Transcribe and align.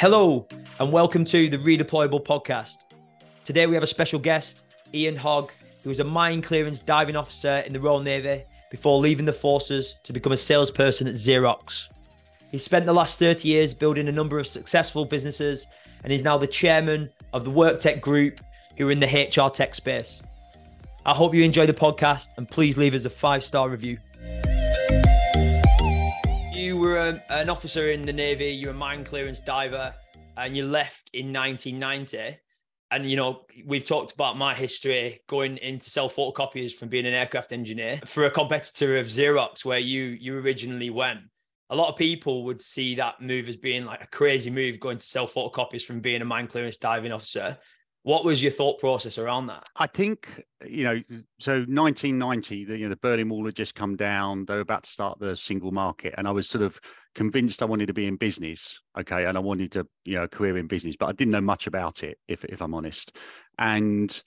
Hello, 0.00 0.46
and 0.78 0.90
welcome 0.90 1.26
to 1.26 1.50
the 1.50 1.58
Redeployable 1.58 2.24
Podcast. 2.24 2.86
Today 3.44 3.66
we 3.66 3.74
have 3.74 3.82
a 3.82 3.86
special 3.86 4.18
guest, 4.18 4.64
Ian 4.94 5.14
Hogg, 5.14 5.52
who 5.82 5.90
was 5.90 6.00
a 6.00 6.04
mine 6.04 6.40
clearance 6.40 6.80
diving 6.80 7.16
officer 7.16 7.58
in 7.66 7.74
the 7.74 7.80
Royal 7.80 8.00
Navy 8.00 8.42
before 8.70 8.98
leaving 8.98 9.26
the 9.26 9.32
forces 9.34 9.96
to 10.04 10.14
become 10.14 10.32
a 10.32 10.38
salesperson 10.38 11.06
at 11.06 11.12
Xerox. 11.12 11.90
He 12.50 12.56
spent 12.56 12.86
the 12.86 12.94
last 12.94 13.18
30 13.18 13.46
years 13.46 13.74
building 13.74 14.08
a 14.08 14.12
number 14.12 14.38
of 14.38 14.46
successful 14.46 15.04
businesses 15.04 15.66
and 16.02 16.10
is 16.10 16.24
now 16.24 16.38
the 16.38 16.46
chairman 16.46 17.10
of 17.34 17.44
the 17.44 17.50
WorkTech 17.50 18.00
Group, 18.00 18.40
who 18.78 18.88
are 18.88 18.92
in 18.92 19.00
the 19.00 19.06
HR 19.06 19.50
tech 19.50 19.74
space. 19.74 20.22
I 21.04 21.14
hope 21.14 21.34
you 21.34 21.42
enjoy 21.42 21.66
the 21.66 21.74
podcast 21.74 22.28
and 22.38 22.48
please 22.48 22.78
leave 22.78 22.94
us 22.94 23.04
a 23.04 23.10
five 23.10 23.44
star 23.44 23.68
review. 23.68 23.98
You 26.90 26.96
were 26.96 27.08
a, 27.10 27.22
an 27.28 27.48
officer 27.48 27.92
in 27.92 28.02
the 28.02 28.12
Navy, 28.12 28.50
you're 28.50 28.72
a 28.72 28.74
mine 28.74 29.04
clearance 29.04 29.38
diver, 29.38 29.94
and 30.36 30.56
you 30.56 30.66
left 30.66 31.08
in 31.12 31.32
1990 31.32 32.36
and 32.90 33.08
you 33.08 33.14
know 33.14 33.42
we've 33.64 33.84
talked 33.84 34.10
about 34.10 34.36
my 34.36 34.56
history 34.56 35.20
going 35.28 35.56
into 35.58 35.88
sell 35.88 36.10
photocopiers 36.10 36.72
from 36.72 36.88
being 36.88 37.06
an 37.06 37.14
aircraft 37.14 37.52
engineer 37.52 38.00
for 38.06 38.24
a 38.24 38.30
competitor 38.32 38.98
of 38.98 39.06
xerox 39.06 39.64
where 39.64 39.78
you 39.78 40.02
you 40.02 40.36
originally 40.36 40.90
went. 40.90 41.20
A 41.68 41.76
lot 41.76 41.90
of 41.90 41.96
people 41.96 42.42
would 42.46 42.60
see 42.60 42.96
that 42.96 43.20
move 43.20 43.48
as 43.48 43.56
being 43.56 43.84
like 43.84 44.02
a 44.02 44.08
crazy 44.08 44.50
move 44.50 44.80
going 44.80 44.98
to 44.98 45.06
sell 45.06 45.28
photocopies 45.28 45.82
from 45.82 46.00
being 46.00 46.22
a 46.22 46.24
mine 46.24 46.48
clearance 46.48 46.76
diving 46.76 47.12
officer 47.12 47.56
what 48.02 48.24
was 48.24 48.42
your 48.42 48.52
thought 48.52 48.78
process 48.78 49.18
around 49.18 49.46
that? 49.48 49.64
I 49.76 49.86
think 49.86 50.42
you 50.66 50.84
know. 50.84 51.02
So 51.38 51.52
1990, 51.52 52.64
the 52.64 52.78
you 52.78 52.84
know 52.84 52.90
the 52.90 52.96
Berlin 52.96 53.28
Wall 53.28 53.44
had 53.44 53.54
just 53.54 53.74
come 53.74 53.96
down. 53.96 54.44
They 54.46 54.54
were 54.54 54.60
about 54.60 54.84
to 54.84 54.90
start 54.90 55.18
the 55.18 55.36
single 55.36 55.70
market, 55.70 56.14
and 56.16 56.26
I 56.26 56.30
was 56.30 56.48
sort 56.48 56.62
of 56.62 56.80
convinced 57.14 57.62
I 57.62 57.66
wanted 57.66 57.86
to 57.86 57.94
be 57.94 58.06
in 58.06 58.16
business. 58.16 58.80
Okay, 58.98 59.26
and 59.26 59.36
I 59.36 59.40
wanted 59.40 59.72
to 59.72 59.86
you 60.04 60.14
know 60.14 60.24
a 60.24 60.28
career 60.28 60.56
in 60.56 60.66
business, 60.66 60.96
but 60.96 61.08
I 61.08 61.12
didn't 61.12 61.32
know 61.32 61.40
much 61.40 61.66
about 61.66 62.02
it, 62.02 62.18
if 62.26 62.44
if 62.44 62.62
I'm 62.62 62.74
honest. 62.74 63.16
And 63.58 64.22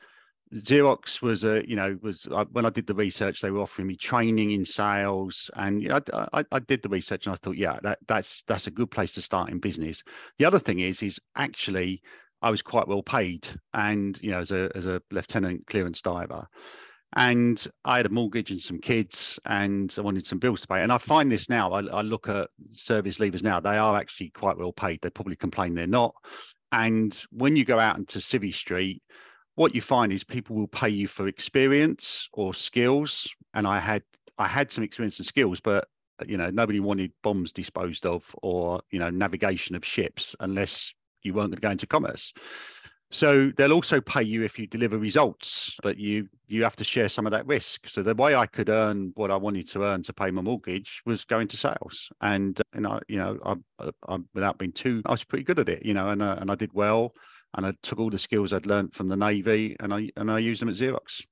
Xerox 0.53 1.21
was 1.21 1.44
a, 1.44 1.67
you 1.67 1.75
know, 1.75 1.97
was 2.01 2.27
uh, 2.29 2.45
when 2.51 2.66
I 2.66 2.69
did 2.69 2.85
the 2.85 2.94
research, 2.94 3.41
they 3.41 3.49
were 3.49 3.61
offering 3.61 3.88
me 3.88 3.95
training 3.95 4.51
in 4.51 4.66
sales, 4.66 5.49
and 5.55 5.91
I, 5.91 6.01
I, 6.31 6.45
I, 6.51 6.59
did 6.59 6.83
the 6.83 6.89
research, 6.89 7.25
and 7.25 7.33
I 7.33 7.38
thought, 7.38 7.57
yeah, 7.57 7.79
that 7.81 7.99
that's 8.07 8.44
that's 8.44 8.67
a 8.67 8.71
good 8.71 8.91
place 8.91 9.13
to 9.13 9.21
start 9.21 9.49
in 9.49 9.57
business. 9.57 10.03
The 10.38 10.45
other 10.45 10.59
thing 10.59 10.79
is, 10.79 11.01
is 11.01 11.19
actually 11.35 12.03
I 12.44 12.52
was 12.52 12.61
quite 12.61 12.89
well 12.89 13.02
paid, 13.02 13.47
and 13.73 14.22
you 14.22 14.31
know, 14.31 14.41
as 14.41 14.52
a 14.52 14.69
as 14.75 14.86
a 14.86 15.02
lieutenant 15.11 15.66
clearance 15.66 16.02
diver, 16.02 16.45
and 17.16 17.66
I 17.85 17.97
had 17.97 18.05
a 18.05 18.09
mortgage 18.09 18.52
and 18.52 18.61
some 18.61 18.80
kids, 18.80 19.39
and 19.45 19.94
I 19.97 20.02
wanted 20.02 20.27
some 20.27 20.39
bills 20.39 20.59
to 20.61 20.67
pay. 20.67 20.83
And 20.83 20.91
I 20.91 20.97
find 20.97 21.31
this 21.31 21.47
now. 21.47 21.72
I, 21.72 21.85
I 21.85 22.02
look 22.02 22.27
at 22.27 22.50
service 22.73 23.17
leavers 23.17 23.44
now; 23.44 23.61
they 23.61 23.77
are 23.77 23.95
actually 23.95 24.31
quite 24.31 24.58
well 24.58 24.73
paid. 24.73 25.00
They 25.02 25.09
probably 25.09 25.38
complain 25.38 25.73
they're 25.73 25.88
not. 25.88 26.13
And 26.73 27.17
when 27.31 27.55
you 27.55 27.63
go 27.63 27.80
out 27.80 27.97
into 27.97 28.19
Civvy 28.19 28.53
Street, 28.53 29.02
what 29.55 29.73
you 29.73 29.80
find 29.81 30.11
is 30.11 30.25
people 30.25 30.57
will 30.57 30.67
pay 30.67 30.89
you 30.89 31.07
for 31.07 31.28
experience 31.28 32.28
or 32.33 32.53
skills. 32.53 33.25
And 33.53 33.66
I 33.66 33.80
had 33.80 34.03
I 34.38 34.47
had 34.47 34.69
some 34.69 34.83
experience 34.83 35.17
and 35.17 35.25
skills, 35.25 35.61
but 35.61 35.88
you 36.28 36.35
know 36.35 36.50
nobody 36.50 36.81
wanted 36.81 37.13
bombs 37.23 37.53
disposed 37.53 38.05
of 38.05 38.35
or 38.44 38.81
you 38.91 39.00
know 39.00 39.09
navigation 39.09 39.78
of 39.78 39.85
ships 39.85 40.35
unless 40.41 40.94
you 41.23 41.33
weren't 41.33 41.52
going 41.52 41.57
to 41.57 41.61
go 41.61 41.71
into 41.71 41.88
commerce. 41.88 42.33
So 43.13 43.52
they'll 43.55 43.73
also 43.73 44.02
pay 44.02 44.23
you 44.23 44.43
if 44.43 44.57
you 44.57 44.66
deliver 44.66 44.97
results, 44.97 45.77
but 45.83 45.97
you 45.97 46.27
you 46.47 46.63
have 46.63 46.75
to 46.77 46.83
share 46.83 47.09
some 47.09 47.27
of 47.27 47.31
that 47.31 47.45
risk. 47.45 47.88
So 47.88 48.02
the 48.02 48.16
way 48.16 48.33
I 48.33 48.47
could 48.47 48.69
earn 48.69 49.11
what 49.13 49.29
I 49.29 49.35
wanted 49.35 49.69
to 49.69 49.83
earn 49.83 50.01
to 50.03 50.13
pay 50.13 50.31
my 50.31 50.41
mortgage 50.41 51.03
was 51.05 51.23
going 51.23 51.47
to 51.49 51.57
sales, 51.57 52.09
and 52.21 52.59
and 52.73 52.88
I 52.88 52.99
you 53.07 53.17
know 53.17 53.38
I, 53.45 53.89
I 54.07 54.17
without 54.33 54.57
being 54.57 54.71
too 54.71 55.03
I 55.05 55.11
was 55.11 55.23
pretty 55.23 55.44
good 55.44 55.59
at 55.59 55.69
it, 55.69 55.85
you 55.85 55.94
know, 55.94 56.09
and 56.09 56.23
uh, 56.23 56.38
and 56.39 56.49
I 56.49 56.55
did 56.55 56.73
well, 56.73 57.13
and 57.53 57.67
I 57.67 57.73
took 57.83 57.99
all 57.99 58.09
the 58.09 58.17
skills 58.17 58.51
I'd 58.51 58.66
learned 58.66 58.95
from 58.95 59.09
the 59.09 59.16
navy 59.16 59.75
and 59.79 59.94
I 59.94 60.09
and 60.17 60.31
I 60.31 60.40
used 60.40 60.61
them 60.61 60.69
at 60.69 60.75
Xerox. 60.75 61.23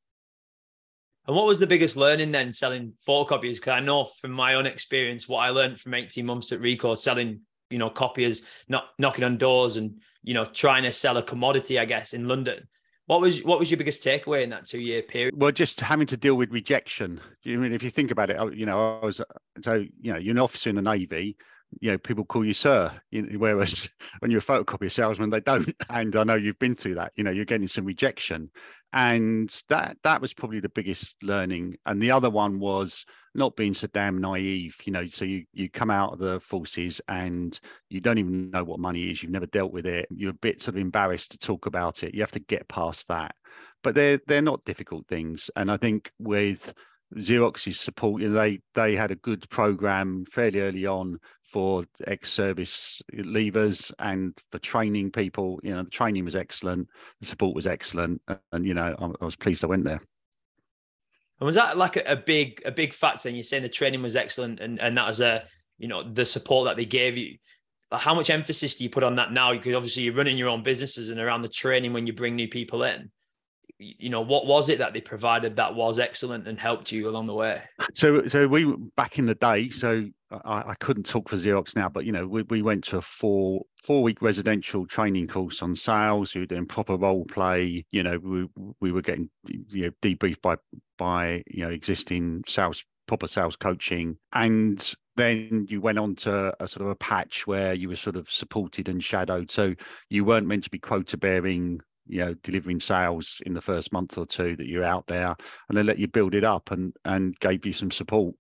And 1.28 1.36
what 1.36 1.48
was 1.48 1.60
the 1.60 1.68
biggest 1.68 1.98
learning 1.98 2.32
then 2.32 2.52
selling 2.52 2.94
photocopies? 3.08 3.56
Because 3.56 3.74
I 3.74 3.80
know 3.80 4.06
from 4.06 4.32
my 4.32 4.56
own 4.56 4.66
experience, 4.66 5.28
what 5.28 5.40
I 5.40 5.50
learned 5.50 5.80
from 5.80 5.94
18 5.94 6.26
months 6.26 6.52
at 6.52 6.60
Ricoh 6.60 6.98
selling 6.98 7.42
you 7.72 7.78
know 7.78 7.90
copiers 7.90 8.42
not 8.68 8.90
knocking 8.98 9.24
on 9.24 9.38
doors 9.38 9.78
and 9.78 10.00
you 10.24 10.34
know 10.34 10.46
trying 10.46 10.84
to 10.84 10.92
sell 10.92 11.18
a 11.18 11.24
commodity 11.24 11.80
i 11.80 11.86
guess 11.86 12.14
in 12.14 12.28
london. 12.28 12.68
What 13.08 13.20
was 13.20 13.44
what 13.44 13.60
was 13.60 13.70
your 13.70 13.78
biggest 13.78 14.04
takeaway 14.04 14.44
in 14.44 14.52
that 14.52 14.68
two 14.68 14.80
year 14.80 15.02
period? 15.02 15.34
Well 15.36 15.52
just 15.52 15.82
having 15.82 16.08
to 16.08 16.16
deal 16.16 16.36
with 16.36 16.52
rejection. 16.52 17.20
I 17.46 17.50
mean 17.50 17.74
if 17.74 17.84
you 17.84 17.90
think 17.90 18.10
about 18.10 18.30
it 18.30 18.38
you 18.56 18.66
know 18.66 19.00
i 19.02 19.06
was 19.06 19.22
so 19.62 19.86
you 20.00 20.14
know 20.14 20.20
you're 20.20 20.32
an 20.32 20.40
officer 20.40 20.70
in 20.70 20.76
the 20.76 20.82
navy 20.82 21.36
you 21.80 21.92
know 21.92 21.98
people 21.98 22.26
call 22.26 22.46
you 22.46 22.54
sir 22.54 22.92
whereas 23.38 23.90
when 24.20 24.32
you're 24.32 24.40
a 24.40 24.44
photocopy 24.44 24.92
salesman 24.92 25.30
they 25.30 25.40
don't. 25.40 25.74
And 25.90 26.16
i 26.16 26.24
know 26.24 26.36
you've 26.36 26.60
been 26.60 26.76
through 26.76 26.96
that 26.96 27.14
you 27.16 27.24
know 27.24 27.32
you're 27.32 27.46
getting 27.46 27.68
some 27.68 27.86
rejection. 27.86 28.50
And 28.94 29.50
that 29.70 29.98
that 30.04 30.22
was 30.22 30.34
probably 30.34 30.60
the 30.60 30.68
biggest 30.68 31.16
learning. 31.24 31.78
And 31.86 32.02
the 32.02 32.12
other 32.12 32.30
one 32.30 32.60
was 32.60 33.06
not 33.34 33.56
being 33.56 33.74
so 33.74 33.88
damn 33.88 34.20
naive 34.20 34.76
you 34.84 34.92
know 34.92 35.08
so 35.08 35.24
you 35.24 35.46
you 35.54 35.70
come 35.70 35.90
out 35.90 36.12
of 36.12 36.20
the 36.20 36.42
forces 36.42 37.00
and 37.08 37.58
you 37.90 38.02
don't 38.02 38.18
even 38.18 38.52
know 38.52 38.64
what 38.64 38.80
money 38.80 39.10
is. 39.10 39.24
You've 39.24 39.32
never 39.32 39.46
dealt 39.46 39.72
with 39.72 39.86
it. 39.86 40.08
You're 40.12 40.32
a 40.32 40.34
bit 40.34 40.62
sort 40.62 40.76
of 40.76 40.82
embarrassed 40.82 41.32
to 41.32 41.38
talk 41.38 41.66
about 41.68 42.04
it. 42.04 42.14
You 42.14 42.22
have 42.22 42.34
to 42.34 42.40
get 42.40 42.68
past 42.68 43.08
that. 43.08 43.36
But 43.84 43.96
they're 43.96 44.20
they're 44.28 44.42
not 44.42 44.66
difficult 44.66 45.08
things. 45.08 45.50
And 45.56 45.72
i 45.72 45.78
think 45.78 46.12
with 46.20 46.74
Xerox's 47.16 47.80
support, 47.80 48.22
you 48.22 48.30
know, 48.30 48.36
they 48.36 48.62
they 48.74 48.96
had 48.96 49.12
a 49.12 49.16
good 49.16 49.50
program 49.50 50.26
fairly 50.26 50.62
early 50.62 50.86
on 50.86 51.20
for 51.44 51.84
ex-service 52.08 53.02
leavers 53.14 53.92
and 54.00 54.38
for 54.52 54.60
training 54.60 55.12
people. 55.12 55.60
You 55.64 55.72
know, 55.72 55.84
the 55.84 55.90
training 55.90 56.26
was 56.26 56.36
excellent, 56.36 56.88
the 57.20 57.26
support 57.26 57.56
was 57.56 57.68
excellent, 57.68 58.22
and 58.52 58.66
you 58.66 58.74
know, 58.74 58.96
I, 58.98 59.06
I 59.22 59.26
was 59.26 59.36
pleased 59.36 59.64
I 59.64 59.68
went 59.68 59.84
there. 59.84 60.02
And 61.40 61.46
was 61.48 61.56
that 61.56 61.78
like 61.78 61.98
a, 61.98 62.04
a 62.12 62.16
big 62.16 62.62
a 62.66 62.72
big 62.72 62.94
factor? 62.94 63.28
And 63.28 63.36
you're 63.36 63.44
saying 63.44 63.64
the 63.64 63.70
training 63.70 64.02
was 64.02 64.16
excellent, 64.16 64.60
and 64.60 64.80
and 64.80 64.98
that 64.98 65.08
was 65.08 65.20
a 65.20 65.44
you 65.78 65.88
know 65.88 66.10
the 66.10 66.26
support 66.26 66.66
that 66.66 66.78
they 66.78 66.86
gave 66.86 67.18
you. 67.18 67.38
How 67.92 68.16
much 68.16 68.30
emphasis 68.30 68.76
do 68.76 68.86
you 68.86 68.90
put 68.90 69.04
on 69.04 69.16
that 69.16 69.34
now? 69.34 69.52
Because 69.52 69.76
obviously 69.76 70.04
you're 70.04 70.14
running 70.14 70.38
your 70.38 70.48
own 70.48 70.64
businesses 70.64 71.10
and 71.10 71.20
around 71.20 71.42
the 71.42 71.50
training 71.50 71.92
when 71.92 72.08
you 72.08 72.14
bring 72.14 72.38
new 72.38 72.48
people 72.48 72.84
in 72.84 73.12
you 73.82 74.10
know 74.10 74.22
what 74.22 74.46
was 74.46 74.70
it 74.70 74.80
that 74.80 74.94
they 74.94 75.02
provided 75.02 75.56
that 75.56 75.76
was 75.76 76.00
excellent 76.00 76.48
and 76.48 76.60
helped 76.60 76.92
you 76.92 77.10
along 77.10 77.26
the 77.26 77.34
way 77.34 77.62
so 77.94 78.28
so 78.28 78.48
we 78.48 78.66
back 78.96 79.18
in 79.18 79.26
the 79.26 79.36
day 79.36 79.70
so 79.70 80.08
I, 80.32 80.70
I, 80.70 80.76
couldn't 80.80 81.06
talk 81.06 81.28
for 81.28 81.36
Xerox 81.36 81.76
now, 81.76 81.90
but 81.90 82.06
you 82.06 82.12
know, 82.12 82.26
we, 82.26 82.44
we 82.44 82.62
went 82.62 82.86
to 82.86 82.98
a 82.98 83.02
four 83.02 83.64
four 83.84 84.02
week 84.02 84.22
residential 84.22 84.86
training 84.86 85.28
course 85.28 85.62
on 85.62 85.76
sales. 85.76 86.34
We 86.34 86.42
were 86.42 86.48
doing 86.48 86.66
proper 86.66 86.96
role 86.96 87.26
play. 87.26 87.86
You 87.92 88.04
know, 88.04 88.18
we 88.18 88.48
we 88.80 88.92
were 88.92 89.02
getting 89.02 89.30
you 89.50 89.86
know 89.86 89.92
debriefed 90.02 90.42
by 90.42 90.56
by 90.98 91.44
you 91.48 91.66
know 91.66 91.70
existing 91.70 92.46
sales 92.48 92.84
proper 93.08 93.28
sales 93.28 93.58
coaching, 93.58 94.18
and 94.32 94.94
then 95.18 95.68
you 95.70 95.82
went 95.82 96.00
on 96.00 96.16
to 96.16 96.56
a 96.64 96.68
sort 96.68 96.86
of 96.86 96.92
a 96.92 96.96
patch 96.96 97.46
where 97.46 97.74
you 97.74 97.90
were 97.90 97.96
sort 97.98 98.16
of 98.16 98.30
supported 98.30 98.88
and 98.88 99.04
shadowed. 99.04 99.52
So 99.52 99.76
you 100.10 100.24
weren't 100.24 100.48
meant 100.48 100.64
to 100.64 100.70
be 100.70 100.80
quota 100.80 101.18
bearing 101.18 101.82
you 102.12 102.20
know 102.20 102.34
delivering 102.44 102.80
sales 102.80 103.42
in 103.46 103.54
the 103.54 103.62
first 103.62 103.94
month 103.94 104.18
or 104.18 104.26
two 104.26 104.56
that 104.58 104.68
you're 104.68 104.84
out 104.84 105.08
there 105.08 105.34
and 105.70 105.78
they 105.78 105.84
let 105.84 105.98
you 105.98 106.08
build 106.08 106.36
it 106.36 106.44
up 106.44 106.70
and 106.72 106.94
and 107.06 107.40
gave 107.40 107.66
you 107.66 107.74
some 107.74 107.92
support. 107.92 108.36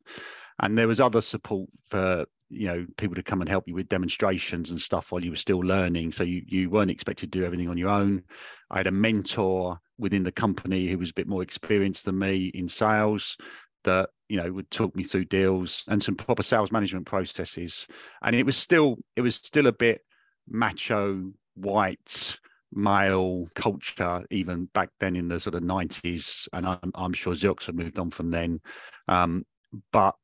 And 0.60 0.78
there 0.78 0.88
was 0.88 1.00
other 1.00 1.22
support 1.22 1.70
for 1.88 2.26
you 2.50 2.68
know 2.68 2.86
people 2.98 3.16
to 3.16 3.24
come 3.24 3.40
and 3.42 3.50
help 3.50 3.68
you 3.68 3.74
with 3.74 3.88
demonstrations 3.88 4.72
and 4.72 4.82
stuff 4.82 5.12
while 5.12 5.24
you 5.24 5.32
were 5.32 5.38
still 5.38 5.60
learning. 5.60 6.12
So 6.12 6.24
you 6.24 6.44
you 6.46 6.70
weren't 6.70 6.92
expected 6.92 7.32
to 7.32 7.40
do 7.40 7.46
everything 7.46 7.70
on 7.70 7.78
your 7.78 7.90
own. 7.90 8.24
I 8.70 8.78
had 8.78 8.88
a 8.88 8.92
mentor 8.92 9.80
within 9.98 10.24
the 10.24 10.32
company 10.32 10.88
who 10.88 10.98
was 10.98 11.12
a 11.12 11.16
bit 11.16 11.28
more 11.28 11.42
experienced 11.42 12.06
than 12.06 12.20
me 12.20 12.48
in 12.54 12.68
sales 12.68 13.38
that 13.86 14.10
you 14.28 14.36
know 14.36 14.52
would 14.52 14.70
talk 14.70 14.96
me 14.96 15.04
through 15.04 15.26
deals 15.26 15.84
and 15.88 16.04
some 16.04 16.16
proper 16.16 16.44
sales 16.44 16.74
management 16.74 17.06
processes. 17.06 17.88
And 18.22 18.36
it 18.36 18.46
was 18.46 18.58
still 18.58 18.98
it 19.16 19.22
was 19.22 19.36
still 19.36 19.68
a 19.68 19.72
bit 19.72 20.02
macho 20.50 21.32
white 21.56 22.38
male 22.74 23.48
culture 23.56 24.24
even 24.32 24.66
back 24.74 24.90
then 25.00 25.16
in 25.16 25.28
the 25.28 25.40
sort 25.40 25.56
of 25.56 25.62
90s 25.62 26.48
and 26.54 26.66
i'm, 26.66 26.92
I'm 26.96 27.14
sure 27.14 27.34
xerox 27.34 27.66
had 27.66 27.76
moved 27.76 28.00
on 28.00 28.12
from 28.12 28.32
then. 28.32 28.60
Um, 29.08 29.46
but 29.94 30.16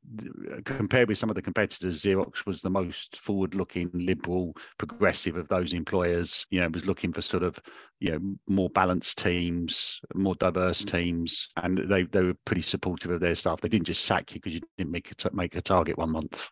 compared 0.64 1.08
with 1.08 1.16
some 1.16 1.30
of 1.30 1.36
the 1.36 1.42
competitors 1.42 2.02
xerox 2.02 2.44
was 2.44 2.60
the 2.60 2.68
most 2.68 3.16
forward 3.16 3.54
looking 3.54 3.90
liberal 3.94 4.54
progressive 4.76 5.36
of 5.36 5.48
those 5.48 5.72
employers 5.72 6.46
you 6.50 6.60
know 6.60 6.68
was 6.68 6.86
looking 6.86 7.12
for 7.12 7.22
sort 7.22 7.42
of 7.42 7.58
you 7.98 8.10
know 8.10 8.36
more 8.48 8.68
balanced 8.70 9.16
teams 9.16 10.00
more 10.14 10.34
diverse 10.34 10.82
mm. 10.82 10.90
teams 10.90 11.48
and 11.56 11.78
they, 11.78 12.02
they 12.04 12.22
were 12.22 12.34
pretty 12.44 12.62
supportive 12.62 13.10
of 13.10 13.20
their 13.20 13.34
staff. 13.34 13.60
They 13.60 13.68
didn't 13.68 13.86
just 13.86 14.04
sack 14.04 14.34
you 14.34 14.40
because 14.40 14.54
you 14.54 14.60
didn't 14.76 14.90
make 14.90 15.10
a, 15.10 15.34
make 15.34 15.56
a 15.56 15.62
target 15.62 15.98
one 15.98 16.10
month. 16.10 16.50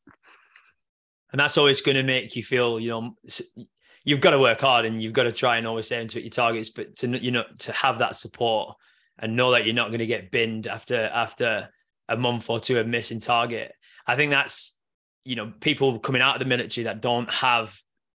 And 1.33 1.41
that's 1.41 1.59
always 1.59 1.81
going 1.81 1.97
to 1.97 2.03
make 2.03 2.35
you 2.37 2.43
feel 2.43 2.81
you 2.81 2.91
know 2.91 3.15
you've 4.07 4.23
got 4.23 4.31
to 4.31 4.39
work 4.39 4.63
hard 4.63 4.87
and 4.87 5.03
you've 5.03 5.13
got 5.13 5.25
to 5.25 5.33
try 5.33 5.59
and 5.59 5.67
always 5.67 5.93
aim 5.93 6.09
to 6.09 6.15
hit 6.15 6.25
your 6.25 6.31
targets. 6.31 6.71
But 6.71 6.95
to 6.97 7.23
you 7.23 7.33
know 7.33 7.45
to 7.59 7.73
have 7.73 7.99
that 7.99 8.17
support 8.17 8.77
and 9.19 9.37
know 9.37 9.51
that 9.51 9.67
you're 9.67 9.75
not 9.75 9.89
going 9.89 9.99
to 9.99 10.07
get 10.07 10.31
binned 10.31 10.67
after 10.67 10.97
after 10.97 11.69
a 12.09 12.17
month 12.17 12.49
or 12.49 12.59
two 12.59 12.79
of 12.81 12.87
missing 12.87 13.21
target. 13.21 13.73
I 14.07 14.17
think 14.17 14.31
that's 14.31 14.75
you 15.25 15.37
know 15.37 15.53
people 15.61 15.99
coming 15.99 16.23
out 16.23 16.37
of 16.37 16.39
the 16.39 16.47
military 16.47 16.85
that 16.85 17.03
don't 17.03 17.31
have 17.31 17.77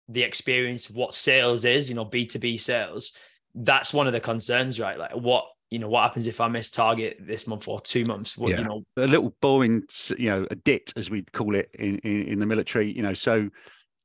the 0.09 0.23
experience 0.23 0.89
of 0.89 0.97
what 0.97 1.15
sales 1.15 1.65
is, 1.65 1.89
you 1.89 1.95
know, 1.95 2.05
B2B 2.05 2.61
sales, 2.61 3.13
that's 3.55 3.93
one 3.93 4.07
of 4.07 4.13
the 4.13 4.21
concerns, 4.21 4.81
right? 4.81 4.99
Like 4.99 5.13
what, 5.13 5.45
you 5.71 5.79
know, 5.79 5.89
what 5.89 6.03
happens 6.03 6.27
if 6.27 6.41
I 6.41 6.49
miss 6.49 6.71
target 6.71 7.19
this 7.21 7.47
month 7.47 7.69
or 7.69 7.81
two 7.81 8.07
months? 8.07 8.37
What, 8.37 8.53
yeah. 8.53 8.61
you 8.61 8.65
know, 8.65 8.83
a 8.97 9.07
little 9.07 9.35
boring, 9.43 9.83
you 10.17 10.31
know, 10.31 10.47
a 10.51 10.55
dit 10.55 10.93
as 10.97 11.11
we'd 11.11 11.31
call 11.33 11.55
it 11.55 11.71
in, 11.79 11.99
in, 11.99 12.23
in 12.25 12.39
the 12.39 12.47
military, 12.47 12.91
you 12.91 13.03
know, 13.03 13.15
so 13.15 13.51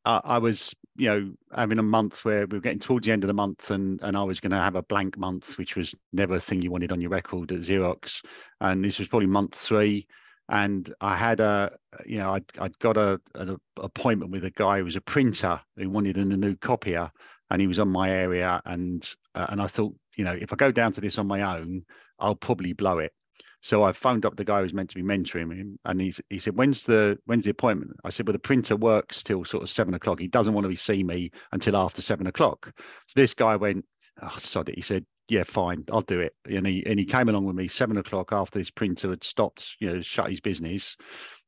uh, 0.05 0.21
I 0.23 0.38
was, 0.38 0.75
you 0.95 1.07
know, 1.07 1.33
having 1.55 1.79
a 1.79 1.83
month 1.83 2.25
where 2.25 2.45
we 2.45 2.57
were 2.57 2.61
getting 2.61 2.79
towards 2.79 3.05
the 3.05 3.11
end 3.11 3.23
of 3.23 3.27
the 3.27 3.33
month 3.33 3.71
and, 3.71 4.00
and 4.01 4.17
I 4.17 4.23
was 4.23 4.39
going 4.39 4.51
to 4.51 4.57
have 4.57 4.75
a 4.75 4.83
blank 4.83 5.17
month, 5.17 5.57
which 5.57 5.75
was 5.75 5.95
never 6.11 6.35
a 6.35 6.39
thing 6.39 6.61
you 6.61 6.71
wanted 6.71 6.91
on 6.91 7.01
your 7.01 7.09
record 7.09 7.51
at 7.51 7.61
Xerox. 7.61 8.23
And 8.61 8.83
this 8.83 9.00
was 9.00 9.07
probably 9.07 9.27
month 9.27 9.55
three 9.55 10.07
and 10.50 10.94
I 11.01 11.15
had 11.15 11.39
a, 11.39 11.71
you 12.05 12.17
know, 12.17 12.33
I'd, 12.33 12.45
I'd 12.59 12.77
got 12.79 12.97
a, 12.97 13.19
an 13.35 13.57
appointment 13.77 14.31
with 14.31 14.45
a 14.45 14.51
guy 14.51 14.79
who 14.79 14.85
was 14.85 14.95
a 14.95 15.01
printer 15.01 15.59
who 15.77 15.89
wanted 15.89 16.17
a 16.17 16.25
new 16.25 16.55
copier, 16.55 17.11
and 17.50 17.61
he 17.61 17.67
was 17.67 17.79
on 17.79 17.89
my 17.89 18.11
area, 18.11 18.61
and 18.65 19.07
uh, 19.35 19.47
and 19.50 19.61
I 19.61 19.67
thought, 19.67 19.95
you 20.15 20.25
know, 20.25 20.33
if 20.33 20.51
I 20.51 20.55
go 20.55 20.71
down 20.71 20.91
to 20.94 21.01
this 21.01 21.17
on 21.17 21.27
my 21.27 21.57
own, 21.57 21.85
I'll 22.19 22.35
probably 22.35 22.73
blow 22.73 23.00
it. 23.00 23.13
So 23.63 23.81
I 23.81 23.94
phoned 23.94 24.25
up 24.25 24.36
the 24.36 24.44
guy 24.45 24.62
who's 24.62 24.74
meant 24.74 24.89
to 24.92 24.95
be 24.95 25.04
mentoring 25.04 25.56
him, 25.56 25.80
and 25.86 26.00
he's, 26.00 26.21
he 26.30 26.38
said, 26.38 26.56
"When's 26.56 26.83
the 26.83 27.18
when's 27.25 27.45
the 27.45 27.51
appointment?" 27.51 27.94
I 28.04 28.10
said, 28.10 28.27
"Well, 28.27 28.33
the 28.33 28.39
printer 28.39 28.75
works 28.75 29.24
till 29.24 29.45
sort 29.45 29.63
of 29.63 29.69
seven 29.69 29.94
o'clock. 29.94 30.19
He 30.19 30.27
doesn't 30.27 30.54
want 30.54 30.68
to 30.68 30.75
see 30.75 31.04
me 31.04 31.31
until 31.51 31.77
after 31.77 32.01
seven 32.01 32.27
o'clock." 32.27 32.71
So 32.75 33.13
this 33.15 33.33
guy 33.33 33.56
went, 33.56 33.86
"Oh, 34.21 34.36
sod 34.38 34.69
it." 34.69 34.75
He 34.75 34.81
said, 34.81 35.06
yeah, 35.30 35.44
fine, 35.44 35.86
I'll 35.92 36.01
do 36.01 36.19
it. 36.19 36.33
And 36.45 36.68
he 36.68 36.86
and 36.86 37.00
he 37.00 37.06
came 37.06 37.30
along 37.30 37.45
with 37.45 37.56
me 37.56 37.68
seven 37.68 37.98
o'clock 37.98 38.33
after 38.33 38.60
his 38.60 38.71
printer 38.71 39.10
had 39.10 39.24
stopped, 39.24 39.75
you 39.80 39.92
know, 39.92 40.01
shut 40.01 40.30
his 40.30 40.42
business, 40.42 40.98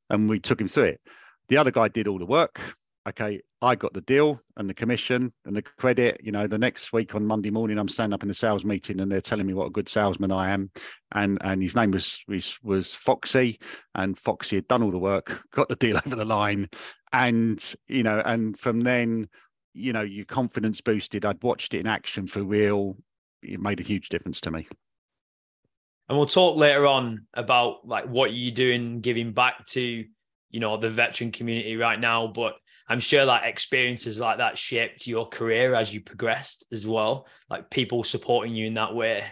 and 0.09 0.29
we 0.29 0.39
took 0.39 0.61
him 0.61 0.67
through 0.67 0.83
it. 0.85 1.01
The 1.49 1.57
other 1.57 1.71
guy 1.71 1.89
did 1.89 2.07
all 2.07 2.19
the 2.19 2.25
work. 2.25 2.61
Okay, 3.07 3.41
I 3.61 3.75
got 3.75 3.93
the 3.93 4.01
deal 4.01 4.41
and 4.57 4.67
the 4.67 4.73
commission 4.73 5.31
and 5.45 5.55
the 5.55 5.61
credit. 5.61 6.19
You 6.23 6.31
know, 6.31 6.47
the 6.47 6.57
next 6.57 6.91
week 6.91 7.13
on 7.13 7.25
Monday 7.25 7.51
morning, 7.51 7.77
I'm 7.77 7.87
standing 7.87 8.15
up 8.15 8.23
in 8.23 8.29
the 8.29 8.33
sales 8.33 8.65
meeting 8.65 8.99
and 8.99 9.11
they're 9.11 9.21
telling 9.21 9.45
me 9.45 9.53
what 9.53 9.67
a 9.67 9.71
good 9.71 9.87
salesman 9.87 10.31
I 10.31 10.49
am. 10.49 10.71
And 11.13 11.37
and 11.41 11.61
his 11.61 11.75
name 11.75 11.91
was 11.91 12.23
was, 12.27 12.57
was 12.63 12.93
Foxy, 12.93 13.59
and 13.93 14.17
Foxy 14.17 14.55
had 14.55 14.67
done 14.67 14.81
all 14.81 14.91
the 14.91 14.97
work, 14.97 15.43
got 15.51 15.69
the 15.69 15.75
deal 15.75 15.97
over 15.97 16.15
the 16.15 16.25
line, 16.25 16.69
and 17.13 17.63
you 17.87 18.03
know, 18.03 18.21
and 18.25 18.57
from 18.57 18.81
then 18.81 19.29
you 19.75 19.91
know, 19.91 20.01
your 20.01 20.25
confidence 20.25 20.79
boosted. 20.79 21.25
I'd 21.25 21.43
watched 21.43 21.73
it 21.73 21.81
in 21.81 21.87
action 21.87 22.27
for 22.27 22.41
real 22.41 22.95
it 23.43 23.59
made 23.59 23.79
a 23.79 23.83
huge 23.83 24.09
difference 24.09 24.41
to 24.41 24.51
me. 24.51 24.67
And 26.07 26.17
we'll 26.17 26.27
talk 26.27 26.57
later 26.57 26.85
on 26.85 27.27
about 27.33 27.87
like 27.87 28.05
what 28.05 28.33
you're 28.33 28.53
doing, 28.53 29.01
giving 29.01 29.33
back 29.33 29.65
to, 29.67 30.05
you 30.49 30.59
know, 30.59 30.77
the 30.77 30.89
veteran 30.89 31.31
community 31.31 31.77
right 31.77 31.99
now. 31.99 32.27
But 32.27 32.55
I'm 32.87 32.99
sure 32.99 33.25
like 33.25 33.43
experiences 33.43 34.19
like 34.19 34.37
that 34.37 34.57
shaped 34.57 35.07
your 35.07 35.27
career 35.27 35.73
as 35.73 35.93
you 35.93 36.01
progressed 36.01 36.65
as 36.71 36.85
well. 36.85 37.27
Like 37.49 37.69
people 37.69 38.03
supporting 38.03 38.55
you 38.55 38.67
in 38.67 38.75
that 38.75 38.93
way. 38.93 39.25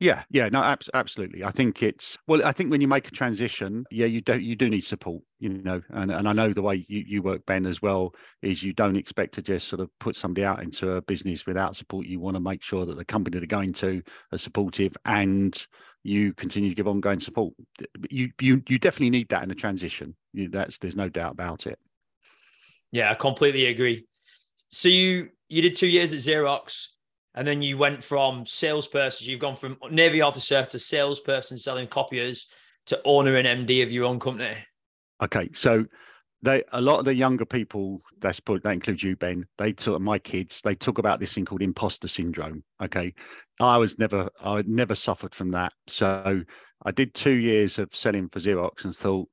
Yeah, 0.00 0.24
yeah, 0.28 0.48
no, 0.48 0.62
ab- 0.62 0.82
absolutely. 0.92 1.44
I 1.44 1.50
think 1.50 1.82
it's 1.82 2.18
well. 2.26 2.44
I 2.44 2.52
think 2.52 2.70
when 2.70 2.80
you 2.80 2.88
make 2.88 3.06
a 3.06 3.12
transition, 3.12 3.84
yeah, 3.90 4.06
you 4.06 4.20
don't 4.20 4.42
you 4.42 4.56
do 4.56 4.68
need 4.68 4.82
support, 4.82 5.22
you 5.38 5.48
know, 5.48 5.80
and 5.90 6.10
and 6.10 6.28
I 6.28 6.32
know 6.32 6.52
the 6.52 6.62
way 6.62 6.84
you, 6.88 7.04
you 7.06 7.22
work, 7.22 7.46
Ben, 7.46 7.64
as 7.64 7.80
well, 7.80 8.12
is 8.42 8.62
you 8.62 8.72
don't 8.72 8.96
expect 8.96 9.34
to 9.34 9.42
just 9.42 9.68
sort 9.68 9.80
of 9.80 9.88
put 10.00 10.16
somebody 10.16 10.44
out 10.44 10.62
into 10.62 10.92
a 10.92 11.02
business 11.02 11.46
without 11.46 11.76
support. 11.76 12.06
You 12.06 12.18
want 12.18 12.36
to 12.36 12.42
make 12.42 12.62
sure 12.62 12.84
that 12.84 12.96
the 12.96 13.04
company 13.04 13.38
they're 13.38 13.46
going 13.46 13.72
to 13.74 14.02
are 14.32 14.38
supportive, 14.38 14.94
and 15.04 15.56
you 16.02 16.34
continue 16.34 16.70
to 16.70 16.74
give 16.74 16.88
ongoing 16.88 17.20
support. 17.20 17.54
You 18.10 18.30
you 18.40 18.62
you 18.68 18.80
definitely 18.80 19.10
need 19.10 19.28
that 19.28 19.44
in 19.44 19.50
a 19.52 19.54
transition. 19.54 20.16
You, 20.32 20.48
that's 20.48 20.76
there's 20.78 20.96
no 20.96 21.08
doubt 21.08 21.32
about 21.32 21.66
it. 21.66 21.78
Yeah, 22.94 23.10
I 23.10 23.14
completely 23.14 23.66
agree. 23.66 24.06
So 24.70 24.88
you 24.88 25.30
you 25.48 25.62
did 25.62 25.74
two 25.74 25.88
years 25.88 26.12
at 26.12 26.20
Xerox 26.20 26.86
and 27.34 27.46
then 27.46 27.60
you 27.60 27.76
went 27.76 28.04
from 28.04 28.46
salesperson, 28.46 29.26
you've 29.26 29.40
gone 29.40 29.56
from 29.56 29.76
Navy 29.90 30.20
officer 30.20 30.64
to 30.64 30.78
salesperson 30.78 31.58
selling 31.58 31.88
copiers 31.88 32.46
to 32.86 33.00
owner 33.04 33.34
and 33.34 33.66
MD 33.66 33.82
of 33.82 33.90
your 33.90 34.04
own 34.04 34.20
company. 34.20 34.54
Okay. 35.20 35.50
So 35.54 35.84
they 36.42 36.62
a 36.72 36.80
lot 36.80 37.00
of 37.00 37.04
the 37.04 37.14
younger 37.16 37.44
people, 37.44 38.00
that's 38.20 38.38
put 38.38 38.62
that 38.62 38.70
includes 38.70 39.02
you, 39.02 39.16
Ben, 39.16 39.44
they 39.58 39.72
talk 39.72 40.00
my 40.00 40.20
kids, 40.20 40.60
they 40.62 40.76
talk 40.76 40.98
about 40.98 41.18
this 41.18 41.32
thing 41.32 41.44
called 41.44 41.62
imposter 41.62 42.06
syndrome. 42.06 42.62
Okay. 42.80 43.12
I 43.58 43.76
was 43.76 43.98
never 43.98 44.30
I 44.40 44.62
never 44.68 44.94
suffered 44.94 45.34
from 45.34 45.50
that. 45.50 45.72
So 45.88 46.44
I 46.84 46.90
did 46.92 47.12
two 47.12 47.34
years 47.34 47.80
of 47.80 47.92
selling 47.92 48.28
for 48.28 48.38
Xerox 48.38 48.84
and 48.84 48.94
thought, 48.94 49.28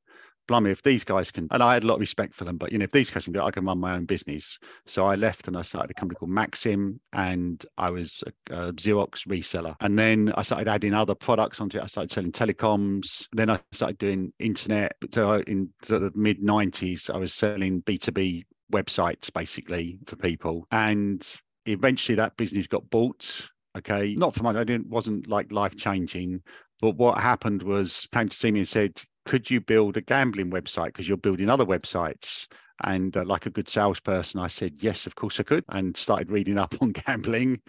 blimey, 0.51 0.71
if 0.71 0.83
these 0.83 1.03
guys 1.03 1.31
can, 1.31 1.47
and 1.51 1.63
I 1.63 1.73
had 1.73 1.83
a 1.83 1.87
lot 1.87 1.95
of 1.95 1.99
respect 2.01 2.33
for 2.33 2.43
them, 2.43 2.57
but 2.57 2.71
you 2.71 2.77
know, 2.77 2.83
if 2.83 2.91
these 2.91 3.09
guys 3.09 3.23
can 3.23 3.33
do 3.33 3.39
it, 3.39 3.43
I 3.43 3.51
can 3.51 3.65
run 3.65 3.79
my 3.79 3.95
own 3.95 4.05
business. 4.05 4.59
So 4.85 5.05
I 5.05 5.15
left 5.15 5.47
and 5.47 5.57
I 5.57 5.61
started 5.61 5.91
a 5.91 5.93
company 5.93 6.17
called 6.17 6.31
Maxim, 6.31 6.99
and 7.13 7.65
I 7.77 7.89
was 7.89 8.23
a, 8.27 8.53
a 8.53 8.73
Xerox 8.73 9.27
reseller. 9.27 9.75
And 9.79 9.97
then 9.97 10.33
I 10.35 10.43
started 10.43 10.67
adding 10.67 10.93
other 10.93 11.15
products 11.15 11.61
onto 11.61 11.77
it. 11.77 11.83
I 11.83 11.87
started 11.87 12.11
selling 12.11 12.31
telecoms. 12.31 13.27
Then 13.31 13.49
I 13.49 13.59
started 13.71 13.97
doing 13.97 14.33
internet. 14.39 14.95
So 15.13 15.41
in 15.47 15.69
sort 15.83 16.03
of 16.03 16.15
mid 16.15 16.41
90s, 16.41 17.09
I 17.09 17.17
was 17.17 17.33
selling 17.33 17.81
B2B 17.83 18.43
websites 18.73 19.31
basically 19.33 19.99
for 20.05 20.17
people. 20.17 20.67
And 20.71 21.25
eventually 21.65 22.15
that 22.15 22.35
business 22.37 22.67
got 22.67 22.89
bought 22.89 23.49
okay 23.77 24.15
not 24.15 24.33
for 24.33 24.43
money 24.43 24.59
i 24.59 24.63
didn't 24.63 24.89
wasn't 24.89 25.27
like 25.27 25.51
life 25.51 25.77
changing 25.77 26.41
but 26.81 26.95
what 26.95 27.17
happened 27.17 27.61
was 27.61 28.07
came 28.11 28.27
to 28.27 28.35
see 28.35 28.51
me 28.51 28.59
and 28.59 28.67
said 28.67 28.99
could 29.25 29.49
you 29.49 29.61
build 29.61 29.97
a 29.97 30.01
gambling 30.01 30.51
website? 30.51 30.87
Because 30.87 31.07
you're 31.07 31.17
building 31.17 31.49
other 31.49 31.65
websites. 31.65 32.47
And 32.83 33.15
uh, 33.15 33.23
like 33.25 33.45
a 33.45 33.51
good 33.51 33.69
salesperson 33.69 34.39
i 34.39 34.47
said 34.47 34.73
yes 34.79 35.05
of 35.05 35.13
course 35.13 35.39
i 35.39 35.43
could 35.43 35.63
and 35.69 35.95
started 35.95 36.31
reading 36.31 36.57
up 36.57 36.73
on 36.81 36.91
gambling. 37.05 37.61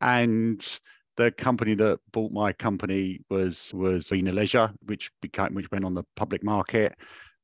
And 0.00 0.62
the 1.16 1.32
company 1.32 1.74
that 1.74 1.98
bought 2.12 2.32
my 2.32 2.52
company 2.52 3.20
was 3.28 3.72
was 3.74 4.12
Arena 4.12 4.32
Leisure, 4.32 4.70
which 4.86 5.10
became 5.20 5.54
which 5.54 5.70
went 5.70 5.84
on 5.84 5.94
the 5.94 6.04
public 6.16 6.44
market, 6.44 6.94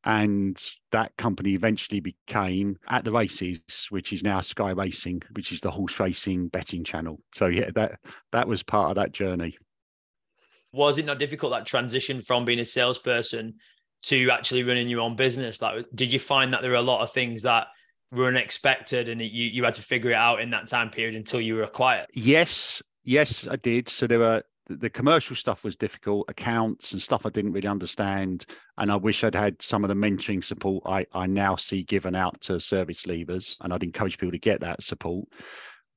and 0.04 0.56
that 0.92 1.16
company 1.16 1.54
eventually 1.54 2.00
became 2.00 2.76
at 2.88 3.04
the 3.04 3.12
races, 3.12 3.60
which 3.90 4.12
is 4.12 4.22
now 4.22 4.40
Sky 4.40 4.70
Racing, 4.70 5.22
which 5.32 5.50
is 5.50 5.60
the 5.60 5.70
horse 5.70 5.98
racing 5.98 6.48
betting 6.48 6.84
channel. 6.84 7.18
So 7.34 7.46
yeah, 7.46 7.70
that 7.74 7.98
that 8.30 8.46
was 8.46 8.62
part 8.62 8.90
of 8.90 8.96
that 8.96 9.12
journey 9.12 9.56
was 10.74 10.98
it 10.98 11.06
not 11.06 11.18
difficult 11.18 11.52
that 11.52 11.66
transition 11.66 12.20
from 12.20 12.44
being 12.44 12.58
a 12.58 12.64
salesperson 12.64 13.54
to 14.02 14.30
actually 14.30 14.64
running 14.64 14.88
your 14.88 15.00
own 15.00 15.16
business? 15.16 15.62
Like, 15.62 15.86
did 15.94 16.12
you 16.12 16.18
find 16.18 16.52
that 16.52 16.62
there 16.62 16.72
were 16.72 16.76
a 16.76 16.82
lot 16.82 17.02
of 17.02 17.12
things 17.12 17.42
that 17.42 17.68
were 18.10 18.26
unexpected 18.26 19.08
and 19.08 19.20
you, 19.20 19.26
you 19.26 19.64
had 19.64 19.74
to 19.74 19.82
figure 19.82 20.10
it 20.10 20.16
out 20.16 20.40
in 20.40 20.50
that 20.50 20.66
time 20.66 20.90
period 20.90 21.14
until 21.14 21.40
you 21.40 21.56
were 21.56 21.66
quiet? 21.66 22.10
Yes, 22.12 22.82
yes, 23.04 23.46
I 23.46 23.56
did. 23.56 23.88
So 23.88 24.06
there 24.06 24.18
were 24.18 24.42
the 24.68 24.90
commercial 24.90 25.36
stuff 25.36 25.62
was 25.62 25.76
difficult, 25.76 26.24
accounts 26.28 26.92
and 26.92 27.02
stuff 27.02 27.26
I 27.26 27.30
didn't 27.30 27.52
really 27.52 27.68
understand. 27.68 28.46
And 28.78 28.90
I 28.90 28.96
wish 28.96 29.22
I'd 29.22 29.34
had 29.34 29.60
some 29.60 29.84
of 29.84 29.88
the 29.88 29.94
mentoring 29.94 30.42
support 30.42 30.82
I, 30.86 31.06
I 31.12 31.26
now 31.26 31.56
see 31.56 31.82
given 31.82 32.16
out 32.16 32.40
to 32.42 32.58
service 32.58 33.02
leavers. 33.02 33.56
And 33.60 33.72
I'd 33.72 33.82
encourage 33.82 34.18
people 34.18 34.32
to 34.32 34.38
get 34.38 34.60
that 34.60 34.82
support. 34.82 35.28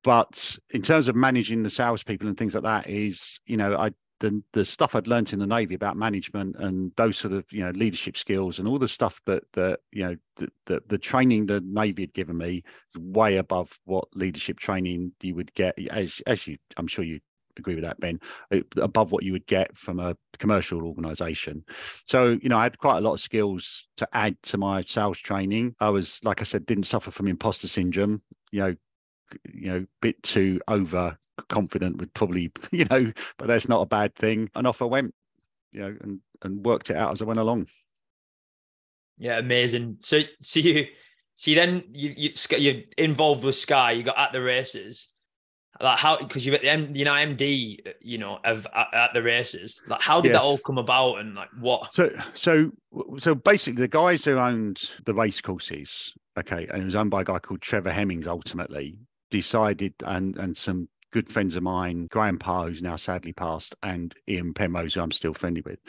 But 0.04 0.58
in 0.72 0.82
terms 0.82 1.08
of 1.08 1.16
managing 1.16 1.64
the 1.64 1.70
salespeople 1.70 2.28
and 2.28 2.38
things 2.38 2.54
like 2.54 2.64
that, 2.64 2.90
is, 2.90 3.40
you 3.46 3.58
know, 3.58 3.76
I 3.76 3.92
the 4.20 4.42
the 4.54 4.66
stuff 4.66 4.96
I'd 4.96 5.08
learned 5.08 5.34
in 5.34 5.40
the 5.40 5.48
Navy 5.48 5.76
about 5.76 5.98
management 5.98 6.56
and 6.58 6.92
those 6.96 7.18
sort 7.18 7.34
of 7.34 7.46
you 7.52 7.64
know 7.64 7.72
leadership 7.72 8.18
skills 8.18 8.60
and 8.60 8.68
all 8.68 8.80
the 8.80 8.88
stuff 8.88 9.22
that 9.26 9.44
that 9.54 9.80
you 9.92 10.04
know 10.04 10.16
the, 10.38 10.50
the, 10.66 10.84
the 10.88 10.98
training 10.98 11.46
the 11.46 11.62
Navy 11.62 12.04
had 12.04 12.14
given 12.14 12.38
me 12.38 12.64
way 12.96 13.38
above 13.38 13.80
what 13.86 14.08
leadership 14.16 14.60
training 14.60 15.12
you 15.22 15.36
would 15.36 15.54
get 15.54 15.78
as 15.90 16.22
as 16.26 16.48
you 16.48 16.58
I'm 16.78 16.88
sure 16.88 17.06
you 17.06 17.20
agree 17.58 17.76
with 17.76 17.84
that 17.84 18.00
Ben 18.00 18.20
above 18.78 19.12
what 19.12 19.24
you 19.24 19.32
would 19.32 19.48
get 19.48 19.76
from 19.76 20.00
a 20.00 20.16
commercial 20.38 20.84
organization. 20.84 21.64
So 22.06 22.38
you 22.42 22.50
know 22.50 22.58
I 22.58 22.64
had 22.64 22.78
quite 22.78 22.98
a 22.98 23.02
lot 23.02 23.14
of 23.14 23.20
skills 23.20 23.88
to 23.98 24.08
add 24.14 24.42
to 24.44 24.58
my 24.58 24.82
sales 24.84 25.18
training. 25.18 25.76
I 25.80 25.90
was 25.90 26.24
like 26.24 26.42
I 26.42 26.46
said 26.46 26.66
didn't 26.66 26.86
suffer 26.86 27.12
from 27.12 27.28
imposter 27.28 27.68
syndrome 27.68 28.22
you 28.52 28.62
know 28.62 28.76
you 29.54 29.70
know 29.70 29.86
bit 30.02 30.22
too 30.24 30.60
overconfident 30.70 31.98
would 31.98 32.14
probably 32.14 32.52
you 32.72 32.86
know 32.86 33.12
but 33.38 33.48
that's 33.48 33.70
not 33.70 33.82
a 33.82 33.88
bad 33.88 34.16
thing. 34.16 34.50
And 34.56 34.68
off 34.68 34.82
i 34.82 34.86
went 34.86 35.14
you 35.72 35.82
know 35.82 35.96
and 36.02 36.20
and 36.44 36.66
worked 36.66 36.90
it 36.90 36.98
out 36.98 37.12
as 37.12 37.22
i 37.22 37.26
went 37.26 37.40
along. 37.40 37.68
Yeah 39.18 39.38
amazing. 39.40 39.98
So 40.02 40.22
so 40.40 40.60
you 40.60 40.88
so 41.36 41.52
you 41.52 41.56
then 41.56 41.84
you, 41.94 42.14
you 42.16 42.32
you're 42.58 42.84
involved 42.98 43.44
with 43.44 43.56
sky 43.56 43.92
you 43.92 44.04
got 44.04 44.18
at 44.18 44.32
the 44.32 44.42
races. 44.42 45.10
Like 45.80 46.00
how 46.00 46.18
because 46.18 46.44
you've 46.46 46.56
at 46.56 46.62
the 46.62 46.70
M, 46.70 46.96
you 46.96 47.06
know 47.06 47.14
MD 47.14 47.78
you 48.02 48.18
know 48.18 48.40
of 48.44 48.66
at, 48.74 48.88
at 48.94 49.14
the 49.14 49.22
races. 49.22 49.84
Like 49.88 50.02
how 50.02 50.22
did 50.22 50.30
yes. 50.30 50.38
that 50.38 50.44
all 50.44 50.58
come 50.58 50.80
about 50.80 51.20
and 51.20 51.36
like 51.36 51.50
what? 51.60 51.94
So 51.94 52.10
so 52.34 52.72
so 53.20 53.36
basically 53.36 53.82
the 53.82 53.88
guys 53.88 54.26
who 54.26 54.38
owned 54.38 54.90
the 55.06 55.14
race 55.14 55.40
courses 55.40 56.14
okay 56.38 56.68
and 56.72 56.82
it 56.82 56.86
was 56.86 56.96
owned 56.96 57.12
by 57.12 57.22
a 57.22 57.26
guy 57.26 57.40
called 57.40 57.62
Trevor 57.62 57.92
Hemmings 57.92 58.28
ultimately 58.28 58.98
decided, 59.30 59.94
and 60.06 60.36
and 60.38 60.56
some 60.56 60.90
good 61.12 61.30
friends 61.30 61.56
of 61.56 61.64
mine, 61.64 62.08
Graham 62.08 62.38
Parr, 62.38 62.68
who's 62.68 62.82
now 62.82 62.96
sadly 62.96 63.34
passed, 63.34 63.76
and 63.84 64.14
Ian 64.28 64.54
Penrose, 64.54 64.94
who 64.94 65.02
I'm 65.02 65.12
still 65.12 65.34
friendly 65.34 65.62
with, 65.62 65.80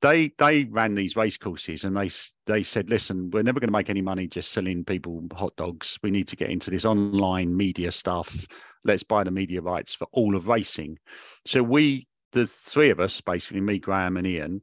they 0.00 0.30
they 0.38 0.64
ran 0.64 0.94
these 0.94 1.16
race 1.16 1.36
courses 1.36 1.84
and 1.84 1.96
they 1.96 2.10
they 2.46 2.62
said 2.62 2.88
listen 2.88 3.30
we're 3.30 3.42
never 3.42 3.58
going 3.58 3.68
to 3.68 3.72
make 3.72 3.90
any 3.90 4.00
money 4.00 4.26
just 4.26 4.52
selling 4.52 4.84
people 4.84 5.22
hot 5.32 5.56
dogs. 5.56 5.98
We 6.02 6.10
need 6.10 6.28
to 6.28 6.36
get 6.36 6.50
into 6.50 6.70
this 6.70 6.84
online 6.84 7.56
media 7.56 7.90
stuff. 7.90 8.46
Let's 8.84 9.02
buy 9.02 9.24
the 9.24 9.30
media 9.30 9.60
rights 9.60 9.94
for 9.94 10.06
all 10.12 10.36
of 10.36 10.48
racing. 10.48 10.98
So 11.46 11.62
we 11.62 12.06
the 12.32 12.46
three 12.46 12.90
of 12.90 13.00
us 13.00 13.20
basically 13.20 13.60
me 13.60 13.78
graham 13.78 14.16
and 14.16 14.26
ian 14.26 14.62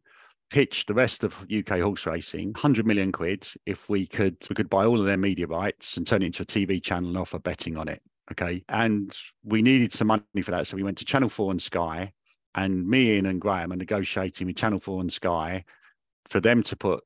pitched 0.50 0.88
the 0.88 0.94
rest 0.94 1.24
of 1.24 1.46
uk 1.52 1.70
horse 1.70 2.06
racing 2.06 2.48
100 2.50 2.86
million 2.86 3.12
quid 3.12 3.48
if 3.66 3.90
we 3.90 4.06
could 4.06 4.38
we 4.50 4.56
could 4.56 4.70
buy 4.70 4.86
all 4.86 5.00
of 5.00 5.06
their 5.06 5.18
media 5.18 5.48
rights 5.48 5.98
and 5.98 6.06
turn 6.06 6.22
it 6.22 6.28
into 6.28 6.44
a 6.44 6.46
tv 6.46 6.82
channel 6.82 7.10
and 7.10 7.18
offer 7.18 7.40
betting 7.40 7.78
on 7.78 7.88
it 7.88 8.02
okay 8.32 8.64
and 8.70 9.18
we 9.44 9.62
needed 9.62 9.92
some 9.92 10.08
money 10.08 10.42
for 10.44 10.52
that 10.52 10.68
so 10.68 10.76
we 10.76 10.84
went 10.84 10.98
to 10.98 11.06
channel 11.06 11.30
4 11.30 11.52
and 11.52 11.62
sky 11.62 12.12
and 12.56 12.88
me, 12.88 13.12
Ian, 13.12 13.26
and 13.26 13.42
Graham 13.42 13.74
are 13.74 13.78
negotiating 13.78 14.48
with 14.48 14.56
Channel 14.56 14.80
4 14.80 15.02
and 15.02 15.12
Sky 15.12 15.66
for 16.30 16.40
them 16.40 16.64
to 16.64 16.76
put 16.76 17.04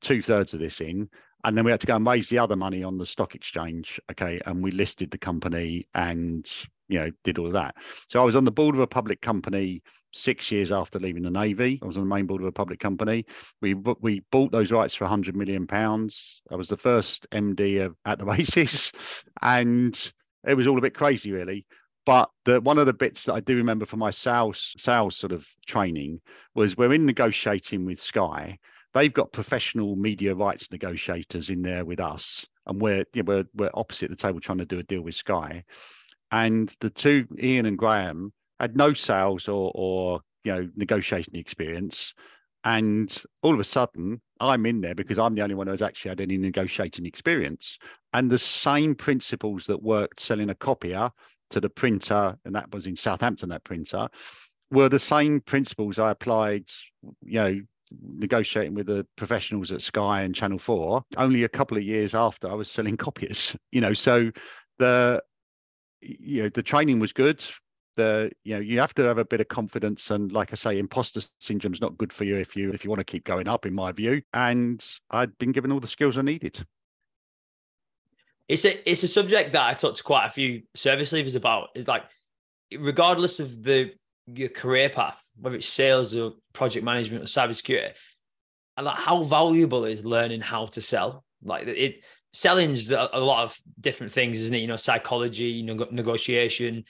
two 0.00 0.20
thirds 0.20 0.52
of 0.52 0.60
this 0.60 0.80
in. 0.80 1.08
And 1.44 1.56
then 1.56 1.64
we 1.64 1.70
had 1.70 1.80
to 1.80 1.86
go 1.86 1.96
and 1.96 2.06
raise 2.06 2.28
the 2.28 2.38
other 2.38 2.56
money 2.56 2.82
on 2.82 2.98
the 2.98 3.06
stock 3.06 3.34
exchange. 3.34 3.98
Okay. 4.10 4.40
And 4.44 4.62
we 4.62 4.72
listed 4.72 5.10
the 5.10 5.18
company 5.18 5.86
and, 5.94 6.50
you 6.88 6.98
know, 6.98 7.10
did 7.24 7.38
all 7.38 7.46
of 7.46 7.52
that. 7.54 7.76
So 8.08 8.20
I 8.20 8.24
was 8.24 8.36
on 8.36 8.44
the 8.44 8.50
board 8.50 8.74
of 8.74 8.80
a 8.80 8.86
public 8.86 9.22
company 9.22 9.82
six 10.12 10.50
years 10.50 10.72
after 10.72 10.98
leaving 10.98 11.22
the 11.22 11.30
Navy. 11.30 11.78
I 11.82 11.86
was 11.86 11.96
on 11.96 12.02
the 12.04 12.14
main 12.14 12.26
board 12.26 12.40
of 12.40 12.46
a 12.46 12.52
public 12.52 12.80
company. 12.80 13.26
We 13.60 13.74
we 13.74 14.22
bought 14.32 14.52
those 14.52 14.72
rights 14.72 14.94
for 14.94 15.04
100 15.04 15.36
million 15.36 15.66
pounds. 15.66 16.42
I 16.50 16.56
was 16.56 16.68
the 16.68 16.76
first 16.76 17.28
MD 17.30 17.84
of, 17.84 17.96
at 18.04 18.18
the 18.18 18.24
races. 18.36 18.92
And 19.42 20.12
it 20.46 20.54
was 20.54 20.66
all 20.66 20.78
a 20.78 20.82
bit 20.82 20.94
crazy, 20.94 21.32
really. 21.32 21.66
But 22.06 22.30
the 22.44 22.60
one 22.60 22.78
of 22.78 22.86
the 22.86 22.94
bits 22.94 23.24
that 23.24 23.34
I 23.34 23.40
do 23.40 23.56
remember 23.56 23.86
from 23.86 23.98
my 23.98 24.10
sales 24.10 24.74
sales 24.78 25.16
sort 25.16 25.32
of 25.32 25.46
training 25.66 26.20
was 26.54 26.76
we're 26.76 26.94
in 26.94 27.06
negotiating 27.06 27.84
with 27.84 28.00
Sky. 28.00 28.58
They've 28.94 29.12
got 29.12 29.32
professional 29.32 29.94
media 29.96 30.34
rights 30.34 30.70
negotiators 30.72 31.50
in 31.50 31.62
there 31.62 31.84
with 31.84 32.00
us, 32.00 32.46
and 32.66 32.80
we're 32.80 33.04
you 33.12 33.22
know, 33.22 33.26
we're 33.26 33.44
we're 33.54 33.70
opposite 33.74 34.10
the 34.10 34.16
table 34.16 34.40
trying 34.40 34.58
to 34.58 34.66
do 34.66 34.78
a 34.78 34.82
deal 34.82 35.02
with 35.02 35.14
Sky. 35.14 35.64
And 36.32 36.74
the 36.80 36.90
two, 36.90 37.26
Ian 37.42 37.66
and 37.66 37.76
Graham, 37.76 38.32
had 38.60 38.76
no 38.76 38.92
sales 38.92 39.48
or 39.48 39.72
or 39.74 40.20
you 40.44 40.52
know 40.52 40.68
negotiation 40.76 41.36
experience. 41.36 42.14
And 42.62 43.22
all 43.42 43.54
of 43.54 43.60
a 43.60 43.64
sudden, 43.64 44.20
I'm 44.38 44.66
in 44.66 44.82
there 44.82 44.94
because 44.94 45.18
I'm 45.18 45.34
the 45.34 45.40
only 45.40 45.54
one 45.54 45.66
who's 45.66 45.80
actually 45.80 46.10
had 46.10 46.20
any 46.20 46.36
negotiating 46.36 47.06
experience. 47.06 47.78
And 48.12 48.30
the 48.30 48.38
same 48.38 48.94
principles 48.94 49.64
that 49.66 49.82
worked 49.82 50.20
selling 50.20 50.50
a 50.50 50.54
copier 50.54 51.10
to 51.50 51.60
the 51.60 51.70
printer, 51.70 52.36
and 52.44 52.54
that 52.54 52.72
was 52.72 52.86
in 52.86 52.96
Southampton, 52.96 53.48
that 53.48 53.64
printer, 53.64 54.08
were 54.70 54.88
the 54.88 54.98
same 54.98 55.40
principles 55.40 55.98
I 55.98 56.10
applied, 56.10 56.64
you 57.22 57.40
know, 57.40 57.60
negotiating 58.02 58.74
with 58.74 58.86
the 58.86 59.06
professionals 59.16 59.72
at 59.72 59.82
Sky 59.82 60.22
and 60.22 60.34
Channel 60.34 60.58
4 60.58 61.02
only 61.16 61.42
a 61.42 61.48
couple 61.48 61.76
of 61.76 61.82
years 61.82 62.14
after 62.14 62.48
I 62.48 62.54
was 62.54 62.70
selling 62.70 62.96
copiers, 62.98 63.56
you 63.72 63.80
know, 63.80 63.94
so 63.94 64.30
the, 64.78 65.22
you 66.00 66.44
know, 66.44 66.48
the 66.50 66.62
training 66.62 66.98
was 66.98 67.12
good. 67.12 67.44
The, 67.96 68.30
you 68.44 68.54
know, 68.54 68.60
you 68.60 68.78
have 68.78 68.94
to 68.94 69.02
have 69.02 69.18
a 69.18 69.24
bit 69.24 69.40
of 69.40 69.48
confidence 69.48 70.10
and 70.10 70.30
like 70.32 70.52
I 70.52 70.56
say, 70.56 70.78
imposter 70.78 71.20
syndrome 71.38 71.72
is 71.72 71.80
not 71.80 71.98
good 71.98 72.12
for 72.12 72.24
you 72.24 72.36
if 72.36 72.56
you, 72.56 72.72
if 72.72 72.84
you 72.84 72.90
want 72.90 73.00
to 73.00 73.04
keep 73.04 73.24
going 73.24 73.48
up 73.48 73.66
in 73.66 73.74
my 73.74 73.92
view. 73.92 74.22
And 74.32 74.84
I'd 75.10 75.36
been 75.38 75.52
given 75.52 75.72
all 75.72 75.80
the 75.80 75.86
skills 75.86 76.16
I 76.16 76.22
needed 76.22 76.64
it's 78.50 78.64
a 78.64 78.90
it's 78.90 79.04
a 79.04 79.08
subject 79.08 79.52
that 79.52 79.64
I 79.64 79.74
talked 79.74 79.98
to 79.98 80.02
quite 80.02 80.26
a 80.26 80.30
few 80.30 80.62
service 80.74 81.12
leavers 81.12 81.36
about. 81.36 81.68
Is 81.76 81.86
like, 81.86 82.02
regardless 82.76 83.38
of 83.38 83.62
the 83.62 83.92
your 84.26 84.48
career 84.48 84.90
path, 84.90 85.22
whether 85.38 85.54
it's 85.54 85.68
sales 85.68 86.16
or 86.16 86.32
project 86.52 86.84
management 86.84 87.22
or 87.22 87.26
cybersecurity, 87.26 87.92
like 88.82 88.96
how 88.96 89.22
valuable 89.22 89.84
is 89.84 90.04
learning 90.04 90.40
how 90.40 90.66
to 90.66 90.82
sell? 90.82 91.24
Like 91.44 91.68
it, 91.68 92.02
selling's 92.32 92.90
a 92.90 93.08
lot 93.14 93.44
of 93.44 93.56
different 93.80 94.12
things, 94.12 94.40
isn't 94.42 94.54
it? 94.54 94.58
You 94.58 94.66
know, 94.66 94.76
psychology, 94.76 95.44
you 95.44 95.62
know, 95.62 95.86
negotiation. 95.92 96.84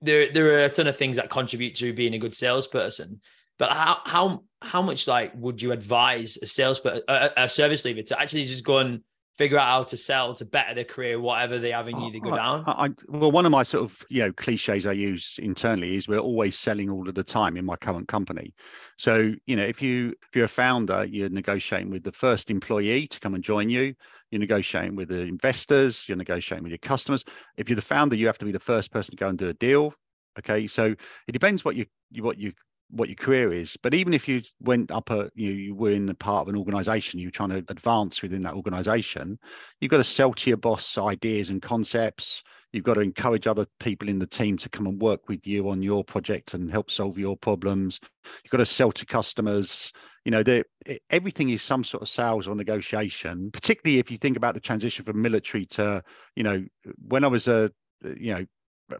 There, 0.00 0.32
there 0.32 0.46
are 0.52 0.64
a 0.64 0.68
ton 0.68 0.86
of 0.86 0.96
things 0.96 1.16
that 1.16 1.30
contribute 1.30 1.74
to 1.76 1.92
being 1.92 2.14
a 2.14 2.18
good 2.18 2.34
salesperson. 2.34 3.20
But 3.58 3.70
how 3.70 4.00
how 4.04 4.44
how 4.60 4.82
much 4.82 5.06
like 5.06 5.32
would 5.36 5.62
you 5.62 5.72
advise 5.72 6.38
a 6.42 6.46
salesperson, 6.46 7.02
a, 7.08 7.30
a 7.36 7.48
service 7.48 7.84
leader 7.84 8.02
to 8.02 8.20
actually 8.20 8.44
just 8.44 8.64
go 8.64 8.78
and 8.78 9.02
figure 9.36 9.58
out 9.58 9.66
how 9.66 9.82
to 9.82 9.96
sell 9.96 10.34
to 10.34 10.44
better 10.44 10.74
their 10.74 10.84
career, 10.84 11.20
whatever 11.20 11.58
the 11.58 11.72
avenue 11.72 12.12
they 12.12 12.20
go 12.20 12.36
down? 12.36 12.64
I, 12.66 12.86
I, 12.86 12.88
well, 13.08 13.32
one 13.32 13.46
of 13.46 13.52
my 13.52 13.62
sort 13.62 13.84
of 13.84 14.04
you 14.08 14.22
know 14.22 14.32
cliches 14.32 14.86
I 14.86 14.92
use 14.92 15.38
internally 15.42 15.96
is 15.96 16.08
we're 16.08 16.18
always 16.18 16.58
selling 16.58 16.90
all 16.90 17.08
of 17.08 17.14
the 17.14 17.24
time 17.24 17.56
in 17.56 17.64
my 17.64 17.76
current 17.76 18.08
company. 18.08 18.54
So 18.98 19.32
you 19.46 19.56
know 19.56 19.64
if 19.64 19.80
you 19.80 20.14
if 20.28 20.36
you're 20.36 20.44
a 20.44 20.48
founder, 20.48 21.04
you're 21.04 21.30
negotiating 21.30 21.90
with 21.90 22.04
the 22.04 22.12
first 22.12 22.50
employee 22.50 23.06
to 23.06 23.20
come 23.20 23.34
and 23.34 23.42
join 23.42 23.70
you. 23.70 23.94
You're 24.30 24.40
negotiating 24.40 24.96
with 24.96 25.08
the 25.08 25.20
investors. 25.20 26.08
You're 26.08 26.16
negotiating 26.16 26.62
with 26.62 26.70
your 26.72 26.78
customers. 26.78 27.24
If 27.56 27.68
you're 27.68 27.76
the 27.76 27.82
founder, 27.82 28.16
you 28.16 28.26
have 28.26 28.38
to 28.38 28.46
be 28.46 28.52
the 28.52 28.58
first 28.58 28.90
person 28.90 29.12
to 29.12 29.16
go 29.16 29.28
and 29.28 29.38
do 29.38 29.48
a 29.48 29.54
deal. 29.54 29.94
Okay, 30.38 30.66
so 30.66 30.94
it 31.26 31.32
depends 31.32 31.64
what 31.64 31.76
you 31.76 31.86
what 32.20 32.38
you 32.38 32.52
what 32.92 33.08
your 33.08 33.16
career 33.16 33.52
is. 33.52 33.76
But 33.82 33.94
even 33.94 34.12
if 34.12 34.28
you 34.28 34.42
went 34.60 34.90
up 34.90 35.10
a, 35.10 35.30
you, 35.34 35.50
you 35.50 35.74
were 35.74 35.90
in 35.90 36.06
the 36.06 36.14
part 36.14 36.42
of 36.42 36.48
an 36.48 36.58
organization, 36.58 37.18
you're 37.18 37.30
trying 37.30 37.48
to 37.48 37.64
advance 37.68 38.20
within 38.20 38.42
that 38.42 38.54
organization, 38.54 39.38
you've 39.80 39.90
got 39.90 39.96
to 39.96 40.04
sell 40.04 40.32
to 40.34 40.50
your 40.50 40.58
boss 40.58 40.98
ideas 40.98 41.50
and 41.50 41.62
concepts. 41.62 42.42
You've 42.72 42.84
got 42.84 42.94
to 42.94 43.00
encourage 43.00 43.46
other 43.46 43.66
people 43.80 44.08
in 44.08 44.18
the 44.18 44.26
team 44.26 44.56
to 44.58 44.68
come 44.68 44.86
and 44.86 45.00
work 45.00 45.28
with 45.28 45.46
you 45.46 45.68
on 45.68 45.82
your 45.82 46.04
project 46.04 46.54
and 46.54 46.70
help 46.70 46.90
solve 46.90 47.18
your 47.18 47.36
problems. 47.36 47.98
You've 48.44 48.50
got 48.50 48.58
to 48.58 48.66
sell 48.66 48.92
to 48.92 49.06
customers. 49.06 49.92
You 50.24 50.30
know, 50.30 50.62
everything 51.10 51.50
is 51.50 51.62
some 51.62 51.84
sort 51.84 52.02
of 52.02 52.08
sales 52.08 52.46
or 52.46 52.54
negotiation, 52.54 53.50
particularly 53.50 53.98
if 53.98 54.10
you 54.10 54.18
think 54.18 54.36
about 54.36 54.54
the 54.54 54.60
transition 54.60 55.04
from 55.04 55.20
military 55.20 55.66
to, 55.66 56.02
you 56.36 56.44
know, 56.44 56.64
when 57.08 57.24
I 57.24 57.28
was 57.28 57.48
a, 57.48 57.70
you 58.04 58.34
know, 58.34 58.46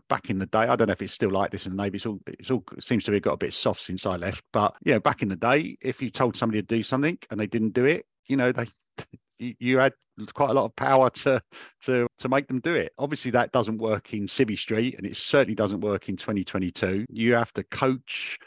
back 0.08 0.30
in 0.30 0.38
the 0.38 0.46
day, 0.46 0.60
I 0.60 0.76
don't 0.76 0.88
know 0.88 0.92
if 0.92 1.02
it's 1.02 1.12
still 1.12 1.30
like 1.30 1.50
this 1.50 1.66
in 1.66 1.76
the 1.76 1.82
Navy. 1.82 1.96
It's 1.96 2.06
all 2.06 2.20
it's 2.26 2.50
all 2.50 2.64
seems 2.80 3.04
to 3.04 3.12
have 3.12 3.22
got 3.22 3.34
a 3.34 3.38
bit 3.38 3.52
soft 3.52 3.80
since 3.80 4.06
I 4.06 4.16
left. 4.16 4.44
But 4.52 4.74
yeah, 4.84 4.98
back 4.98 5.22
in 5.22 5.28
the 5.28 5.36
day, 5.36 5.76
if 5.80 6.02
you 6.02 6.10
told 6.10 6.36
somebody 6.36 6.60
to 6.60 6.66
do 6.66 6.82
something 6.82 7.18
and 7.30 7.38
they 7.38 7.46
didn't 7.46 7.74
do 7.74 7.84
it, 7.84 8.04
you 8.26 8.36
know, 8.36 8.52
they 8.52 8.66
you, 9.38 9.54
you 9.58 9.78
had 9.78 9.92
quite 10.34 10.50
a 10.50 10.54
lot 10.54 10.64
of 10.64 10.76
power 10.76 11.10
to 11.10 11.42
to 11.82 12.06
to 12.18 12.28
make 12.28 12.48
them 12.48 12.60
do 12.60 12.74
it. 12.74 12.92
Obviously, 12.98 13.30
that 13.32 13.52
doesn't 13.52 13.78
work 13.78 14.12
in 14.14 14.26
Civvy 14.26 14.58
Street, 14.58 14.96
and 14.96 15.06
it 15.06 15.16
certainly 15.16 15.54
doesn't 15.54 15.80
work 15.80 16.08
in 16.08 16.16
2022. 16.16 17.06
You 17.10 17.34
have 17.34 17.52
to 17.54 17.64
coach, 17.64 18.38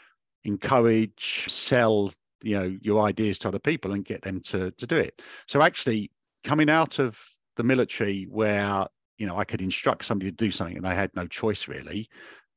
encourage, 0.44 1.46
sell, 1.48 2.12
you 2.42 2.58
know, 2.58 2.76
your 2.80 3.02
ideas 3.02 3.38
to 3.40 3.48
other 3.48 3.58
people 3.58 3.92
and 3.92 4.04
get 4.04 4.22
them 4.22 4.40
to 4.42 4.70
to 4.72 4.86
do 4.86 4.96
it. 4.96 5.20
So 5.46 5.62
actually, 5.62 6.10
coming 6.44 6.70
out 6.70 6.98
of 6.98 7.18
the 7.56 7.64
military 7.64 8.24
where 8.24 8.86
you 9.18 9.26
know 9.26 9.36
I 9.36 9.44
could 9.44 9.62
instruct 9.62 10.04
somebody 10.04 10.30
to 10.30 10.36
do 10.36 10.50
something 10.50 10.76
and 10.76 10.84
they 10.84 10.94
had 10.94 11.14
no 11.14 11.26
choice 11.26 11.68
really 11.68 12.08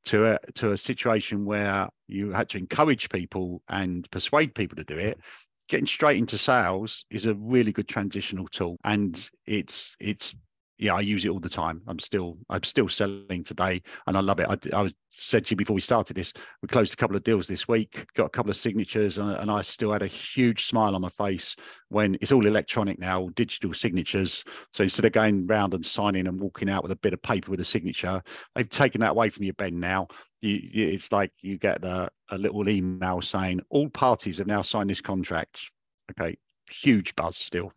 to 0.05 0.33
a 0.33 0.39
to 0.55 0.71
a 0.71 0.77
situation 0.77 1.45
where 1.45 1.89
you 2.07 2.31
had 2.31 2.49
to 2.49 2.57
encourage 2.57 3.09
people 3.09 3.61
and 3.69 4.09
persuade 4.11 4.55
people 4.55 4.77
to 4.77 4.83
do 4.83 4.97
it. 4.97 5.19
Getting 5.67 5.87
straight 5.87 6.17
into 6.17 6.37
sales 6.37 7.05
is 7.11 7.25
a 7.25 7.35
really 7.35 7.71
good 7.71 7.87
transitional 7.87 8.47
tool 8.47 8.77
and 8.83 9.29
it's 9.45 9.95
it's 9.99 10.35
yeah, 10.79 10.95
I 10.95 11.01
use 11.01 11.25
it 11.25 11.29
all 11.29 11.41
the 11.41 11.49
time. 11.49 11.81
I'm 11.87 11.99
still 11.99 12.37
I'm 12.49 12.63
still 12.63 12.87
selling 12.87 13.43
today, 13.43 13.81
and 14.07 14.15
I 14.15 14.21
love 14.21 14.39
it. 14.39 14.47
I, 14.49 14.77
I 14.77 14.81
was 14.83 14.93
said 15.11 15.45
to 15.45 15.51
you 15.51 15.57
before 15.57 15.73
we 15.73 15.81
started 15.81 16.15
this, 16.15 16.31
we 16.61 16.69
closed 16.69 16.93
a 16.93 16.95
couple 16.95 17.17
of 17.17 17.23
deals 17.23 17.47
this 17.47 17.67
week, 17.67 18.05
got 18.15 18.25
a 18.25 18.29
couple 18.29 18.49
of 18.49 18.55
signatures, 18.55 19.17
and, 19.17 19.31
and 19.31 19.51
I 19.51 19.61
still 19.61 19.91
had 19.91 20.03
a 20.03 20.07
huge 20.07 20.65
smile 20.65 20.95
on 20.95 21.01
my 21.01 21.09
face 21.09 21.55
when 21.89 22.17
it's 22.21 22.31
all 22.31 22.45
electronic 22.45 22.97
now, 22.97 23.29
digital 23.35 23.73
signatures. 23.73 24.45
So 24.71 24.83
instead 24.83 25.03
of 25.03 25.11
going 25.11 25.45
round 25.47 25.73
and 25.73 25.85
signing 25.85 26.27
and 26.27 26.39
walking 26.39 26.69
out 26.69 26.83
with 26.83 26.93
a 26.93 26.97
bit 26.97 27.13
of 27.13 27.21
paper 27.21 27.51
with 27.51 27.59
a 27.59 27.65
signature, 27.65 28.23
they've 28.55 28.69
taken 28.69 29.01
that 29.01 29.11
away 29.11 29.29
from 29.29 29.43
your 29.43 29.55
Ben 29.55 29.79
now. 29.79 30.07
You, 30.39 30.61
you, 30.63 30.87
it's 30.87 31.11
like 31.11 31.33
you 31.41 31.57
get 31.57 31.83
a 31.83 32.09
little 32.31 32.69
email 32.69 33.21
saying 33.21 33.59
all 33.69 33.89
parties 33.89 34.37
have 34.37 34.47
now 34.47 34.61
signed 34.61 34.89
this 34.89 35.01
contract. 35.01 35.69
Okay, 36.11 36.37
huge 36.71 37.15
buzz 37.17 37.37
still. 37.37 37.73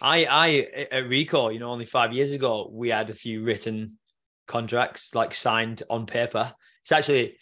I, 0.00 0.24
I 0.24 0.48
at 0.90 1.04
Ricoh, 1.04 1.52
you 1.52 1.58
know, 1.58 1.70
only 1.70 1.84
five 1.84 2.12
years 2.12 2.32
ago, 2.32 2.70
we 2.72 2.90
had 2.90 3.10
a 3.10 3.14
few 3.14 3.42
written 3.42 3.98
contracts 4.46 5.14
like 5.14 5.34
signed 5.34 5.82
on 5.88 6.06
paper. 6.06 6.52
It's 6.82 6.92
actually, 6.92 7.36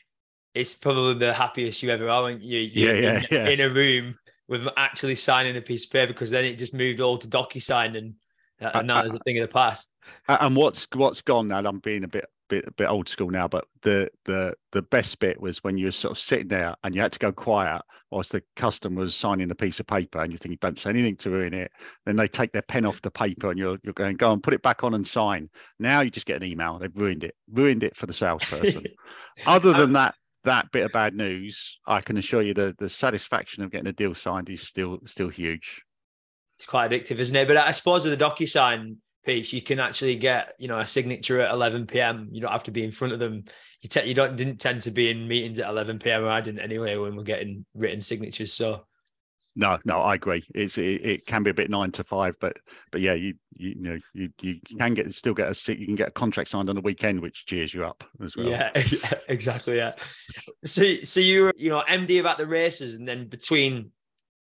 it's 0.54 0.74
probably 0.74 1.14
the 1.14 1.32
happiest 1.32 1.82
you 1.82 1.90
ever 1.90 2.08
are 2.08 2.24
when 2.24 2.40
you, 2.40 2.60
yeah, 2.60 2.92
yeah, 2.92 3.18
in, 3.18 3.24
yeah. 3.30 3.48
in 3.48 3.60
a 3.60 3.70
room 3.70 4.14
with 4.48 4.66
actually 4.76 5.14
signing 5.14 5.56
a 5.56 5.62
piece 5.62 5.84
of 5.84 5.90
paper 5.90 6.12
because 6.12 6.30
then 6.30 6.44
it 6.44 6.58
just 6.58 6.74
moved 6.74 7.00
all 7.00 7.18
to 7.18 7.28
DocuSign 7.28 7.96
and, 7.96 8.14
uh, 8.60 8.66
uh 8.66 8.78
and 8.78 8.86
now 8.86 9.00
uh, 9.00 9.04
is 9.04 9.14
a 9.14 9.18
thing 9.20 9.38
of 9.38 9.48
the 9.48 9.52
past. 9.52 9.90
Uh, 10.28 10.38
and 10.40 10.54
what's 10.54 10.86
what's 10.94 11.22
gone 11.22 11.48
now? 11.48 11.58
I'm 11.58 11.80
being 11.80 12.04
a 12.04 12.08
bit 12.08 12.26
bit 12.48 12.64
a 12.66 12.70
bit 12.72 12.88
old 12.88 13.08
school 13.08 13.30
now, 13.30 13.48
but 13.48 13.66
the 13.82 14.10
the 14.24 14.54
the 14.72 14.82
best 14.82 15.18
bit 15.18 15.40
was 15.40 15.62
when 15.62 15.76
you 15.76 15.86
were 15.86 15.92
sort 15.92 16.12
of 16.12 16.18
sitting 16.18 16.48
there 16.48 16.74
and 16.82 16.94
you 16.94 17.00
had 17.00 17.12
to 17.12 17.18
go 17.18 17.32
quiet 17.32 17.82
whilst 18.10 18.32
the 18.32 18.42
customer 18.56 19.00
was 19.00 19.14
signing 19.14 19.48
the 19.48 19.54
piece 19.54 19.80
of 19.80 19.86
paper 19.86 20.20
and 20.20 20.30
you 20.30 20.38
think 20.38 20.52
you 20.52 20.58
don't 20.58 20.78
say 20.78 20.90
anything 20.90 21.16
to 21.16 21.30
ruin 21.30 21.52
it. 21.54 21.70
Then 22.06 22.16
they 22.16 22.28
take 22.28 22.52
their 22.52 22.62
pen 22.62 22.84
off 22.84 23.02
the 23.02 23.10
paper 23.10 23.50
and 23.50 23.58
you're 23.58 23.78
you're 23.82 23.94
going, 23.94 24.16
go 24.16 24.32
and 24.32 24.42
put 24.42 24.54
it 24.54 24.62
back 24.62 24.84
on 24.84 24.94
and 24.94 25.06
sign. 25.06 25.50
Now 25.78 26.00
you 26.00 26.10
just 26.10 26.26
get 26.26 26.42
an 26.42 26.48
email. 26.48 26.78
They've 26.78 26.94
ruined 26.94 27.24
it, 27.24 27.34
ruined 27.52 27.82
it 27.82 27.96
for 27.96 28.06
the 28.06 28.14
salesperson. 28.14 28.84
Other 29.46 29.72
than 29.72 29.82
um, 29.82 29.92
that, 29.94 30.14
that 30.44 30.70
bit 30.72 30.84
of 30.84 30.92
bad 30.92 31.14
news, 31.14 31.78
I 31.86 32.00
can 32.00 32.16
assure 32.16 32.42
you 32.42 32.54
the 32.54 32.74
the 32.78 32.90
satisfaction 32.90 33.62
of 33.62 33.70
getting 33.70 33.88
a 33.88 33.92
deal 33.92 34.14
signed 34.14 34.48
is 34.50 34.62
still 34.62 35.00
still 35.06 35.28
huge. 35.28 35.82
It's 36.58 36.66
quite 36.66 36.90
addictive, 36.90 37.18
isn't 37.18 37.34
it? 37.34 37.48
But 37.48 37.56
I 37.56 37.72
suppose 37.72 38.04
with 38.04 38.16
the 38.16 38.24
DocuSign 38.24 38.96
piece, 39.24 39.52
you 39.52 39.62
can 39.62 39.80
actually 39.80 40.16
get 40.16 40.54
you 40.58 40.68
know 40.68 40.78
a 40.78 40.86
signature 40.86 41.40
at 41.40 41.52
11 41.52 41.86
p.m. 41.86 42.28
You 42.32 42.40
don't 42.40 42.52
have 42.52 42.64
to 42.64 42.70
be 42.70 42.84
in 42.84 42.92
front 42.92 43.12
of 43.12 43.18
them. 43.18 43.44
You 43.82 43.88
te- 43.88 44.06
you 44.06 44.14
don't 44.14 44.36
didn't 44.36 44.58
tend 44.58 44.82
to 44.82 44.90
be 44.90 45.10
in 45.10 45.28
meetings 45.28 45.58
at 45.58 45.68
11 45.68 45.98
p.m. 45.98 46.26
I 46.26 46.40
didn't 46.40 46.60
anyway 46.60 46.96
when 46.96 47.16
we're 47.16 47.22
getting 47.22 47.64
written 47.74 48.00
signatures. 48.00 48.52
So 48.52 48.86
no, 49.56 49.78
no, 49.84 50.00
I 50.00 50.16
agree. 50.16 50.42
It's 50.54 50.78
it, 50.78 51.04
it, 51.04 51.26
can 51.26 51.44
be 51.44 51.50
a 51.50 51.54
bit 51.54 51.70
nine 51.70 51.92
to 51.92 52.02
five, 52.02 52.36
but 52.40 52.58
but 52.90 53.00
yeah, 53.00 53.14
you 53.14 53.34
you, 53.56 53.70
you 53.70 53.82
know 53.82 53.98
you 54.12 54.30
you 54.40 54.58
can 54.78 54.94
get 54.94 55.14
still 55.14 55.34
get 55.34 55.48
a 55.48 55.72
you 55.72 55.86
can 55.86 55.94
get 55.94 56.08
a 56.08 56.12
contract 56.12 56.50
signed 56.50 56.68
on 56.68 56.74
the 56.74 56.82
weekend, 56.82 57.20
which 57.20 57.46
cheers 57.46 57.72
you 57.72 57.84
up 57.84 58.02
as 58.22 58.36
well. 58.36 58.48
Yeah, 58.48 58.70
exactly. 59.28 59.76
Yeah. 59.76 59.92
So 60.64 60.82
so 61.04 61.20
you 61.20 61.44
were 61.44 61.52
you 61.56 61.70
know 61.70 61.84
MD 61.88 62.18
about 62.18 62.38
the 62.38 62.46
races, 62.46 62.96
and 62.96 63.06
then 63.06 63.28
between 63.28 63.92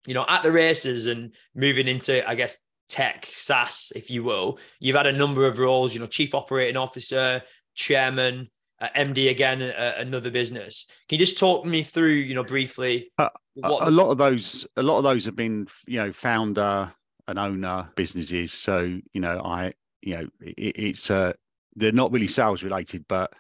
you 0.07 0.15
know 0.15 0.25
at 0.27 0.43
the 0.43 0.53
races 0.53 1.07
and 1.07 1.35
moving 1.55 1.87
into 1.87 2.27
I 2.27 2.35
guess 2.35 2.57
tech 2.89 3.27
SaaS, 3.33 3.93
if 3.95 4.11
you 4.11 4.23
will, 4.23 4.59
you've 4.81 4.97
had 4.97 5.07
a 5.07 5.13
number 5.13 5.47
of 5.47 5.59
roles. 5.59 5.95
You 5.95 6.01
know, 6.01 6.07
chief 6.07 6.35
operating 6.35 6.77
officer, 6.77 7.43
chairman, 7.75 8.51
uh, 8.81 8.89
MD 8.97 9.31
again, 9.31 9.63
uh, 9.63 9.95
another 9.99 10.31
business. 10.31 10.87
Can 11.09 11.19
you 11.19 11.27
just 11.27 11.39
talk 11.39 11.65
me 11.65 11.83
through, 11.83 12.13
you 12.13 12.35
know, 12.35 12.45
briefly? 12.45 13.11
Uh, 13.19 13.29
a, 13.63 13.91
lot 13.91 14.11
of 14.11 14.19
those, 14.19 14.67
a 14.77 14.83
lot 14.83 14.99
of 14.99 15.05
those 15.05 15.25
have 15.25 15.37
been, 15.37 15.67
you 15.87 15.99
know, 15.99 16.13
founder 16.13 16.93
and 17.29 17.39
owner 17.39 17.89
businesses. 17.97 18.53
So, 18.53 18.99
you 19.13 19.21
know, 19.21 19.41
I, 19.45 19.73
you 20.03 20.17
know, 20.17 20.29
it, 20.41 20.77
it's 20.77 21.11
uh, 21.11 21.33
they're 21.77 21.93
not 21.93 22.13
really 22.13 22.29
sales 22.29 22.63
related, 22.63 23.05
but 23.09 23.33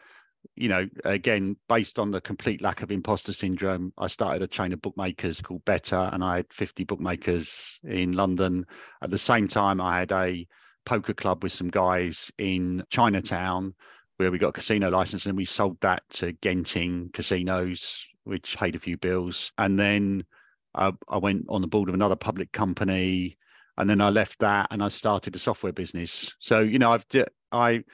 you 0.54 0.68
know, 0.68 0.88
again, 1.04 1.56
based 1.68 1.98
on 1.98 2.10
the 2.10 2.20
complete 2.20 2.62
lack 2.62 2.82
of 2.82 2.90
imposter 2.90 3.32
syndrome, 3.32 3.92
I 3.98 4.08
started 4.08 4.42
a 4.42 4.46
chain 4.46 4.72
of 4.72 4.82
bookmakers 4.82 5.40
called 5.40 5.64
Better, 5.64 6.10
and 6.12 6.22
I 6.22 6.36
had 6.36 6.52
50 6.52 6.84
bookmakers 6.84 7.80
in 7.84 8.12
London. 8.12 8.66
At 9.02 9.10
the 9.10 9.18
same 9.18 9.48
time, 9.48 9.80
I 9.80 9.98
had 9.98 10.12
a 10.12 10.46
poker 10.84 11.14
club 11.14 11.42
with 11.42 11.52
some 11.52 11.68
guys 11.68 12.30
in 12.38 12.84
Chinatown 12.90 13.74
where 14.16 14.30
we 14.30 14.38
got 14.38 14.50
a 14.50 14.52
casino 14.52 14.90
license 14.90 15.26
and 15.26 15.36
we 15.36 15.44
sold 15.44 15.80
that 15.80 16.02
to 16.08 16.32
Genting 16.34 17.12
casinos, 17.12 18.06
which 18.24 18.56
paid 18.56 18.76
a 18.76 18.80
few 18.80 18.96
bills. 18.96 19.52
And 19.58 19.78
then 19.78 20.24
uh, 20.74 20.92
I 21.08 21.18
went 21.18 21.46
on 21.48 21.62
the 21.62 21.68
board 21.68 21.88
of 21.88 21.94
another 21.94 22.16
public 22.16 22.52
company, 22.52 23.38
and 23.76 23.90
then 23.90 24.00
I 24.00 24.10
left 24.10 24.38
that 24.40 24.68
and 24.70 24.82
I 24.82 24.88
started 24.88 25.34
a 25.34 25.38
software 25.38 25.72
business. 25.72 26.34
So 26.38 26.60
you 26.60 26.78
know, 26.78 26.92
I've 26.92 27.06
I, 27.50 27.84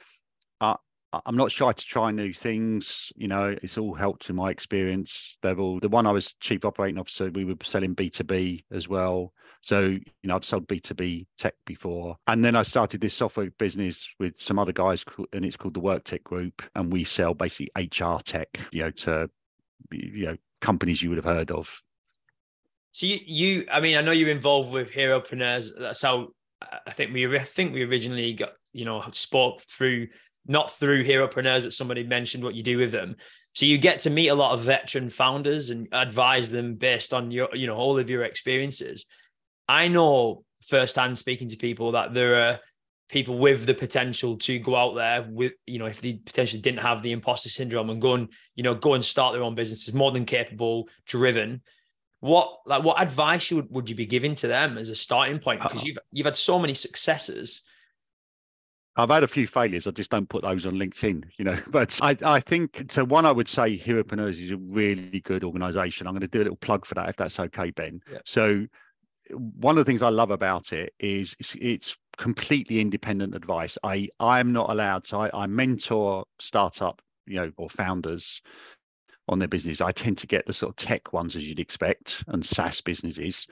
I 0.59 0.75
I'm 1.13 1.35
not 1.35 1.51
shy 1.51 1.73
to 1.73 1.85
try 1.85 2.11
new 2.11 2.33
things. 2.33 3.11
You 3.15 3.27
know, 3.27 3.55
it's 3.61 3.77
all 3.77 3.93
helped 3.93 4.29
in 4.29 4.35
my 4.35 4.49
experience. 4.49 5.37
They're 5.41 5.55
the 5.55 5.89
one 5.89 6.07
I 6.07 6.11
was 6.11 6.33
chief 6.33 6.63
operating 6.63 6.99
officer. 6.99 7.29
We 7.29 7.43
were 7.43 7.55
selling 7.63 7.95
B2B 7.95 8.63
as 8.71 8.87
well. 8.87 9.33
So, 9.61 9.87
you 9.89 10.01
know, 10.23 10.35
I've 10.35 10.45
sold 10.45 10.67
B2B 10.67 11.27
tech 11.37 11.55
before. 11.65 12.15
And 12.27 12.43
then 12.43 12.55
I 12.55 12.63
started 12.63 13.01
this 13.01 13.13
software 13.13 13.51
business 13.51 14.09
with 14.19 14.37
some 14.37 14.57
other 14.57 14.71
guys 14.71 15.03
and 15.33 15.43
it's 15.43 15.57
called 15.57 15.73
the 15.73 15.81
WorkTech 15.81 16.23
Group. 16.23 16.61
And 16.75 16.91
we 16.91 17.03
sell 17.03 17.33
basically 17.33 17.69
HR 17.75 18.19
tech, 18.23 18.59
you 18.71 18.83
know, 18.83 18.91
to 18.91 19.29
you 19.91 20.25
know, 20.27 20.37
companies 20.61 21.01
you 21.01 21.09
would 21.09 21.17
have 21.17 21.25
heard 21.25 21.51
of. 21.51 21.81
So 22.93 23.05
you, 23.05 23.19
you 23.25 23.65
I 23.71 23.81
mean, 23.81 23.97
I 23.97 24.01
know 24.01 24.11
you're 24.11 24.29
involved 24.29 24.71
with 24.71 24.91
Heropreneurs. 24.91 25.71
That's 25.77 26.01
how 26.01 26.29
I 26.85 26.91
think 26.91 27.13
we 27.13 27.37
I 27.37 27.43
think 27.43 27.73
we 27.73 27.83
originally 27.83 28.33
got, 28.33 28.53
you 28.73 28.85
know, 28.85 29.03
spoke 29.11 29.61
through 29.61 30.07
not 30.47 30.71
through 30.71 31.03
Heropreneurs, 31.03 31.63
but 31.63 31.73
somebody 31.73 32.03
mentioned 32.03 32.43
what 32.43 32.55
you 32.55 32.63
do 32.63 32.77
with 32.77 32.91
them. 32.91 33.15
So 33.53 33.65
you 33.65 33.77
get 33.77 33.99
to 33.99 34.09
meet 34.09 34.29
a 34.29 34.35
lot 34.35 34.53
of 34.53 34.61
veteran 34.61 35.09
founders 35.09 35.69
and 35.69 35.87
advise 35.91 36.51
them 36.51 36.75
based 36.75 37.13
on 37.13 37.31
your, 37.31 37.49
you 37.53 37.67
know, 37.67 37.75
all 37.75 37.97
of 37.97 38.09
your 38.09 38.23
experiences. 38.23 39.05
I 39.67 39.87
know 39.87 40.43
firsthand 40.67 41.17
speaking 41.17 41.49
to 41.49 41.57
people 41.57 41.91
that 41.93 42.13
there 42.13 42.35
are 42.35 42.59
people 43.09 43.37
with 43.37 43.65
the 43.65 43.73
potential 43.73 44.37
to 44.37 44.57
go 44.57 44.75
out 44.75 44.95
there 44.95 45.27
with, 45.29 45.53
you 45.67 45.79
know, 45.79 45.85
if 45.85 45.99
they 45.99 46.13
potentially 46.13 46.61
didn't 46.61 46.79
have 46.79 47.03
the 47.03 47.11
imposter 47.11 47.49
syndrome 47.49 47.89
and 47.89 48.01
go 48.01 48.13
and, 48.13 48.29
you 48.55 48.63
know, 48.63 48.73
go 48.73 48.93
and 48.93 49.03
start 49.03 49.33
their 49.33 49.43
own 49.43 49.53
businesses, 49.53 49.93
more 49.93 50.11
than 50.11 50.25
capable, 50.25 50.87
driven. 51.05 51.61
What 52.21 52.59
like 52.67 52.83
what 52.83 53.01
advice 53.01 53.51
would, 53.51 53.69
would 53.71 53.89
you 53.89 53.95
be 53.95 54.05
giving 54.05 54.35
to 54.35 54.47
them 54.47 54.77
as 54.77 54.89
a 54.89 54.95
starting 54.95 55.39
point? 55.39 55.61
Because 55.61 55.81
uh, 55.81 55.85
you've 55.85 55.97
you've 56.11 56.25
had 56.25 56.35
so 56.35 56.59
many 56.59 56.75
successes 56.75 57.63
I've 58.97 59.09
had 59.09 59.23
a 59.23 59.27
few 59.27 59.47
failures. 59.47 59.87
I 59.87 59.91
just 59.91 60.09
don't 60.09 60.27
put 60.27 60.43
those 60.43 60.65
on 60.65 60.73
LinkedIn, 60.73 61.23
you 61.37 61.45
know. 61.45 61.57
But 61.71 61.97
I, 62.01 62.17
I 62.23 62.39
think 62.39 62.91
so. 62.91 63.05
One, 63.05 63.25
I 63.25 63.31
would 63.31 63.47
say 63.47 63.77
Heropreneurs 63.77 64.39
is 64.39 64.51
a 64.51 64.57
really 64.57 65.21
good 65.21 65.43
organisation. 65.43 66.07
I'm 66.07 66.13
going 66.13 66.21
to 66.21 66.27
do 66.27 66.39
a 66.39 66.43
little 66.43 66.57
plug 66.57 66.85
for 66.85 66.95
that, 66.95 67.09
if 67.09 67.15
that's 67.15 67.39
okay, 67.39 67.71
Ben. 67.71 68.01
Yeah. 68.11 68.19
So, 68.25 68.67
one 69.29 69.77
of 69.77 69.85
the 69.85 69.89
things 69.89 70.01
I 70.01 70.09
love 70.09 70.31
about 70.31 70.73
it 70.73 70.93
is 70.99 71.35
it's, 71.39 71.55
it's 71.55 71.97
completely 72.17 72.81
independent 72.81 73.33
advice. 73.33 73.77
I 73.81 74.09
I'm 74.19 74.51
not 74.51 74.69
allowed 74.69 75.05
to. 75.05 75.17
I, 75.17 75.29
I 75.33 75.47
mentor 75.47 76.25
startup, 76.39 77.01
you 77.25 77.35
know, 77.35 77.51
or 77.55 77.69
founders 77.69 78.41
on 79.29 79.39
their 79.39 79.47
business. 79.47 79.79
I 79.79 79.93
tend 79.93 80.17
to 80.17 80.27
get 80.27 80.45
the 80.45 80.53
sort 80.53 80.71
of 80.71 80.75
tech 80.75 81.13
ones 81.13 81.37
as 81.37 81.47
you'd 81.47 81.61
expect 81.61 82.25
and 82.27 82.45
SaaS 82.45 82.81
businesses. 82.81 83.47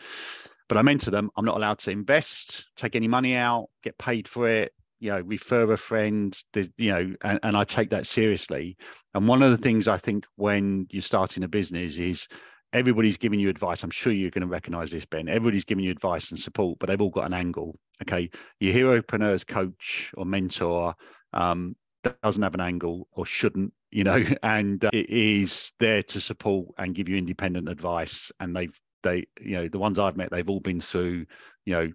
But 0.68 0.78
I 0.78 0.82
mentor 0.82 1.12
them. 1.12 1.32
I'm 1.38 1.46
not 1.46 1.56
allowed 1.56 1.80
to 1.80 1.92
invest, 1.92 2.68
take 2.76 2.96
any 2.96 3.08
money 3.08 3.36
out, 3.36 3.70
get 3.82 3.98
paid 3.98 4.28
for 4.28 4.48
it 4.48 4.74
you 5.00 5.12
know 5.12 5.22
refer 5.22 5.72
a 5.72 5.78
friend 5.78 6.38
the, 6.54 6.72
you 6.78 6.92
know 6.92 7.16
and, 7.24 7.40
and 7.44 7.58
i 7.58 7.64
take 7.64 7.90
that 7.90 8.08
seriously. 8.08 8.78
And 9.14 9.28
one 9.28 9.42
of 9.44 9.52
the 9.52 9.58
things 9.58 9.88
i 9.88 9.98
think 9.98 10.26
when 10.36 10.88
you're 10.90 11.02
starting 11.02 11.44
a 11.44 11.48
business 11.48 11.98
is 11.98 12.28
everybody's 12.72 13.18
giving 13.18 13.40
you 13.40 13.50
advice. 13.50 13.82
I'm 13.82 13.90
sure 13.90 14.14
you're 14.14 14.30
going 14.30 14.44
to 14.44 14.48
recognize 14.48 14.92
this 14.92 15.04
ben. 15.06 15.28
Everybody's 15.28 15.66
giving 15.66 15.84
you 15.84 15.92
advice 15.92 16.30
and 16.30 16.40
support 16.40 16.80
but 16.80 16.88
they've 16.88 17.02
all 17.02 17.10
got 17.10 17.26
an 17.26 17.34
angle 17.34 17.76
okay? 18.02 18.30
Your 18.60 18.74
heropreneurs 18.74 19.46
coach 19.46 20.12
or 20.16 20.26
mentor 20.26 20.96
um, 21.34 21.76
doesn't 22.24 22.44
have 22.44 22.54
an 22.54 22.62
angle 22.62 23.08
or 23.12 23.26
shouldn't 23.26 23.74
you 23.92 24.04
know? 24.04 24.24
And 24.44 24.84
uh, 24.86 24.90
it 24.94 25.10
is 25.10 25.72
there 25.80 26.04
to 26.04 26.22
support 26.22 26.68
and 26.78 26.96
give 26.96 27.10
you 27.10 27.18
independent 27.18 27.68
advice. 27.70 28.32
And 28.40 28.56
they've 28.56 28.80
they 29.04 29.26
you 29.40 29.56
know 29.56 29.68
the 29.68 29.80
ones 29.80 29.98
i've 29.98 30.18
met 30.18 30.30
they've 30.30 30.50
all 30.50 30.60
been 30.60 30.82
through 30.82 31.26
you 31.66 31.74
know 31.74 31.90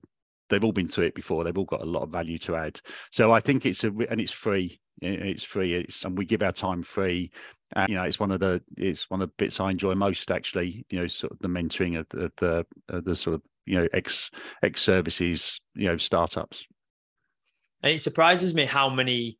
they've 0.49 0.65
all 0.65 0.73
been 0.73 0.89
through 0.89 1.07
it 1.07 1.15
before. 1.15 1.45
They've 1.45 1.57
all 1.57 1.65
got 1.65 1.83
a 1.83 1.87
lot 1.87 2.03
of 2.03 2.11
value 2.11 2.39
to 2.41 2.57
add. 2.57 2.81
So 3.11 3.33
I 3.33 3.41
think 3.41 3.67
it's 3.67 3.85
a 3.85 3.89
and 3.89 4.21
it's 4.21 4.33
free. 4.33 4.81
It's 5.01 5.43
free. 5.43 5.75
It's 5.75 6.05
and 6.05 6.17
we 6.17 6.25
give 6.25 6.43
our 6.43 6.53
time 6.53 6.83
free. 6.83 7.31
And, 7.75 7.89
you 7.89 7.97
know, 7.97 8.05
it's 8.05 8.21
one 8.21 8.31
of 8.31 8.41
the 8.41 8.63
it's 8.77 9.11
one 9.11 9.23
of 9.23 9.29
the 9.29 9.35
bits 9.37 9.61
I 9.61 9.71
enjoy 9.71 9.95
most 9.95 10.31
actually. 10.31 10.85
You 10.91 11.01
know, 11.01 11.07
sort 11.07 11.33
of 11.33 11.39
the 11.41 11.49
mentoring 11.49 11.99
of 11.99 12.07
the 12.11 12.33
the, 12.89 13.01
the 13.01 13.17
sort 13.17 13.35
of 13.35 13.43
you 13.67 13.81
know 13.81 13.89
ex 13.93 14.31
ex 14.63 14.83
services 14.83 15.61
you 15.75 15.89
know 15.89 15.97
startups. 15.97 16.67
And 17.83 17.93
it 17.93 18.01
surprises 18.01 18.55
me 18.55 18.65
how 18.65 18.89
many 18.89 19.39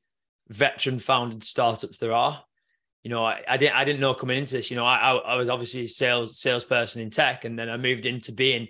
veteran 0.49 0.99
founded 0.99 1.45
startups 1.45 1.99
there 1.99 2.13
are. 2.13 2.43
You 3.03 3.11
know, 3.11 3.25
I, 3.25 3.43
I 3.47 3.57
didn't 3.59 3.77
I 3.77 3.85
didn't 3.85 4.01
know 4.01 4.15
coming 4.15 4.39
into 4.39 4.57
this. 4.57 4.71
You 4.71 4.77
know, 4.77 4.87
I 4.87 5.13
I 5.13 5.37
was 5.37 5.49
obviously 5.49 5.83
a 5.83 5.89
sales 5.89 6.41
salesperson 6.41 7.03
in 7.03 7.11
tech, 7.11 7.45
and 7.45 7.59
then 7.59 7.69
I 7.69 7.77
moved 7.77 8.07
into 8.07 8.33
being 8.33 8.69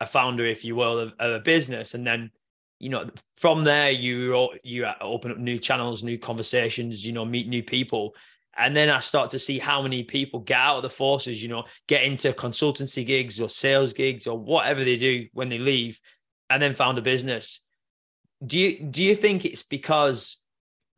a 0.00 0.06
founder, 0.06 0.44
if 0.46 0.64
you 0.64 0.74
will, 0.74 0.98
of, 0.98 1.12
of 1.18 1.32
a 1.32 1.40
business, 1.40 1.94
and 1.94 2.06
then 2.06 2.30
you 2.78 2.88
know 2.88 3.10
from 3.36 3.64
there 3.64 3.90
you 3.90 4.50
you 4.62 4.86
uh, 4.86 4.94
open 5.00 5.30
up 5.30 5.38
new 5.38 5.58
channels, 5.58 6.02
new 6.02 6.18
conversations, 6.18 7.04
you 7.04 7.12
know, 7.12 7.24
meet 7.24 7.48
new 7.48 7.62
people. 7.62 8.14
And 8.56 8.76
then 8.76 8.90
I 8.90 9.00
start 9.00 9.30
to 9.30 9.38
see 9.38 9.58
how 9.58 9.80
many 9.80 10.02
people 10.02 10.40
get 10.40 10.58
out 10.58 10.78
of 10.78 10.82
the 10.82 10.90
forces, 10.90 11.42
you 11.42 11.48
know, 11.48 11.64
get 11.86 12.02
into 12.02 12.32
consultancy 12.32 13.06
gigs 13.06 13.40
or 13.40 13.48
sales 13.48 13.92
gigs 13.92 14.26
or 14.26 14.36
whatever 14.36 14.82
they 14.82 14.96
do 14.96 15.28
when 15.32 15.48
they 15.48 15.58
leave, 15.58 16.00
and 16.48 16.60
then 16.60 16.74
found 16.74 16.98
a 16.98 17.02
business. 17.02 17.60
Do 18.44 18.58
you 18.58 18.80
do 18.80 19.02
you 19.02 19.14
think 19.14 19.44
it's 19.44 19.62
because 19.62 20.39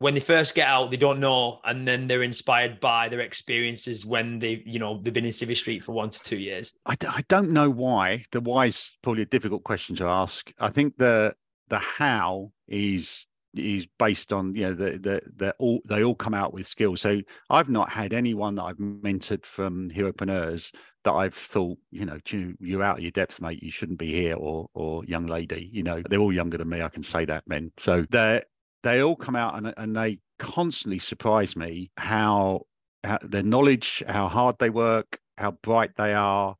when 0.03 0.13
they 0.15 0.19
first 0.19 0.53
get 0.53 0.67
out, 0.67 0.91
they 0.91 0.97
don't 0.97 1.21
know, 1.21 1.61
and 1.63 1.87
then 1.87 2.07
they're 2.07 2.23
inspired 2.23 2.81
by 2.81 3.07
their 3.07 3.21
experiences 3.21 4.05
when 4.05 4.37
they, 4.37 4.61
you 4.65 4.77
know, 4.77 4.99
they've 5.01 5.13
been 5.13 5.23
in 5.23 5.31
Civvy 5.31 5.55
Street 5.55 5.81
for 5.81 5.93
one 5.93 6.09
to 6.09 6.21
two 6.21 6.35
years. 6.35 6.73
I, 6.85 6.97
I 7.07 7.23
don't 7.29 7.51
know 7.51 7.69
why. 7.69 8.25
The 8.33 8.41
why 8.41 8.65
is 8.65 8.97
probably 9.01 9.21
a 9.21 9.27
difficult 9.27 9.63
question 9.63 9.95
to 9.95 10.03
ask. 10.03 10.51
I 10.59 10.71
think 10.71 10.97
the 10.97 11.33
the 11.69 11.79
how 11.79 12.51
is 12.67 13.25
is 13.53 13.87
based 13.97 14.33
on 14.33 14.53
you 14.53 14.63
know 14.63 14.73
the 14.73 14.97
the 14.97 15.21
the 15.37 15.55
all 15.57 15.79
they 15.87 16.03
all 16.03 16.15
come 16.15 16.33
out 16.33 16.53
with 16.53 16.67
skills. 16.67 16.99
So 16.99 17.21
I've 17.49 17.69
not 17.69 17.89
had 17.89 18.11
anyone 18.11 18.55
that 18.55 18.63
I've 18.63 18.77
mentored 18.79 19.45
from 19.45 19.89
Heropreneurs 19.89 20.75
that 21.05 21.13
I've 21.13 21.33
thought 21.33 21.77
you 21.91 22.05
know 22.05 22.17
you, 22.27 22.57
you're 22.59 22.83
out 22.83 22.97
of 22.97 23.03
your 23.03 23.11
depth, 23.11 23.39
mate. 23.39 23.63
You 23.63 23.71
shouldn't 23.71 23.99
be 23.99 24.11
here, 24.11 24.35
or 24.35 24.67
or 24.73 25.05
young 25.05 25.27
lady. 25.27 25.69
You 25.71 25.83
know 25.83 26.03
they're 26.09 26.19
all 26.19 26.33
younger 26.33 26.57
than 26.57 26.67
me. 26.67 26.81
I 26.81 26.89
can 26.89 27.03
say 27.03 27.23
that, 27.23 27.47
men. 27.47 27.71
So 27.77 28.05
they're 28.09 28.43
they 28.83 29.01
all 29.01 29.15
come 29.15 29.35
out 29.35 29.57
and, 29.57 29.73
and 29.77 29.95
they 29.95 30.19
constantly 30.39 30.99
surprise 30.99 31.55
me 31.55 31.89
how, 31.97 32.65
how 33.03 33.19
their 33.21 33.43
knowledge, 33.43 34.03
how 34.07 34.27
hard 34.27 34.57
they 34.59 34.69
work, 34.69 35.17
how 35.37 35.51
bright 35.51 35.95
they 35.95 36.13
are, 36.13 36.55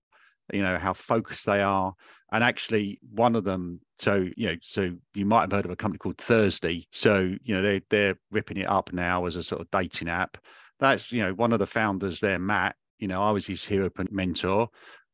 you 0.51 0.61
know, 0.61 0.77
how 0.77 0.93
focused 0.93 1.45
they 1.45 1.61
are. 1.61 1.93
And 2.31 2.43
actually, 2.43 2.99
one 3.13 3.35
of 3.35 3.43
them, 3.43 3.79
so 3.99 4.27
you 4.35 4.47
know, 4.47 4.55
so 4.61 4.95
you 5.13 5.25
might 5.25 5.41
have 5.41 5.51
heard 5.51 5.65
of 5.65 5.71
a 5.71 5.75
company 5.75 5.99
called 5.99 6.17
Thursday. 6.17 6.87
So 6.91 7.35
you 7.43 7.55
know, 7.55 7.61
they're 7.61 7.81
they're 7.89 8.19
ripping 8.31 8.57
it 8.57 8.67
up 8.67 8.91
now 8.91 9.25
as 9.27 9.35
a 9.35 9.43
sort 9.43 9.61
of 9.61 9.69
dating 9.69 10.09
app. 10.09 10.37
That's 10.79 11.11
you 11.11 11.21
know, 11.21 11.33
one 11.33 11.53
of 11.53 11.59
the 11.59 11.67
founders 11.67 12.19
there, 12.19 12.39
Matt. 12.39 12.75
you 12.97 13.07
know, 13.07 13.21
I 13.21 13.31
was 13.31 13.45
his 13.45 13.63
hero 13.63 13.91
and 13.97 14.11
mentor. 14.11 14.69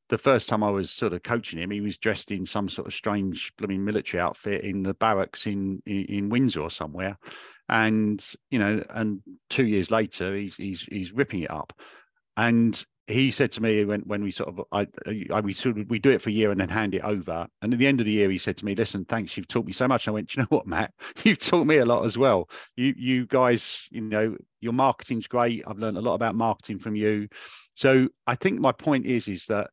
The 0.10 0.18
first 0.18 0.50
time 0.50 0.64
I 0.64 0.70
was 0.70 0.92
sort 0.92 1.14
of 1.14 1.24
coaching 1.24 1.60
him, 1.60 1.72
he 1.72 1.82
was 1.82 1.98
dressed 1.98 2.32
in 2.32 2.46
some 2.46 2.68
sort 2.68 2.88
of 2.88 2.94
strange 2.94 3.54
blooming 3.58 3.86
military 3.86 4.22
outfit 4.22 4.64
in 4.64 4.84
the 4.84 4.94
barracks 4.94 5.46
in, 5.48 5.82
in, 5.86 6.06
in 6.06 6.30
Windsor 6.30 6.62
or 6.62 6.72
somewhere. 6.72 7.18
And, 7.70 8.26
you 8.50 8.60
know, 8.60 8.84
and 8.90 9.22
two 9.50 9.68
years 9.68 9.92
later, 9.92 10.36
he's, 10.36 10.56
he's, 10.56 10.82
he's 10.82 11.12
ripping 11.12 11.42
it 11.42 11.52
up. 11.52 11.74
And 12.38 12.84
he 13.10 13.32
said 13.32 13.52
to 13.52 13.62
me 13.62 13.84
when 13.86 14.02
when 14.02 14.24
we 14.24 14.30
sort 14.30 14.50
of 14.50 14.62
I, 14.72 14.88
I, 15.34 15.42
we 15.42 15.54
sort 15.54 15.78
of 15.78 15.90
we 15.90 15.98
do 15.98 16.12
it 16.12 16.22
for 16.22 16.30
a 16.30 16.34
year 16.34 16.52
and 16.52 16.62
then 16.62 16.70
hand 16.70 16.94
it 16.94 17.04
over. 17.04 17.48
And 17.62 17.74
at 17.74 17.80
the 17.80 17.88
end 17.88 18.00
of 18.00 18.06
the 18.06 18.12
year 18.12 18.30
he 18.30 18.38
said 18.38 18.58
to 18.58 18.66
me 18.66 18.76
listen 18.76 19.04
thanks 19.06 19.36
you've 19.36 19.48
taught 19.48 19.66
me 19.66 19.74
so 19.74 19.88
much. 19.88 20.08
I 20.08 20.12
went 20.12 20.36
you 20.36 20.44
know 20.44 20.48
what 20.50 20.68
Matt? 20.68 20.94
You've 21.24 21.40
taught 21.40 21.66
me 21.66 21.78
a 21.78 21.86
lot 21.86 22.06
as 22.06 22.18
well. 22.18 22.50
You 22.78 22.94
you 22.96 23.26
guys 23.26 23.88
you 23.90 24.02
know 24.02 24.38
your 24.62 24.74
marketing's 24.74 25.28
great. 25.28 25.64
I've 25.66 25.80
learned 25.80 25.98
a 25.98 26.02
lot 26.02 26.16
about 26.16 26.36
marketing 26.36 26.78
from 26.78 26.96
you. 26.96 27.28
So 27.74 28.10
I 28.28 28.36
think 28.36 28.60
my 28.60 28.72
point 28.72 29.06
is 29.06 29.28
is 29.28 29.46
that 29.48 29.72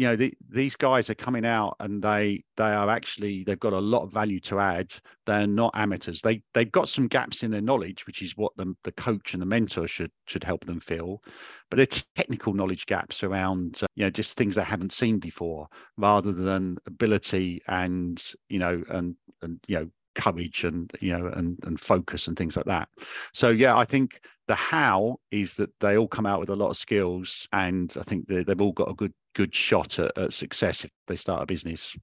you 0.00 0.06
know 0.06 0.16
the, 0.16 0.32
these 0.48 0.76
guys 0.76 1.10
are 1.10 1.14
coming 1.14 1.44
out 1.44 1.76
and 1.78 2.02
they 2.02 2.42
they 2.56 2.72
are 2.72 2.88
actually 2.88 3.44
they've 3.44 3.60
got 3.60 3.74
a 3.74 3.78
lot 3.78 4.02
of 4.02 4.10
value 4.10 4.40
to 4.40 4.58
add. 4.58 4.90
They're 5.26 5.46
not 5.46 5.72
amateurs. 5.74 6.22
They 6.22 6.42
they've 6.54 6.72
got 6.72 6.88
some 6.88 7.06
gaps 7.06 7.42
in 7.42 7.50
their 7.50 7.60
knowledge 7.60 8.06
which 8.06 8.22
is 8.22 8.34
what 8.34 8.56
the, 8.56 8.74
the 8.84 8.92
coach 8.92 9.34
and 9.34 9.42
the 9.42 9.46
mentor 9.46 9.86
should 9.86 10.10
should 10.26 10.42
help 10.42 10.64
them 10.64 10.80
fill. 10.80 11.22
But 11.68 11.76
they're 11.76 12.02
technical 12.16 12.54
knowledge 12.54 12.86
gaps 12.86 13.22
around 13.22 13.80
uh, 13.82 13.88
you 13.94 14.04
know 14.04 14.10
just 14.10 14.38
things 14.38 14.54
they 14.54 14.64
haven't 14.64 14.94
seen 14.94 15.18
before 15.18 15.68
rather 15.98 16.32
than 16.32 16.78
ability 16.86 17.60
and 17.68 18.24
you 18.48 18.58
know 18.58 18.82
and 18.88 19.16
and 19.42 19.60
you 19.68 19.80
know 19.80 19.90
courage 20.14 20.64
and 20.64 20.90
you 21.00 21.12
know 21.12 21.26
and 21.26 21.58
and 21.64 21.78
focus 21.78 22.26
and 22.26 22.38
things 22.38 22.56
like 22.56 22.64
that. 22.64 22.88
So 23.34 23.50
yeah 23.50 23.76
i 23.76 23.84
think 23.84 24.22
the 24.48 24.54
how 24.54 25.18
is 25.30 25.56
that 25.56 25.78
they 25.78 25.98
all 25.98 26.08
come 26.08 26.26
out 26.26 26.40
with 26.40 26.48
a 26.48 26.56
lot 26.56 26.70
of 26.70 26.76
skills 26.76 27.46
and 27.52 27.94
i 28.00 28.02
think 28.02 28.26
they've 28.26 28.60
all 28.60 28.72
got 28.72 28.90
a 28.90 28.94
good 28.94 29.12
good 29.34 29.54
shot 29.54 29.98
at, 29.98 30.16
at 30.16 30.32
success 30.32 30.84
if 30.84 30.90
they 31.06 31.16
start 31.16 31.42
a 31.42 31.46
business. 31.46 31.96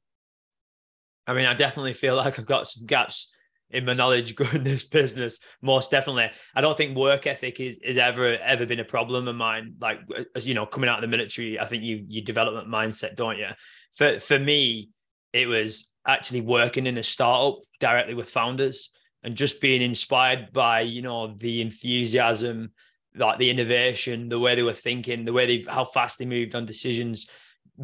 I 1.25 1.33
mean 1.33 1.45
i 1.45 1.53
definitely 1.53 1.91
feel 1.91 2.15
like 2.15 2.39
i've 2.39 2.45
got 2.45 2.67
some 2.67 2.85
gaps 2.85 3.33
in 3.69 3.85
my 3.85 3.93
knowledge 3.93 4.35
growing 4.35 4.63
this 4.63 4.83
business 4.83 5.39
most 5.61 5.91
definitely. 5.91 6.29
I 6.55 6.61
don't 6.61 6.77
think 6.77 6.97
work 6.97 7.27
ethic 7.27 7.59
is 7.59 7.79
is 7.79 7.97
ever 7.97 8.37
ever 8.37 8.65
been 8.65 8.79
a 8.79 8.85
problem 8.85 9.27
of 9.27 9.35
mine. 9.35 9.75
Like 9.79 9.99
you 10.41 10.53
know 10.53 10.65
coming 10.65 10.89
out 10.89 10.99
of 10.99 11.01
the 11.01 11.15
military 11.15 11.59
i 11.59 11.65
think 11.65 11.83
you 11.83 12.05
you 12.07 12.21
develop 12.21 12.55
that 12.55 12.71
mindset 12.71 13.15
don't 13.15 13.37
you? 13.37 13.47
For 13.93 14.19
for 14.19 14.39
me 14.39 14.89
it 15.33 15.47
was 15.47 15.91
actually 16.07 16.41
working 16.41 16.87
in 16.87 16.97
a 16.97 17.03
startup 17.03 17.59
directly 17.79 18.13
with 18.13 18.29
founders 18.29 18.89
and 19.23 19.35
just 19.35 19.59
being 19.59 19.81
inspired 19.81 20.53
by 20.53 20.81
you 20.81 21.01
know 21.01 21.35
the 21.35 21.61
enthusiasm 21.61 22.71
like 23.17 23.38
the 23.38 23.49
innovation 23.49 24.30
the 24.30 24.39
way 24.39 24.56
they 24.56 24.63
were 24.63 24.73
thinking 24.73 25.25
the 25.25 25.34
way 25.34 25.45
they 25.45 25.71
how 25.71 25.86
fast 25.86 26.19
they 26.19 26.25
moved 26.25 26.56
on 26.56 26.65
decisions 26.65 27.27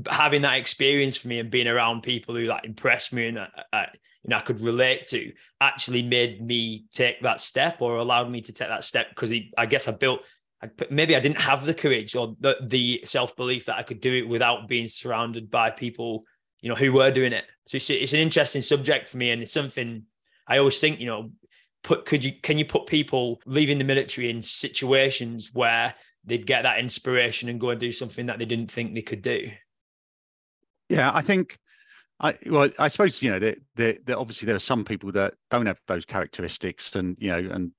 having 0.10 0.42
that 0.42 0.58
experience 0.58 1.18
for 1.18 1.28
me 1.28 1.40
and 1.40 1.52
being 1.52 1.68
around 1.68 2.02
people 2.02 2.36
who 2.36 2.46
like 2.46 2.66
impressed 2.66 3.14
me 3.14 3.28
and 3.28 3.38
uh, 3.38 3.46
you 4.24 4.30
know 4.30 4.38
I 4.38 4.42
could 4.42 4.62
relate 4.62 5.08
to 5.10 5.32
actually 5.62 6.04
made 6.04 6.42
me 6.42 6.86
take 6.92 7.22
that 7.22 7.42
step 7.42 7.82
or 7.82 7.98
allowed 7.98 8.30
me 8.30 8.42
to 8.42 8.54
take 8.54 8.70
that 8.70 8.84
step 8.84 9.10
because 9.10 9.34
I 9.58 9.66
guess 9.66 9.88
I 9.88 9.92
built 9.92 10.22
maybe 10.90 11.16
I 11.16 11.20
didn't 11.20 11.42
have 11.42 11.66
the 11.66 11.74
courage 11.74 12.16
or 12.16 12.36
the, 12.40 12.58
the 12.62 13.04
self 13.06 13.36
belief 13.36 13.66
that 13.66 13.78
I 13.78 13.84
could 13.84 14.00
do 14.00 14.14
it 14.14 14.28
without 14.28 14.68
being 14.68 14.88
surrounded 14.88 15.52
by 15.52 15.70
people 15.70 16.26
you 16.64 16.70
know, 16.70 16.76
who 16.76 16.94
were 16.94 17.12
doing 17.12 17.34
it. 17.34 17.44
So 17.66 17.76
it's, 17.76 17.90
it's 17.90 18.14
an 18.14 18.22
interesting 18.22 18.62
subject 18.62 19.10
for 19.10 19.18
me, 19.18 19.32
and 19.32 19.42
it's 19.42 19.52
something 19.52 20.04
I 20.48 20.58
always 20.58 20.80
think, 20.80 21.02
you 21.02 21.08
know, 21.08 21.32
put 21.84 22.06
could 22.06 22.24
you 22.24 22.34
can 22.42 22.58
you 22.58 22.66
put 22.66 22.88
people 22.88 23.40
leaving 23.46 23.78
the 23.78 23.84
military 23.84 24.30
in 24.30 24.42
situations 24.42 25.52
where 25.54 25.94
they'd 26.26 26.48
get 26.48 26.64
that 26.64 26.80
inspiration 26.80 27.50
and 27.50 27.60
go 27.60 27.70
and 27.70 27.80
do 27.80 27.92
something 27.92 28.26
that 28.28 28.40
they 28.40 28.46
didn't 28.46 28.72
think 28.72 28.94
they 28.94 29.02
could 29.02 29.22
do? 29.22 29.52
Yeah, 30.90 31.12
I 31.14 31.22
think. 31.22 31.58
I 32.20 32.38
well, 32.46 32.70
I 32.80 32.88
suppose 32.88 33.22
you 33.22 33.32
know 33.32 33.40
that 33.40 33.58
there, 33.76 33.98
obviously 34.18 34.46
there 34.46 34.56
are 34.56 34.60
some 34.60 34.86
people 34.86 35.12
that 35.14 35.34
don't 35.50 35.66
have 35.66 35.80
those 35.88 36.06
characteristics, 36.06 36.96
and 36.96 37.18
you 37.20 37.30
know, 37.30 37.50
and 37.52 37.72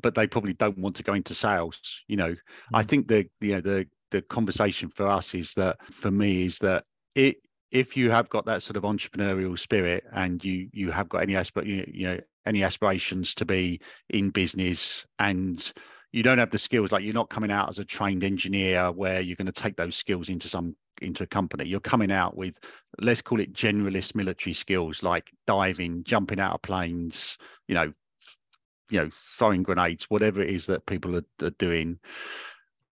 but 0.00 0.14
they 0.14 0.26
probably 0.26 0.54
don't 0.54 0.78
want 0.78 0.96
to 0.96 1.02
go 1.02 1.12
into 1.12 1.34
sales. 1.34 1.80
You 2.06 2.16
know, 2.16 2.30
mm-hmm. 2.30 2.76
I 2.76 2.82
mm. 2.82 2.86
think 2.86 3.08
the 3.08 3.28
you 3.40 3.54
know 3.54 3.60
the 3.60 3.86
the 4.10 4.22
conversation 4.22 4.90
for 4.90 5.06
us 5.06 5.34
is 5.34 5.54
that 5.54 5.84
for 5.92 6.10
me 6.10 6.44
is 6.44 6.58
that 6.58 6.84
it 7.14 7.36
if 7.70 7.96
you 7.96 8.10
have 8.10 8.28
got 8.28 8.46
that 8.46 8.62
sort 8.62 8.76
of 8.76 8.82
entrepreneurial 8.82 9.58
spirit 9.58 10.04
and 10.12 10.44
you 10.44 10.68
you 10.72 10.90
have 10.90 11.08
got 11.08 11.22
any 11.22 11.34
aspir- 11.34 11.66
you 11.66 12.06
know 12.06 12.20
any 12.46 12.62
aspirations 12.62 13.34
to 13.34 13.44
be 13.44 13.80
in 14.08 14.30
business 14.30 15.06
and 15.18 15.72
you 16.12 16.22
don't 16.22 16.38
have 16.38 16.50
the 16.50 16.58
skills 16.58 16.90
like 16.90 17.04
you're 17.04 17.14
not 17.14 17.30
coming 17.30 17.50
out 17.50 17.68
as 17.68 17.78
a 17.78 17.84
trained 17.84 18.24
engineer 18.24 18.90
where 18.90 19.20
you're 19.20 19.36
going 19.36 19.46
to 19.46 19.52
take 19.52 19.76
those 19.76 19.94
skills 19.94 20.28
into 20.28 20.48
some 20.48 20.74
into 21.00 21.22
a 21.22 21.26
company. 21.26 21.66
You're 21.66 21.80
coming 21.80 22.10
out 22.10 22.36
with 22.36 22.58
let's 22.98 23.22
call 23.22 23.40
it 23.40 23.52
generalist 23.52 24.14
military 24.14 24.54
skills 24.54 25.02
like 25.02 25.30
diving 25.46 26.04
jumping 26.04 26.40
out 26.40 26.54
of 26.54 26.62
planes 26.62 27.38
you 27.68 27.74
know 27.74 27.92
you 28.90 29.00
know 29.00 29.10
throwing 29.12 29.62
grenades 29.62 30.04
whatever 30.10 30.42
it 30.42 30.50
is 30.50 30.66
that 30.66 30.86
people 30.86 31.16
are, 31.16 31.24
are 31.42 31.50
doing. 31.50 31.98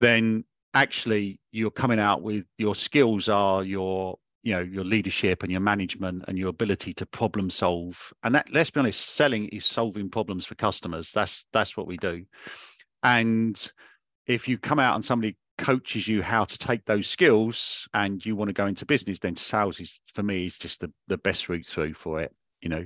Then 0.01 0.43
actually 0.73 1.39
you're 1.51 1.71
coming 1.71 1.99
out 1.99 2.21
with 2.21 2.45
your 2.57 2.75
skills 2.75 3.29
are 3.29 3.63
your 3.63 4.17
you 4.45 4.53
know 4.53 4.61
your 4.61 4.85
leadership 4.85 5.43
and 5.43 5.51
your 5.51 5.59
management 5.59 6.23
and 6.27 6.37
your 6.37 6.49
ability 6.49 6.93
to 6.93 7.05
problem 7.05 7.49
solve. 7.49 8.13
And 8.23 8.33
that 8.35 8.47
let's 8.53 8.69
be 8.69 8.79
honest 8.79 9.01
selling 9.15 9.49
is 9.49 9.65
solving 9.65 10.09
problems 10.09 10.45
for 10.45 10.55
customers. 10.55 11.11
That's 11.11 11.45
that's 11.51 11.75
what 11.75 11.87
we 11.87 11.97
do. 11.97 12.23
And 13.03 13.71
if 14.27 14.47
you 14.47 14.57
come 14.57 14.79
out 14.79 14.95
and 14.95 15.03
somebody 15.03 15.35
coaches 15.57 16.07
you 16.07 16.21
how 16.21 16.45
to 16.45 16.57
take 16.57 16.85
those 16.85 17.07
skills 17.07 17.87
and 17.93 18.25
you 18.25 18.35
want 18.35 18.49
to 18.49 18.53
go 18.53 18.65
into 18.65 18.85
business 18.85 19.19
then 19.19 19.37
sales 19.37 19.79
is 19.79 20.01
for 20.13 20.21
me 20.21 20.47
is 20.47 20.57
just 20.57 20.81
the, 20.81 20.91
the 21.07 21.17
best 21.19 21.47
route 21.47 21.65
through 21.65 21.93
for 21.93 22.19
it 22.19 22.35
you 22.65 22.69
know. 22.69 22.85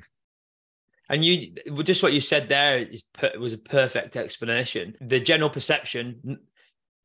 And 1.12 1.26
you 1.26 1.52
just 1.84 2.04
what 2.04 2.14
you 2.14 2.22
said 2.22 2.50
there 2.50 2.80
is 2.80 3.04
was 3.40 3.54
a 3.54 3.58
perfect 3.58 4.16
explanation. 4.16 4.96
The 5.02 5.20
general 5.20 5.50
perception 5.50 6.40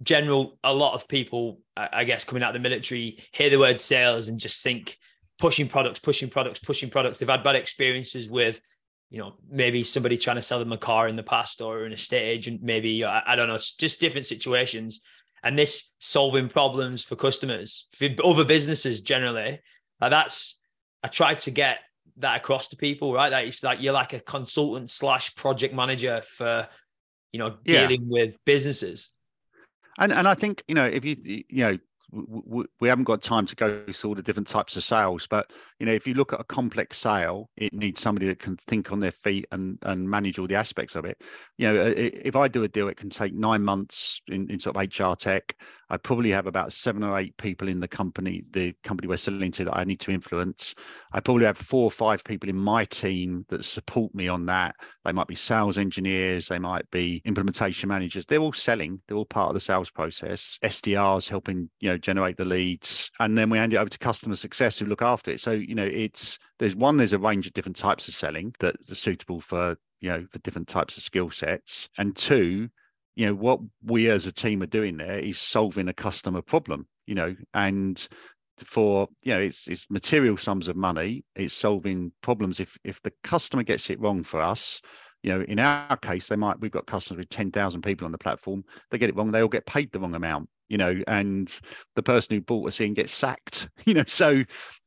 general, 0.04 0.58
a 0.62 0.72
lot 0.72 0.94
of 0.94 1.08
people, 1.08 1.60
I 1.76 2.04
guess, 2.04 2.24
coming 2.24 2.42
out 2.42 2.54
of 2.54 2.62
the 2.62 2.68
military, 2.68 3.18
hear 3.32 3.50
the 3.50 3.58
word 3.58 3.80
sales 3.80 4.28
and 4.28 4.38
just 4.38 4.62
think 4.62 4.96
pushing 5.38 5.68
products, 5.68 5.98
pushing 6.00 6.30
products, 6.30 6.58
pushing 6.58 6.90
products. 6.90 7.18
They've 7.18 7.28
had 7.28 7.42
bad 7.42 7.56
experiences 7.56 8.30
with, 8.30 8.60
you 9.10 9.18
know, 9.18 9.34
maybe 9.50 9.82
somebody 9.82 10.16
trying 10.16 10.36
to 10.36 10.42
sell 10.42 10.58
them 10.58 10.72
a 10.72 10.78
car 10.78 11.08
in 11.08 11.16
the 11.16 11.22
past 11.22 11.60
or 11.60 11.84
an 11.84 11.92
estate 11.92 12.22
agent, 12.22 12.62
maybe, 12.62 13.04
I, 13.04 13.34
don't 13.36 13.48
know, 13.48 13.58
just 13.78 14.00
different 14.00 14.26
situations. 14.26 15.00
And 15.42 15.58
this 15.58 15.92
solving 15.98 16.48
problems 16.48 17.04
for 17.04 17.16
customers, 17.16 17.86
for 17.92 18.08
other 18.24 18.44
businesses 18.44 19.00
generally, 19.00 19.60
uh, 20.00 20.08
that's, 20.08 20.60
I 21.02 21.08
try 21.08 21.34
to 21.34 21.50
get 21.50 21.80
that 22.18 22.36
across 22.36 22.68
to 22.68 22.76
people, 22.76 23.12
right? 23.12 23.30
That 23.30 23.44
it's 23.44 23.62
like 23.62 23.80
you're 23.80 23.92
like 23.92 24.12
a 24.12 24.20
consultant 24.20 24.90
slash 24.90 25.34
project 25.34 25.74
manager 25.74 26.22
for, 26.22 26.68
you 27.32 27.38
know, 27.38 27.56
dealing 27.64 28.02
yeah. 28.08 28.22
with 28.22 28.38
businesses. 28.44 29.10
And 29.98 30.12
and 30.12 30.26
I 30.26 30.34
think 30.34 30.62
you 30.68 30.74
know 30.74 30.86
if 30.86 31.04
you 31.04 31.16
you 31.48 31.64
know 31.64 31.78
we 32.78 32.88
haven't 32.88 33.04
got 33.04 33.22
time 33.22 33.46
to 33.46 33.56
go 33.56 33.84
through 33.92 34.10
all 34.10 34.14
the 34.14 34.22
different 34.22 34.46
types 34.46 34.76
of 34.76 34.84
sales 34.84 35.26
but 35.26 35.50
you 35.80 35.86
know 35.86 35.92
if 35.92 36.06
you 36.06 36.14
look 36.14 36.32
at 36.32 36.40
a 36.40 36.44
complex 36.44 36.98
sale 36.98 37.50
it 37.56 37.72
needs 37.72 38.00
somebody 38.00 38.26
that 38.26 38.38
can 38.38 38.56
think 38.56 38.92
on 38.92 39.00
their 39.00 39.10
feet 39.10 39.46
and 39.50 39.78
and 39.82 40.08
manage 40.08 40.38
all 40.38 40.46
the 40.46 40.54
aspects 40.54 40.94
of 40.94 41.04
it. 41.04 41.20
You 41.58 41.72
know 41.72 41.92
if 41.96 42.36
i 42.36 42.46
do 42.48 42.62
a 42.62 42.68
deal 42.68 42.88
it 42.88 42.96
can 42.96 43.10
take 43.10 43.34
nine 43.34 43.62
months 43.64 44.20
in, 44.28 44.50
in 44.50 44.60
sort 44.60 44.76
of 44.76 44.82
hr 44.82 45.14
tech 45.16 45.56
i 45.90 45.96
probably 45.96 46.30
have 46.30 46.46
about 46.46 46.72
seven 46.72 47.02
or 47.02 47.18
eight 47.18 47.36
people 47.36 47.68
in 47.68 47.80
the 47.80 47.88
company 47.88 48.44
the 48.50 48.74
company 48.82 49.08
we're 49.08 49.16
selling 49.16 49.50
to 49.50 49.64
that 49.64 49.76
i 49.76 49.84
need 49.84 50.00
to 50.00 50.10
influence. 50.10 50.74
I 51.12 51.20
probably 51.20 51.44
have 51.44 51.56
four 51.58 51.84
or 51.84 51.90
five 51.90 52.24
people 52.24 52.48
in 52.48 52.56
my 52.56 52.84
team 52.86 53.44
that 53.48 53.64
support 53.64 54.14
me 54.14 54.28
on 54.28 54.46
that. 54.46 54.74
They 55.04 55.12
might 55.12 55.28
be 55.28 55.34
sales 55.34 55.78
engineers 55.78 56.48
they 56.48 56.58
might 56.58 56.90
be 56.90 57.22
implementation 57.24 57.88
managers. 57.88 58.26
They're 58.26 58.40
all 58.40 58.52
selling 58.52 59.00
they're 59.06 59.16
all 59.16 59.24
part 59.24 59.48
of 59.48 59.54
the 59.54 59.60
sales 59.60 59.90
process. 59.90 60.58
Sdrs 60.62 61.28
helping 61.28 61.70
you 61.80 61.90
know 61.90 61.98
generate 61.98 62.36
the 62.36 62.44
leads, 62.44 63.10
and 63.18 63.36
then 63.36 63.50
we 63.50 63.58
hand 63.58 63.74
it 63.74 63.78
over 63.78 63.90
to 63.90 63.98
customer 63.98 64.36
success 64.36 64.78
who 64.78 64.86
look 64.86 65.02
after 65.02 65.30
it. 65.30 65.40
So 65.40 65.52
you 65.52 65.74
know, 65.74 65.84
it's 65.84 66.38
there's 66.58 66.76
one 66.76 66.96
there's 66.96 67.12
a 67.12 67.18
range 67.18 67.46
of 67.46 67.52
different 67.52 67.76
types 67.76 68.08
of 68.08 68.14
selling 68.14 68.54
that 68.60 68.76
are 68.90 68.94
suitable 68.94 69.40
for 69.40 69.76
you 70.00 70.10
know 70.10 70.26
for 70.30 70.38
different 70.40 70.68
types 70.68 70.96
of 70.96 71.02
skill 71.02 71.30
sets, 71.30 71.88
and 71.98 72.16
two, 72.16 72.68
you 73.16 73.26
know, 73.26 73.34
what 73.34 73.60
we 73.82 74.10
as 74.10 74.26
a 74.26 74.32
team 74.32 74.62
are 74.62 74.66
doing 74.66 74.96
there 74.96 75.18
is 75.18 75.38
solving 75.38 75.88
a 75.88 75.94
customer 75.94 76.42
problem. 76.42 76.86
You 77.06 77.14
know, 77.14 77.36
and 77.52 78.06
for 78.58 79.08
you 79.22 79.34
know 79.34 79.40
it's 79.40 79.66
it's 79.68 79.90
material 79.90 80.36
sums 80.36 80.68
of 80.68 80.76
money. 80.76 81.24
It's 81.36 81.54
solving 81.54 82.12
problems. 82.22 82.60
If 82.60 82.78
if 82.84 83.02
the 83.02 83.12
customer 83.22 83.62
gets 83.62 83.90
it 83.90 84.00
wrong 84.00 84.22
for 84.22 84.40
us 84.40 84.80
you 85.24 85.30
know 85.30 85.40
in 85.40 85.58
our 85.58 85.96
case 85.96 86.28
they 86.28 86.36
might 86.36 86.60
we've 86.60 86.70
got 86.70 86.86
customers 86.86 87.18
with 87.18 87.30
10,000 87.30 87.82
people 87.82 88.04
on 88.04 88.12
the 88.12 88.18
platform. 88.18 88.62
They 88.90 88.98
get 88.98 89.08
it 89.08 89.16
wrong 89.16 89.32
they 89.32 89.40
all 89.40 89.48
get 89.48 89.66
paid 89.66 89.90
the 89.90 89.98
wrong 89.98 90.14
amount 90.14 90.48
you 90.68 90.78
know, 90.78 91.02
and 91.06 91.58
the 91.94 92.02
person 92.02 92.34
who 92.34 92.40
bought 92.40 92.68
us 92.68 92.80
in 92.80 92.94
gets 92.94 93.12
sacked, 93.12 93.68
you 93.86 93.94
know. 93.94 94.04
So, 94.06 94.44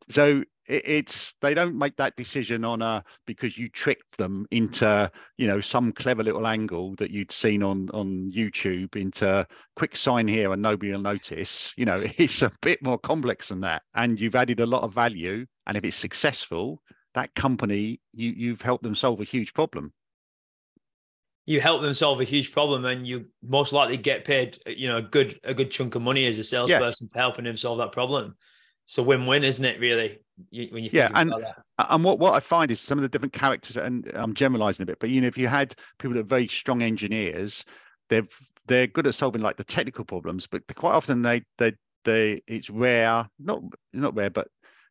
so 0.09 0.43
it, 0.67 0.83
it's 0.85 1.33
they 1.41 1.53
don't 1.53 1.77
make 1.77 1.95
that 1.97 2.15
decision 2.15 2.63
on 2.63 2.81
a 2.81 3.03
because 3.25 3.57
you 3.57 3.69
tricked 3.69 4.17
them 4.17 4.45
into 4.51 5.11
you 5.37 5.47
know 5.47 5.61
some 5.61 5.91
clever 5.91 6.23
little 6.23 6.47
angle 6.47 6.95
that 6.95 7.11
you'd 7.11 7.31
seen 7.31 7.63
on 7.63 7.89
on 7.93 8.31
YouTube 8.31 8.95
into 8.95 9.45
quick 9.75 9.95
sign 9.95 10.27
here 10.27 10.51
and 10.53 10.61
nobody 10.61 10.91
will 10.91 10.99
notice. 10.99 11.73
You 11.77 11.85
know, 11.85 12.01
it's 12.17 12.41
a 12.41 12.51
bit 12.61 12.81
more 12.83 12.97
complex 12.97 13.49
than 13.49 13.61
that, 13.61 13.83
and 13.95 14.19
you've 14.19 14.35
added 14.35 14.59
a 14.59 14.65
lot 14.65 14.83
of 14.83 14.93
value. 14.93 15.45
And 15.65 15.75
if 15.77 15.83
it's 15.83 15.97
successful, 15.97 16.81
that 17.13 17.35
company 17.35 17.99
you 18.13 18.31
you've 18.31 18.61
helped 18.61 18.83
them 18.83 18.95
solve 18.95 19.21
a 19.21 19.25
huge 19.25 19.53
problem 19.53 19.93
you 21.47 21.61
help 21.61 21.81
them 21.81 21.93
solve 21.93 22.19
a 22.19 22.25
huge 22.25 22.51
problem 22.51 22.85
and 22.85 23.07
you 23.07 23.25
most 23.41 23.73
likely 23.73 23.97
get 23.97 24.25
paid 24.25 24.59
you 24.67 24.87
know 24.87 24.97
a 24.97 25.01
good 25.01 25.39
a 25.43 25.53
good 25.53 25.71
chunk 25.71 25.95
of 25.95 26.01
money 26.03 26.27
as 26.27 26.37
a 26.37 26.43
salesperson 26.43 27.07
yeah. 27.09 27.13
for 27.13 27.19
helping 27.19 27.45
them 27.45 27.57
solve 27.57 27.79
that 27.79 27.91
problem. 27.91 28.35
So 28.85 29.03
win-win 29.03 29.43
isn't 29.43 29.65
it 29.65 29.79
really 29.79 30.19
when 30.51 30.83
you 30.83 30.89
yeah 30.93 31.09
and 31.15 31.33
and 31.77 32.03
what 32.03 32.19
what 32.19 32.33
i 32.33 32.39
find 32.39 32.69
is 32.69 32.79
some 32.79 32.97
of 32.97 33.01
the 33.01 33.09
different 33.09 33.33
characters 33.33 33.75
and 33.75 34.09
i'm 34.13 34.33
generalizing 34.33 34.83
a 34.83 34.85
bit 34.85 34.99
but 34.99 35.09
you 35.09 35.19
know 35.19 35.27
if 35.27 35.37
you 35.37 35.47
had 35.47 35.75
people 35.97 36.13
that 36.13 36.21
are 36.21 36.23
very 36.23 36.47
strong 36.47 36.83
engineers 36.83 37.65
they're 38.09 38.23
they're 38.67 38.87
good 38.87 39.07
at 39.07 39.15
solving 39.15 39.41
like 39.41 39.57
the 39.57 39.63
technical 39.63 40.05
problems 40.05 40.45
but 40.47 40.61
quite 40.75 40.93
often 40.93 41.21
they 41.21 41.41
they 41.57 41.73
they 42.05 42.41
it's 42.47 42.69
rare 42.69 43.27
not 43.39 43.61
not 43.93 44.15
rare 44.15 44.29
but 44.29 44.47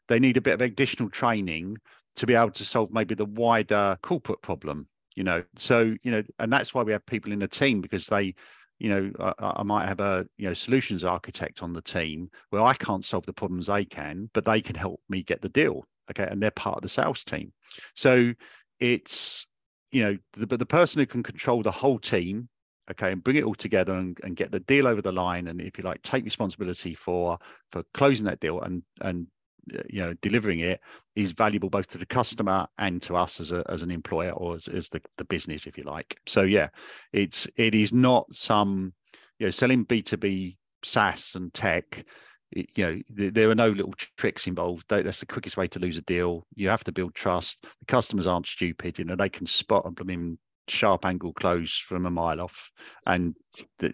they 0.08 0.18
need 0.18 0.36
a 0.36 0.40
bit 0.40 0.54
of 0.54 0.60
additional 0.60 1.08
training 1.08 1.76
to 2.16 2.26
be 2.26 2.34
able 2.34 2.50
to 2.50 2.64
solve 2.64 2.92
maybe 2.92 3.14
the 3.14 3.24
wider 3.24 3.96
corporate 4.02 4.42
problem 4.42 4.88
you 5.16 5.24
know 5.24 5.42
so 5.58 5.94
you 6.02 6.10
know 6.12 6.22
and 6.38 6.52
that's 6.52 6.72
why 6.72 6.82
we 6.82 6.92
have 6.92 7.04
people 7.04 7.32
in 7.32 7.40
the 7.40 7.48
team 7.48 7.80
because 7.80 8.06
they 8.06 8.34
you 8.78 8.90
know 8.90 9.10
I, 9.18 9.54
I, 9.58 9.62
might 9.64 9.88
have 9.88 10.00
a 10.00 10.26
you 10.36 10.46
know 10.46 10.54
solutions 10.54 11.02
architect 11.02 11.62
on 11.62 11.72
the 11.72 11.82
team 11.82 12.30
where 12.50 12.62
i 12.62 12.74
can't 12.74 13.04
solve 13.04 13.26
the 13.26 13.32
problems 13.32 13.66
they 13.66 13.84
can 13.84 14.30
but 14.34 14.44
they 14.44 14.60
can 14.60 14.76
help 14.76 15.00
me 15.08 15.22
get 15.22 15.40
the 15.42 15.48
deal 15.48 15.86
okay 16.10 16.26
and 16.30 16.42
they're 16.42 16.50
part 16.50 16.76
of 16.76 16.82
the 16.82 16.88
sales 16.88 17.24
team. 17.24 17.52
So 17.94 18.32
it's 18.80 19.46
you 19.90 20.02
know 20.02 20.18
the, 20.34 20.46
but 20.46 20.58
the 20.58 20.66
person 20.66 21.00
who 21.00 21.06
can 21.06 21.22
control 21.22 21.62
the 21.62 21.70
whole 21.70 21.98
team 21.98 22.48
okay 22.90 23.12
and 23.12 23.22
bring 23.22 23.36
it 23.36 23.44
all 23.44 23.54
together 23.54 23.94
and, 23.94 24.18
and 24.22 24.36
get 24.36 24.50
the 24.50 24.60
deal 24.60 24.86
over 24.86 25.02
the 25.02 25.12
line 25.12 25.48
and 25.48 25.60
if 25.60 25.78
you 25.78 25.84
like 25.84 26.02
take 26.02 26.24
responsibility 26.24 26.94
for 26.94 27.38
for 27.70 27.82
closing 27.94 28.26
that 28.26 28.40
deal 28.40 28.60
and 28.60 28.82
and 29.00 29.26
Uh, 29.74 29.82
you 29.88 30.00
know 30.00 30.14
delivering 30.22 30.60
it 30.60 30.80
is 31.16 31.32
valuable 31.32 31.68
both 31.68 31.88
to 31.88 31.98
the 31.98 32.06
customer 32.06 32.68
and 32.78 33.02
to 33.02 33.16
us 33.16 33.40
as 33.40 33.50
a 33.50 33.64
as 33.68 33.82
an 33.82 33.90
employer 33.90 34.30
or 34.30 34.54
as, 34.54 34.68
as 34.68 34.88
the, 34.90 35.02
the 35.18 35.24
business 35.24 35.66
if 35.66 35.76
you 35.76 35.84
like. 35.84 36.20
So 36.26 36.42
yeah 36.42 36.68
it's 37.12 37.48
it 37.56 37.74
is 37.74 37.92
not 37.92 38.26
some 38.32 38.92
you 39.38 39.46
know 39.46 39.50
selling 39.50 39.84
b2b 39.84 40.56
saas 40.84 41.34
and 41.34 41.52
tech 41.52 42.04
you 42.52 42.64
know 42.78 43.00
there 43.08 43.50
are 43.50 43.56
no 43.56 43.70
little 43.70 43.94
tricks 44.16 44.46
involved. 44.46 44.84
That's 44.88 45.18
the 45.18 45.26
quickest 45.26 45.56
way 45.56 45.66
to 45.68 45.80
lose 45.80 45.98
a 45.98 46.02
deal. 46.02 46.46
You 46.54 46.68
have 46.68 46.84
to 46.84 46.92
build 46.92 47.14
trust. 47.14 47.62
The 47.80 47.86
customers 47.86 48.28
aren't 48.28 48.46
stupid 48.46 48.98
you 49.00 49.04
know 49.04 49.16
they 49.16 49.28
can 49.28 49.46
spot 49.46 49.86
a 49.86 49.90
blooming 49.90 50.38
sharp 50.68 51.04
angle 51.04 51.32
close 51.32 51.76
from 51.76 52.06
a 52.06 52.10
mile 52.10 52.40
off 52.40 52.70
and 53.06 53.34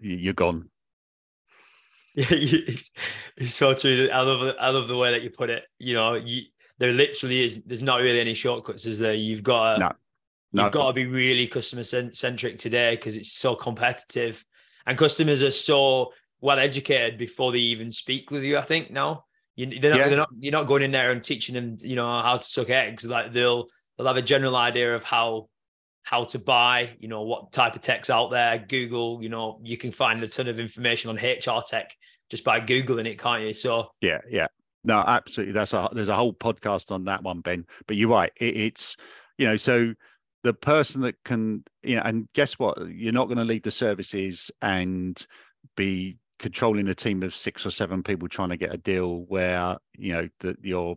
you're 0.00 0.32
gone 0.32 0.70
Yeah, 2.16 2.26
it's 3.38 3.54
so 3.54 3.74
true. 3.74 4.10
I 4.12 4.20
love. 4.20 4.54
I 4.60 4.68
love 4.68 4.86
the 4.86 4.96
way 4.96 5.12
that 5.12 5.22
you 5.22 5.30
put 5.30 5.48
it. 5.48 5.64
You 5.78 5.94
know, 5.94 6.14
you, 6.14 6.42
there 6.78 6.92
literally 6.92 7.42
is. 7.42 7.62
There's 7.64 7.82
not 7.82 8.02
really 8.02 8.20
any 8.20 8.34
shortcuts, 8.34 8.84
is 8.84 8.98
there? 8.98 9.14
You've 9.14 9.42
got 9.42 9.74
to, 9.74 9.80
no. 9.80 9.92
No. 10.52 10.64
you've 10.64 10.72
got 10.72 10.88
to 10.88 10.92
be 10.92 11.06
really 11.06 11.46
customer 11.46 11.84
centric 11.84 12.58
today 12.58 12.96
because 12.96 13.16
it's 13.16 13.32
so 13.32 13.54
competitive, 13.54 14.44
and 14.84 14.98
customers 14.98 15.42
are 15.42 15.50
so 15.50 16.12
well 16.42 16.58
educated 16.58 17.18
before 17.18 17.50
they 17.50 17.58
even 17.58 17.90
speak 17.90 18.30
with 18.30 18.42
you. 18.42 18.58
I 18.58 18.62
think 18.62 18.90
now 18.90 19.24
you, 19.56 19.80
they're 19.80 19.92
not, 19.92 19.98
yeah. 19.98 20.08
they're 20.08 20.16
not. 20.18 20.28
You're 20.38 20.52
not 20.52 20.66
going 20.66 20.82
in 20.82 20.92
there 20.92 21.12
and 21.12 21.22
teaching 21.22 21.54
them, 21.54 21.78
you 21.80 21.96
know, 21.96 22.20
how 22.20 22.36
to 22.36 22.44
suck 22.44 22.68
eggs. 22.68 23.06
Like 23.06 23.32
they'll 23.32 23.68
they'll 23.96 24.06
have 24.06 24.18
a 24.18 24.22
general 24.22 24.56
idea 24.56 24.94
of 24.94 25.02
how 25.02 25.48
how 26.02 26.24
to 26.24 26.38
buy, 26.38 26.90
you 26.98 27.08
know, 27.08 27.22
what 27.22 27.52
type 27.52 27.74
of 27.74 27.80
tech's 27.80 28.10
out 28.10 28.30
there. 28.30 28.58
Google, 28.58 29.22
you 29.22 29.28
know, 29.28 29.60
you 29.62 29.76
can 29.76 29.90
find 29.90 30.22
a 30.22 30.28
ton 30.28 30.48
of 30.48 30.60
information 30.60 31.10
on 31.10 31.16
HR 31.16 31.62
tech 31.66 31.96
just 32.30 32.44
by 32.44 32.60
Googling 32.60 33.06
it, 33.06 33.18
can't 33.18 33.42
you? 33.42 33.54
So 33.54 33.90
yeah, 34.00 34.18
yeah. 34.28 34.48
No, 34.84 34.98
absolutely. 34.98 35.52
That's 35.52 35.74
a 35.74 35.88
there's 35.92 36.08
a 36.08 36.16
whole 36.16 36.34
podcast 36.34 36.90
on 36.90 37.04
that 37.04 37.22
one, 37.22 37.40
Ben. 37.40 37.66
But 37.86 37.96
you're 37.96 38.08
right. 38.08 38.32
It, 38.36 38.56
it's 38.56 38.96
you 39.38 39.46
know, 39.46 39.56
so 39.56 39.94
the 40.42 40.54
person 40.54 41.02
that 41.02 41.14
can, 41.24 41.64
you 41.82 41.96
know, 41.96 42.02
and 42.04 42.28
guess 42.32 42.58
what? 42.58 42.78
You're 42.88 43.12
not 43.12 43.28
going 43.28 43.38
to 43.38 43.44
leave 43.44 43.62
the 43.62 43.70
services 43.70 44.50
and 44.60 45.24
be 45.76 46.18
controlling 46.38 46.88
a 46.88 46.94
team 46.94 47.22
of 47.22 47.34
six 47.34 47.64
or 47.64 47.70
seven 47.70 48.02
people 48.02 48.26
trying 48.26 48.48
to 48.48 48.56
get 48.56 48.74
a 48.74 48.78
deal 48.78 49.24
where 49.28 49.76
you 49.96 50.12
know 50.12 50.28
that 50.40 50.56
you're 50.62 50.96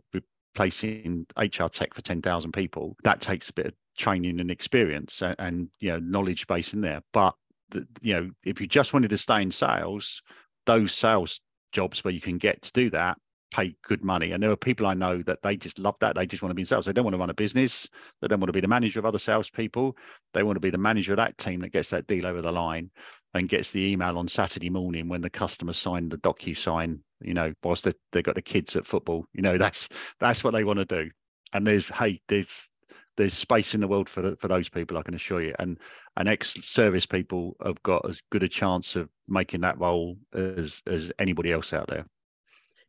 replacing 0.55 1.25
HR 1.37 1.67
tech 1.67 1.93
for 1.93 2.01
ten 2.01 2.21
thousand 2.21 2.53
people. 2.53 2.95
That 3.03 3.21
takes 3.21 3.49
a 3.49 3.53
bit 3.53 3.67
of 3.67 3.73
training 3.97 4.39
and 4.39 4.49
experience 4.49 5.21
and, 5.21 5.35
and 5.37 5.69
you 5.79 5.91
know 5.91 5.99
knowledge 5.99 6.47
base 6.47 6.73
in 6.73 6.81
there. 6.81 7.01
But 7.11 7.35
the, 7.69 7.87
you 8.01 8.13
know 8.13 8.31
if 8.43 8.61
you 8.61 8.67
just 8.67 8.93
wanted 8.93 9.09
to 9.09 9.17
stay 9.17 9.41
in 9.41 9.51
sales 9.51 10.21
those 10.65 10.93
sales 10.93 11.41
jobs 11.71 12.03
where 12.03 12.13
you 12.13 12.21
can 12.21 12.37
get 12.37 12.61
to 12.63 12.71
do 12.71 12.89
that 12.89 13.17
pay 13.53 13.75
good 13.83 14.03
money. 14.03 14.31
And 14.31 14.41
there 14.41 14.49
are 14.49 14.55
people 14.55 14.87
i 14.87 14.93
know 14.93 15.21
that 15.21 15.41
they 15.41 15.55
just 15.55 15.77
love 15.77 15.95
that. 15.99 16.15
They 16.15 16.25
just 16.25 16.41
want 16.41 16.49
to 16.49 16.55
be 16.55 16.63
in 16.63 16.65
sales. 16.65 16.85
They 16.85 16.93
don't 16.93 17.05
want 17.05 17.13
to 17.13 17.19
run 17.19 17.29
a 17.29 17.35
business. 17.35 17.87
They 18.21 18.27
don't 18.27 18.39
want 18.39 18.49
to 18.49 18.53
be 18.53 18.59
the 18.59 18.67
manager 18.67 18.99
of 18.99 19.05
other 19.05 19.19
salespeople. 19.19 19.95
They 20.33 20.43
want 20.43 20.55
to 20.55 20.61
be 20.61 20.71
the 20.71 20.77
manager 20.77 21.13
of 21.13 21.17
that 21.17 21.37
team 21.37 21.61
that 21.61 21.71
gets 21.71 21.91
that 21.91 22.07
deal 22.07 22.25
over 22.25 22.41
the 22.41 22.51
line 22.51 22.89
and 23.35 23.49
gets 23.49 23.71
the 23.71 23.91
email 23.91 24.17
on 24.17 24.27
saturday 24.27 24.69
morning 24.69 25.09
when 25.09 25.21
the 25.21 25.29
customer 25.29 25.73
signed 25.73 26.09
the 26.09 26.17
DocuSign 26.17 26.99
you 27.25 27.33
know 27.33 27.53
whilst 27.63 27.85
they, 27.85 27.93
they've 28.11 28.23
got 28.23 28.35
the 28.35 28.41
kids 28.41 28.75
at 28.75 28.85
football 28.85 29.25
you 29.33 29.41
know 29.41 29.57
that's 29.65 29.89
that's 30.19 30.43
what 30.43 30.51
they 30.51 30.63
want 30.63 30.79
to 30.79 30.85
do 30.85 31.09
and 31.53 31.65
there's 31.65 31.89
hey 31.89 32.21
there's 32.27 32.69
there's 33.17 33.33
space 33.33 33.73
in 33.73 33.81
the 33.81 33.87
world 33.87 34.09
for 34.09 34.21
the, 34.21 34.35
for 34.37 34.47
those 34.47 34.69
people, 34.69 34.97
I 34.97 35.01
can 35.01 35.13
assure 35.13 35.41
you. 35.41 35.53
And 35.59 35.79
and 36.17 36.27
ex-service 36.27 37.05
people 37.05 37.55
have 37.63 37.81
got 37.83 38.07
as 38.07 38.21
good 38.29 38.43
a 38.43 38.47
chance 38.47 38.95
of 38.95 39.09
making 39.27 39.61
that 39.61 39.79
role 39.79 40.17
as 40.33 40.81
as 40.87 41.11
anybody 41.19 41.51
else 41.51 41.73
out 41.73 41.87
there. 41.87 42.05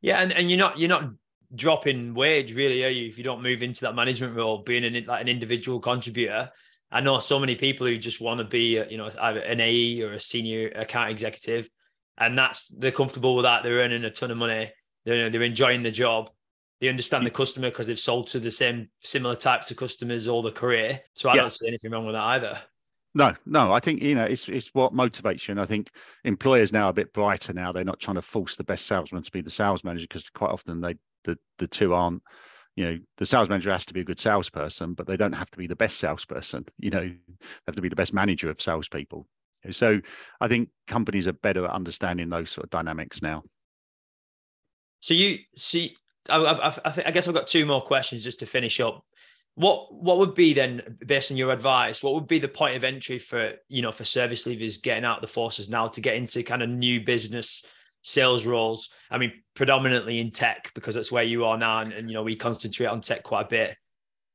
Yeah, 0.00 0.18
and, 0.18 0.32
and 0.32 0.50
you're 0.50 0.58
not 0.58 0.78
you're 0.78 0.88
not 0.88 1.10
dropping 1.54 2.14
wage 2.14 2.54
really, 2.54 2.84
are 2.84 2.90
you? 2.90 3.08
If 3.08 3.18
you 3.18 3.24
don't 3.24 3.42
move 3.42 3.62
into 3.62 3.82
that 3.82 3.94
management 3.94 4.36
role, 4.36 4.58
being 4.58 4.84
an 4.84 5.04
like 5.06 5.20
an 5.20 5.28
individual 5.28 5.80
contributor. 5.80 6.50
I 6.88 7.00
know 7.00 7.18
so 7.18 7.40
many 7.40 7.56
people 7.56 7.84
who 7.84 7.98
just 7.98 8.20
want 8.20 8.38
to 8.38 8.44
be, 8.44 8.80
you 8.88 8.96
know, 8.96 9.10
either 9.20 9.40
an 9.40 9.60
AE 9.60 10.02
or 10.02 10.12
a 10.12 10.20
senior 10.20 10.68
account 10.68 11.10
executive, 11.10 11.68
and 12.18 12.38
that's 12.38 12.68
they're 12.68 12.92
comfortable 12.92 13.36
with 13.36 13.44
that. 13.44 13.62
They're 13.62 13.78
earning 13.78 14.04
a 14.04 14.10
ton 14.10 14.30
of 14.30 14.36
money. 14.36 14.72
They're 15.04 15.30
they're 15.30 15.42
enjoying 15.42 15.82
the 15.82 15.90
job, 15.90 16.30
they 16.80 16.88
understand 16.88 17.24
the 17.24 17.30
customer 17.30 17.70
because 17.70 17.86
they've 17.86 17.98
sold 17.98 18.28
to 18.28 18.40
the 18.40 18.50
same 18.50 18.88
similar 19.00 19.34
types 19.34 19.70
of 19.70 19.76
customers 19.76 20.28
all 20.28 20.42
the 20.42 20.52
career. 20.52 21.00
So 21.14 21.28
I 21.28 21.34
yeah. 21.34 21.42
don't 21.42 21.52
see 21.52 21.66
anything 21.66 21.90
wrong 21.90 22.04
with 22.04 22.14
that 22.14 22.24
either. 22.24 22.60
No, 23.14 23.34
no, 23.46 23.72
I 23.72 23.80
think 23.80 24.02
you 24.02 24.14
know 24.14 24.24
it's 24.24 24.46
it's 24.48 24.68
what 24.74 24.92
motivates 24.92 25.48
you, 25.48 25.52
and 25.52 25.60
I 25.60 25.64
think 25.64 25.90
employers 26.24 26.72
now 26.72 26.86
are 26.86 26.90
a 26.90 26.94
bit 26.94 27.14
brighter 27.14 27.54
now. 27.54 27.72
They're 27.72 27.82
not 27.82 27.98
trying 27.98 28.16
to 28.16 28.22
force 28.22 28.56
the 28.56 28.64
best 28.64 28.84
salesman 28.84 29.22
to 29.22 29.30
be 29.30 29.40
the 29.40 29.50
sales 29.50 29.84
manager 29.84 30.04
because 30.04 30.28
quite 30.28 30.50
often 30.50 30.82
they 30.82 30.96
the 31.24 31.38
the 31.58 31.66
two 31.66 31.94
aren't. 31.94 32.22
You 32.74 32.84
know, 32.84 32.98
the 33.16 33.24
sales 33.24 33.48
manager 33.48 33.70
has 33.70 33.86
to 33.86 33.94
be 33.94 34.00
a 34.00 34.04
good 34.04 34.20
salesperson, 34.20 34.92
but 34.92 35.06
they 35.06 35.16
don't 35.16 35.32
have 35.32 35.50
to 35.52 35.56
be 35.56 35.66
the 35.66 35.74
best 35.74 35.96
salesperson. 35.96 36.66
You 36.78 36.90
know, 36.90 37.00
they 37.00 37.38
have 37.66 37.76
to 37.76 37.80
be 37.80 37.88
the 37.88 37.96
best 37.96 38.12
manager 38.12 38.50
of 38.50 38.60
salespeople. 38.60 39.26
So 39.72 40.00
I 40.40 40.48
think 40.48 40.70
companies 40.86 41.26
are 41.26 41.32
better 41.32 41.64
at 41.64 41.70
understanding 41.70 42.28
those 42.28 42.50
sort 42.50 42.64
of 42.64 42.70
dynamics 42.70 43.22
now. 43.22 43.42
So 45.00 45.14
you 45.14 45.38
see, 45.54 45.96
I, 46.28 46.38
I, 46.38 46.68
I, 46.68 47.02
I 47.06 47.10
guess 47.10 47.28
I've 47.28 47.34
got 47.34 47.46
two 47.46 47.66
more 47.66 47.82
questions 47.82 48.24
just 48.24 48.40
to 48.40 48.46
finish 48.46 48.80
up. 48.80 49.04
What 49.54 49.94
what 49.94 50.18
would 50.18 50.34
be 50.34 50.52
then, 50.52 50.98
based 51.06 51.30
on 51.30 51.36
your 51.36 51.50
advice, 51.50 52.02
what 52.02 52.14
would 52.14 52.26
be 52.26 52.38
the 52.38 52.48
point 52.48 52.76
of 52.76 52.84
entry 52.84 53.18
for 53.18 53.52
you 53.68 53.82
know 53.82 53.92
for 53.92 54.04
service 54.04 54.46
leavers 54.46 54.82
getting 54.82 55.04
out 55.04 55.18
of 55.18 55.22
the 55.22 55.32
forces 55.32 55.70
now 55.70 55.88
to 55.88 56.00
get 56.00 56.16
into 56.16 56.42
kind 56.42 56.62
of 56.62 56.68
new 56.68 57.00
business 57.00 57.64
sales 58.02 58.44
roles? 58.44 58.90
I 59.10 59.16
mean, 59.16 59.32
predominantly 59.54 60.18
in 60.18 60.30
tech 60.30 60.72
because 60.74 60.94
that's 60.94 61.12
where 61.12 61.24
you 61.24 61.46
are 61.46 61.56
now, 61.56 61.80
and, 61.80 61.92
and 61.92 62.10
you 62.10 62.14
know 62.14 62.22
we 62.22 62.36
concentrate 62.36 62.86
on 62.86 63.00
tech 63.00 63.22
quite 63.22 63.46
a 63.46 63.48
bit. 63.48 63.76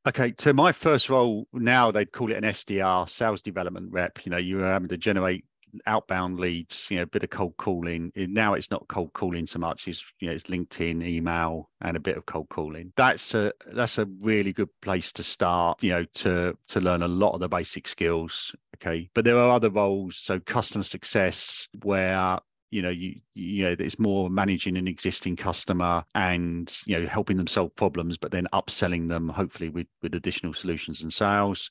Okay, 0.07 0.33
so 0.39 0.51
my 0.51 0.71
first 0.71 1.09
role 1.09 1.47
now 1.53 1.91
they'd 1.91 2.11
call 2.11 2.31
it 2.31 2.37
an 2.37 2.43
SDR, 2.43 3.07
sales 3.07 3.41
development 3.43 3.91
rep. 3.91 4.25
You 4.25 4.31
know, 4.31 4.37
you 4.37 4.57
were 4.57 4.65
having 4.65 4.89
to 4.89 4.97
generate 4.97 5.45
outbound 5.85 6.39
leads, 6.39 6.87
you 6.89 6.97
know, 6.97 7.03
a 7.03 7.07
bit 7.07 7.23
of 7.23 7.29
cold 7.29 7.55
calling. 7.57 8.11
Now 8.15 8.55
it's 8.55 8.71
not 8.71 8.87
cold 8.87 9.13
calling 9.13 9.45
so 9.45 9.59
much. 9.59 9.87
It's 9.87 10.03
you 10.19 10.27
know, 10.27 10.33
it's 10.33 10.45
LinkedIn, 10.45 11.05
email, 11.05 11.69
and 11.81 11.95
a 11.95 11.99
bit 11.99 12.17
of 12.17 12.25
cold 12.25 12.49
calling. 12.49 12.93
That's 12.95 13.35
a 13.35 13.53
that's 13.67 13.99
a 13.99 14.07
really 14.21 14.53
good 14.53 14.69
place 14.81 15.11
to 15.13 15.23
start. 15.23 15.83
You 15.83 15.91
know, 15.91 16.05
to 16.15 16.57
to 16.69 16.81
learn 16.81 17.03
a 17.03 17.07
lot 17.07 17.33
of 17.33 17.39
the 17.39 17.49
basic 17.49 17.87
skills. 17.87 18.55
Okay, 18.77 19.09
but 19.13 19.23
there 19.23 19.37
are 19.37 19.51
other 19.51 19.69
roles. 19.69 20.17
So 20.17 20.39
customer 20.39 20.83
success, 20.83 21.67
where 21.83 22.39
you 22.71 22.81
know 22.81 22.89
you 22.89 23.19
you 23.35 23.63
know 23.63 23.75
it's 23.77 23.99
more 23.99 24.29
managing 24.29 24.77
an 24.77 24.87
existing 24.87 25.35
customer 25.35 26.03
and 26.15 26.75
you 26.85 26.97
know 26.97 27.05
helping 27.05 27.37
them 27.37 27.47
solve 27.47 27.75
problems 27.75 28.17
but 28.17 28.31
then 28.31 28.47
upselling 28.53 29.07
them 29.09 29.29
hopefully 29.29 29.69
with 29.69 29.87
with 30.01 30.15
additional 30.15 30.53
solutions 30.53 31.01
and 31.01 31.13
sales. 31.13 31.69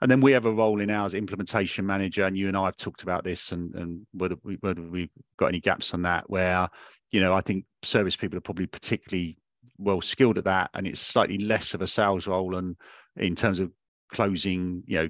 And 0.00 0.10
then 0.10 0.20
we 0.20 0.32
have 0.32 0.46
a 0.46 0.52
role 0.52 0.80
in 0.80 0.90
ours 0.90 1.14
implementation 1.14 1.86
manager 1.86 2.26
and 2.26 2.36
you 2.36 2.48
and 2.48 2.56
i 2.56 2.64
have 2.64 2.76
talked 2.76 3.04
about 3.04 3.22
this 3.22 3.52
and 3.52 3.72
and 3.76 4.04
whether, 4.12 4.34
we, 4.42 4.56
whether 4.60 4.82
we've 4.82 5.10
got 5.36 5.46
any 5.46 5.60
gaps 5.60 5.94
on 5.94 6.02
that 6.02 6.28
where 6.28 6.68
you 7.12 7.20
know 7.20 7.32
i 7.32 7.40
think 7.40 7.64
service 7.84 8.16
people 8.16 8.36
are 8.36 8.42
probably 8.42 8.66
particularly 8.66 9.38
well 9.78 10.00
skilled 10.00 10.38
at 10.38 10.44
that 10.44 10.70
and 10.74 10.88
it's 10.88 11.00
slightly 11.00 11.38
less 11.38 11.72
of 11.72 11.82
a 11.82 11.86
sales 11.86 12.26
role 12.26 12.56
and 12.56 12.76
in 13.16 13.36
terms 13.36 13.60
of 13.60 13.70
closing 14.10 14.82
you 14.86 14.98
know 14.98 15.08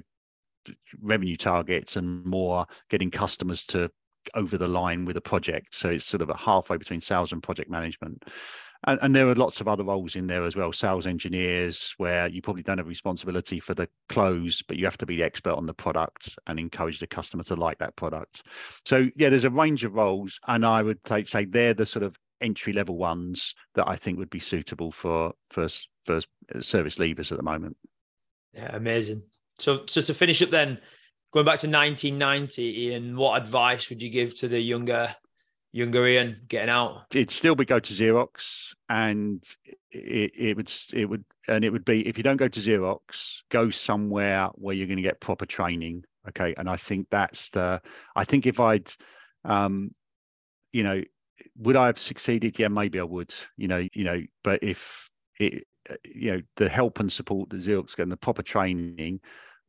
revenue 1.01 1.35
targets 1.35 1.95
and 1.95 2.23
more 2.25 2.65
getting 2.89 3.09
customers 3.09 3.65
to 3.65 3.89
over 4.35 4.57
the 4.57 4.67
line 4.67 5.05
with 5.05 5.17
a 5.17 5.21
project. 5.21 5.75
So 5.75 5.89
it's 5.89 6.05
sort 6.05 6.21
of 6.21 6.29
a 6.29 6.37
halfway 6.37 6.77
between 6.77 7.01
sales 7.01 7.31
and 7.31 7.41
project 7.41 7.69
management. 7.69 8.23
And, 8.85 8.99
and, 9.01 9.15
there 9.15 9.29
are 9.29 9.35
lots 9.35 9.61
of 9.61 9.67
other 9.67 9.83
roles 9.83 10.15
in 10.15 10.27
there 10.27 10.43
as 10.43 10.55
well 10.55 10.73
sales 10.73 11.07
engineers 11.07 11.93
where 11.97 12.27
you 12.27 12.41
probably 12.41 12.63
don't 12.63 12.79
have 12.79 12.87
responsibility 12.87 13.59
for 13.59 13.73
the 13.73 13.87
close 14.09 14.61
but 14.61 14.77
you 14.77 14.85
have 14.85 14.97
to 14.97 15.05
be 15.05 15.17
the 15.17 15.23
expert 15.23 15.53
on 15.53 15.65
the 15.65 15.73
product 15.73 16.37
and 16.47 16.59
encourage 16.59 16.99
the 16.99 17.07
customer 17.07 17.43
to 17.43 17.55
like 17.55 17.77
that 17.77 17.95
product 17.95 18.43
so 18.85 19.09
yeah 19.15 19.29
there's 19.29 19.45
a 19.45 19.49
range 19.49 19.85
of 19.85 19.93
roles 19.93 20.37
and 20.47 20.65
i 20.65 20.81
would 20.81 20.99
say 21.25 21.45
they're 21.45 21.73
the 21.73 21.85
sort 21.85 22.03
of 22.03 22.17
entry 22.41 22.73
level 22.73 22.97
ones 22.97 23.55
that 23.73 23.87
i 23.87 23.95
think 23.95 24.17
would 24.17 24.29
be 24.29 24.39
suitable 24.39 24.91
for 24.91 25.31
for, 25.49 25.69
for 26.03 26.17
uh, 26.53 26.61
service 26.61 26.95
leavers 26.95 27.31
at 27.31 27.37
the 27.37 27.43
moment 27.43 27.77
yeah 28.53 28.75
amazing 28.75 29.21
so 29.59 29.83
so 29.85 30.01
to 30.01 30.13
finish 30.13 30.41
up 30.41 30.49
then 30.49 30.77
going 31.33 31.45
back 31.45 31.59
to 31.59 31.67
1990, 31.67 32.87
Ian, 32.87 33.17
what 33.17 33.41
advice 33.41 33.89
would 33.89 34.01
you 34.01 34.09
give 34.09 34.37
to 34.39 34.47
the 34.47 34.59
younger 34.59 35.15
younger 35.71 36.05
Ian 36.07 36.37
getting 36.47 36.69
out? 36.69 37.05
It'd 37.11 37.31
still 37.31 37.55
be 37.55 37.65
go 37.65 37.79
to 37.79 37.93
Xerox, 37.93 38.73
and 38.87 39.43
it, 39.91 40.31
it 40.35 40.57
would 40.57 40.71
it 40.93 41.05
would 41.05 41.25
and 41.47 41.65
it 41.65 41.71
would 41.71 41.83
be 41.83 42.07
if 42.07 42.17
you 42.17 42.23
don't 42.23 42.37
go 42.37 42.47
to 42.47 42.59
Xerox, 42.59 43.41
go 43.49 43.71
somewhere 43.71 44.49
where 44.53 44.75
you're 44.75 44.87
going 44.87 44.97
to 44.97 45.03
get 45.03 45.19
proper 45.19 45.45
training. 45.45 46.05
Okay, 46.29 46.53
and 46.57 46.69
I 46.69 46.77
think 46.77 47.07
that's 47.09 47.49
the. 47.49 47.81
I 48.15 48.23
think 48.23 48.45
if 48.45 48.59
I'd, 48.59 48.89
um, 49.43 49.93
you 50.71 50.83
know, 50.83 51.03
would 51.57 51.75
I 51.75 51.87
have 51.87 51.97
succeeded? 51.97 52.57
Yeah, 52.57 52.69
maybe 52.69 52.99
I 52.99 53.03
would. 53.03 53.33
You 53.57 53.67
know, 53.67 53.85
you 53.91 54.03
know, 54.05 54.21
but 54.43 54.63
if 54.63 55.09
it, 55.39 55.67
you 56.05 56.31
know, 56.31 56.41
the 56.55 56.69
help 56.69 56.99
and 56.99 57.11
support 57.11 57.49
that 57.49 57.57
Xerox 57.57 57.95
get 57.95 58.03
and 58.03 58.11
the 58.11 58.17
proper 58.17 58.43
training 58.43 59.19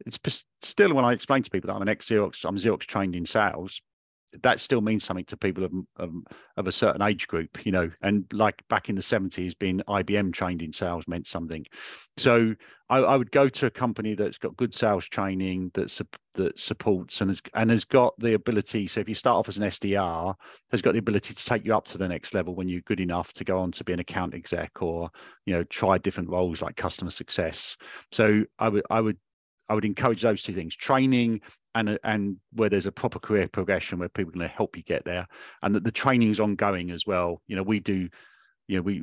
it's 0.07 0.44
still 0.62 0.94
when 0.94 1.04
I 1.04 1.12
explain 1.12 1.42
to 1.42 1.50
people 1.50 1.68
that 1.68 1.74
I'm 1.74 1.83
an 1.83 1.88
ex 1.88 2.09
Xerox, 2.09 2.44
I'm 2.44 2.57
Xerox 2.57 2.80
trained 2.80 3.16
in 3.16 3.26
sales. 3.26 3.80
That 4.42 4.59
still 4.59 4.80
means 4.80 5.04
something 5.04 5.26
to 5.26 5.37
people 5.37 5.64
of, 5.64 5.72
of, 5.96 6.12
of 6.57 6.66
a 6.66 6.72
certain 6.72 7.02
age 7.02 7.28
group, 7.28 7.64
you 7.64 7.70
know. 7.70 7.90
And 8.02 8.24
like 8.33 8.66
back 8.68 8.88
in 8.88 8.96
the 8.96 9.02
70s, 9.02 9.57
being 9.57 9.80
IBM 9.87 10.33
trained 10.33 10.61
in 10.61 10.72
sales 10.72 11.07
meant 11.07 11.28
something. 11.28 11.64
So 12.16 12.54
I, 12.90 12.98
I 12.98 13.16
would 13.16 13.30
go 13.30 13.48
to 13.48 13.66
a 13.66 13.70
company 13.70 14.14
that's 14.14 14.38
got 14.38 14.57
good 14.57 14.74
sales 14.74 15.07
training, 15.07 15.70
that 15.74 16.00
that 16.35 16.59
supports 16.59 17.20
and 17.20 17.30
has 17.30 17.40
and 17.54 17.70
has 17.70 17.85
got 17.85 18.14
the 18.18 18.35
ability. 18.35 18.87
So 18.87 19.00
if 19.00 19.09
you 19.09 19.14
start 19.14 19.37
off 19.37 19.48
as 19.48 19.57
an 19.57 19.64
SDR, 19.64 20.35
has 20.70 20.83
got 20.83 20.92
the 20.92 20.98
ability 20.98 21.35
to 21.35 21.44
take 21.44 21.64
you 21.64 21.74
up 21.74 21.87
to 21.87 21.98
the 21.98 22.09
next 22.09 22.35
level 22.35 22.54
when 22.54 22.68
you're 22.68 22.83
good 22.83 23.00
enough 23.00 23.33
to 23.35 23.44
go 23.44 23.59
on 23.59 23.72
to 23.72 23.85
be 23.85 23.92
an 23.92 24.00
account 24.00 24.35
exec 24.35 24.83
or 24.83 25.11
you 25.46 25.54
know 25.54 25.64
try 25.64 25.96
different 25.96 26.28
roles 26.28 26.61
like 26.61 26.76
customer 26.76 27.11
success. 27.11 27.76
So 28.12 28.44
I 28.59 28.68
would 28.68 28.85
I 28.90 29.00
would 29.00 29.18
I 29.68 29.74
would 29.74 29.85
encourage 29.85 30.22
those 30.22 30.42
two 30.42 30.55
things: 30.55 30.77
training 30.77 31.40
and 31.74 31.98
and 32.05 32.37
where 32.53 32.68
there's 32.68 32.87
a 32.87 32.92
proper 32.92 33.18
career 33.18 33.48
progression 33.48 33.98
where 33.98 34.09
people 34.09 34.33
to 34.33 34.48
help 34.48 34.77
you 34.77 34.83
get 34.83 35.05
there, 35.05 35.27
and 35.62 35.74
that 35.74 35.85
the 35.85 35.92
training 35.92 36.31
is 36.31 36.40
ongoing 36.40 36.90
as 36.90 37.07
well. 37.07 37.42
You 37.46 37.57
know, 37.57 37.62
we 37.62 37.81
do. 37.81 38.09
You 38.66 38.77
know, 38.77 38.83
we 38.83 38.94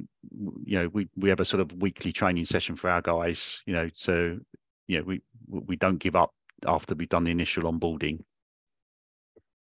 you 0.65 0.79
know 0.79 0.87
we 0.87 1.07
we 1.15 1.29
have 1.29 1.39
a 1.39 1.45
sort 1.45 1.61
of 1.61 1.71
weekly 1.73 2.11
training 2.11 2.45
session 2.45 2.75
for 2.75 2.89
our 2.89 3.01
guys. 3.01 3.61
You 3.65 3.73
know, 3.73 3.89
so 3.93 4.39
you 4.87 4.97
know 4.97 5.03
we 5.03 5.21
we 5.47 5.75
don't 5.75 5.99
give 5.99 6.15
up 6.15 6.31
after 6.65 6.95
we've 6.95 7.09
done 7.09 7.25
the 7.25 7.31
initial 7.31 7.71
onboarding. 7.71 8.23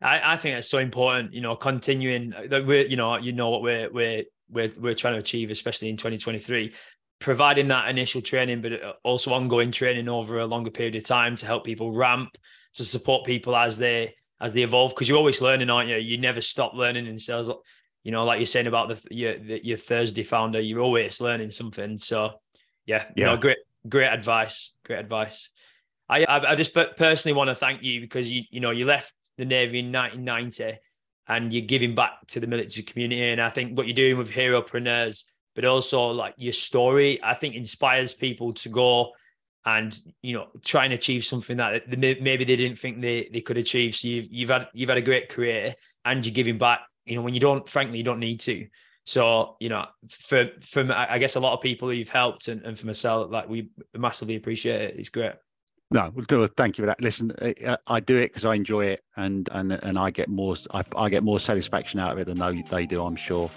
I, 0.01 0.33
I 0.33 0.37
think 0.37 0.57
it's 0.57 0.69
so 0.69 0.77
important. 0.77 1.33
You 1.33 1.41
know, 1.41 1.55
continuing 1.55 2.33
uh, 2.33 2.43
that 2.49 2.65
we're 2.65 2.85
you 2.85 2.95
know 2.95 3.17
you 3.17 3.33
know 3.33 3.49
what 3.49 3.61
we're 3.61 3.89
we're 3.91 4.23
we're 4.49 4.71
we're 4.77 4.95
trying 4.95 5.15
to 5.15 5.19
achieve, 5.19 5.49
especially 5.49 5.89
in 5.89 5.97
2023 5.97 6.73
providing 7.19 7.67
that 7.67 7.89
initial 7.89 8.21
training, 8.21 8.61
but 8.61 8.73
uh, 8.73 8.93
also 9.03 9.33
ongoing 9.33 9.71
training 9.71 10.07
over 10.07 10.39
a 10.39 10.45
longer 10.45 10.71
period 10.71 10.95
of 10.95 11.03
time 11.03 11.35
to 11.35 11.45
help 11.45 11.65
people 11.65 11.91
ramp, 11.91 12.37
to 12.73 12.85
support 12.85 13.25
people 13.25 13.55
as 13.55 13.77
they 13.77 14.15
as 14.41 14.53
they 14.53 14.63
evolve. 14.63 14.91
Because 14.91 15.09
you're 15.09 15.17
always 15.17 15.41
learning, 15.41 15.69
aren't 15.69 15.89
you? 15.89 15.97
You 15.97 16.17
never 16.17 16.41
stop 16.41 16.73
learning 16.73 17.07
in 17.07 17.19
sales. 17.19 17.51
You 18.03 18.11
know, 18.11 18.23
like 18.23 18.39
you're 18.39 18.47
saying 18.47 18.67
about 18.67 18.89
the 18.89 19.03
your 19.13 19.37
the, 19.37 19.65
your 19.65 19.77
Thursday 19.77 20.23
founder, 20.23 20.61
you're 20.61 20.79
always 20.79 21.19
learning 21.19 21.51
something. 21.51 21.97
So, 21.97 22.39
yeah, 22.85 23.05
yeah, 23.15 23.27
know, 23.27 23.37
great 23.37 23.57
great 23.87 24.07
advice, 24.07 24.73
great 24.85 24.99
advice. 24.99 25.49
I 26.07 26.23
I, 26.23 26.51
I 26.51 26.55
just 26.55 26.73
personally 26.73 27.35
want 27.35 27.49
to 27.49 27.55
thank 27.55 27.83
you 27.83 27.99
because 27.99 28.31
you 28.31 28.43
you 28.49 28.61
know 28.61 28.71
you 28.71 28.85
left 28.85 29.13
the 29.37 29.45
Navy 29.45 29.79
in 29.79 29.91
1990 29.91 30.79
and 31.27 31.53
you're 31.53 31.65
giving 31.65 31.95
back 31.95 32.13
to 32.27 32.39
the 32.39 32.47
military 32.47 32.83
community, 32.83 33.21
and 33.29 33.41
I 33.41 33.49
think 33.49 33.77
what 33.77 33.87
you're 33.87 33.93
doing 33.93 34.17
with 34.17 34.31
Heropreneurs 34.31 35.25
but 35.59 35.67
also 35.67 36.11
like 36.11 36.35
your 36.37 36.53
story, 36.53 37.19
I 37.21 37.33
think 37.33 37.53
inspires 37.53 38.13
people 38.13 38.53
to 38.53 38.69
go 38.69 39.11
and 39.65 39.93
you 40.21 40.33
know 40.33 40.47
try 40.63 40.85
and 40.85 40.93
achieve 40.93 41.25
something 41.25 41.57
that 41.57 41.89
maybe 41.89 42.45
they 42.45 42.55
didn't 42.55 42.79
think 42.79 43.01
they, 43.01 43.29
they 43.33 43.41
could 43.41 43.57
achieve. 43.57 43.93
So 43.93 44.07
you've 44.07 44.31
you've 44.31 44.47
had 44.47 44.69
you've 44.71 44.87
had 44.87 44.97
a 44.97 45.01
great 45.01 45.27
career 45.27 45.75
and 46.05 46.25
you're 46.25 46.33
giving 46.33 46.57
back. 46.57 46.79
You 47.05 47.15
know 47.15 47.23
when 47.23 47.33
you 47.33 47.41
don't, 47.41 47.67
frankly, 47.67 47.97
you 47.97 48.05
don't 48.05 48.21
need 48.21 48.39
to. 48.39 48.67
So 49.03 49.57
you 49.59 49.67
know, 49.67 49.85
for 50.07 50.49
for 50.61 50.89
I 50.93 51.17
guess 51.17 51.35
a 51.35 51.41
lot 51.41 51.55
of 51.55 51.59
people 51.59 51.91
you've 51.91 52.07
helped 52.07 52.47
and, 52.47 52.61
and 52.61 52.79
for 52.79 52.87
myself, 52.87 53.29
like 53.29 53.49
we 53.49 53.69
massively 53.97 54.37
appreciate 54.37 54.79
it. 54.79 54.95
It's 54.97 55.09
great. 55.09 55.33
No. 55.91 56.13
Thank 56.55 56.77
you 56.77 56.83
for 56.83 56.85
that. 56.85 57.01
Listen, 57.01 57.33
I, 57.41 57.77
I 57.85 57.99
do 57.99 58.15
it 58.15 58.29
because 58.29 58.45
I 58.45 58.55
enjoy 58.55 58.85
it, 58.85 59.03
and 59.17 59.49
and 59.51 59.73
and 59.73 59.99
I 59.99 60.09
get 60.11 60.29
more. 60.29 60.55
I, 60.71 60.85
I 60.95 61.09
get 61.09 61.21
more 61.21 61.41
satisfaction 61.41 61.99
out 61.99 62.13
of 62.13 62.17
it 62.19 62.27
than 62.27 62.39
they, 62.39 62.63
they 62.71 62.85
do. 62.85 63.03
I'm 63.03 63.17
sure. 63.17 63.51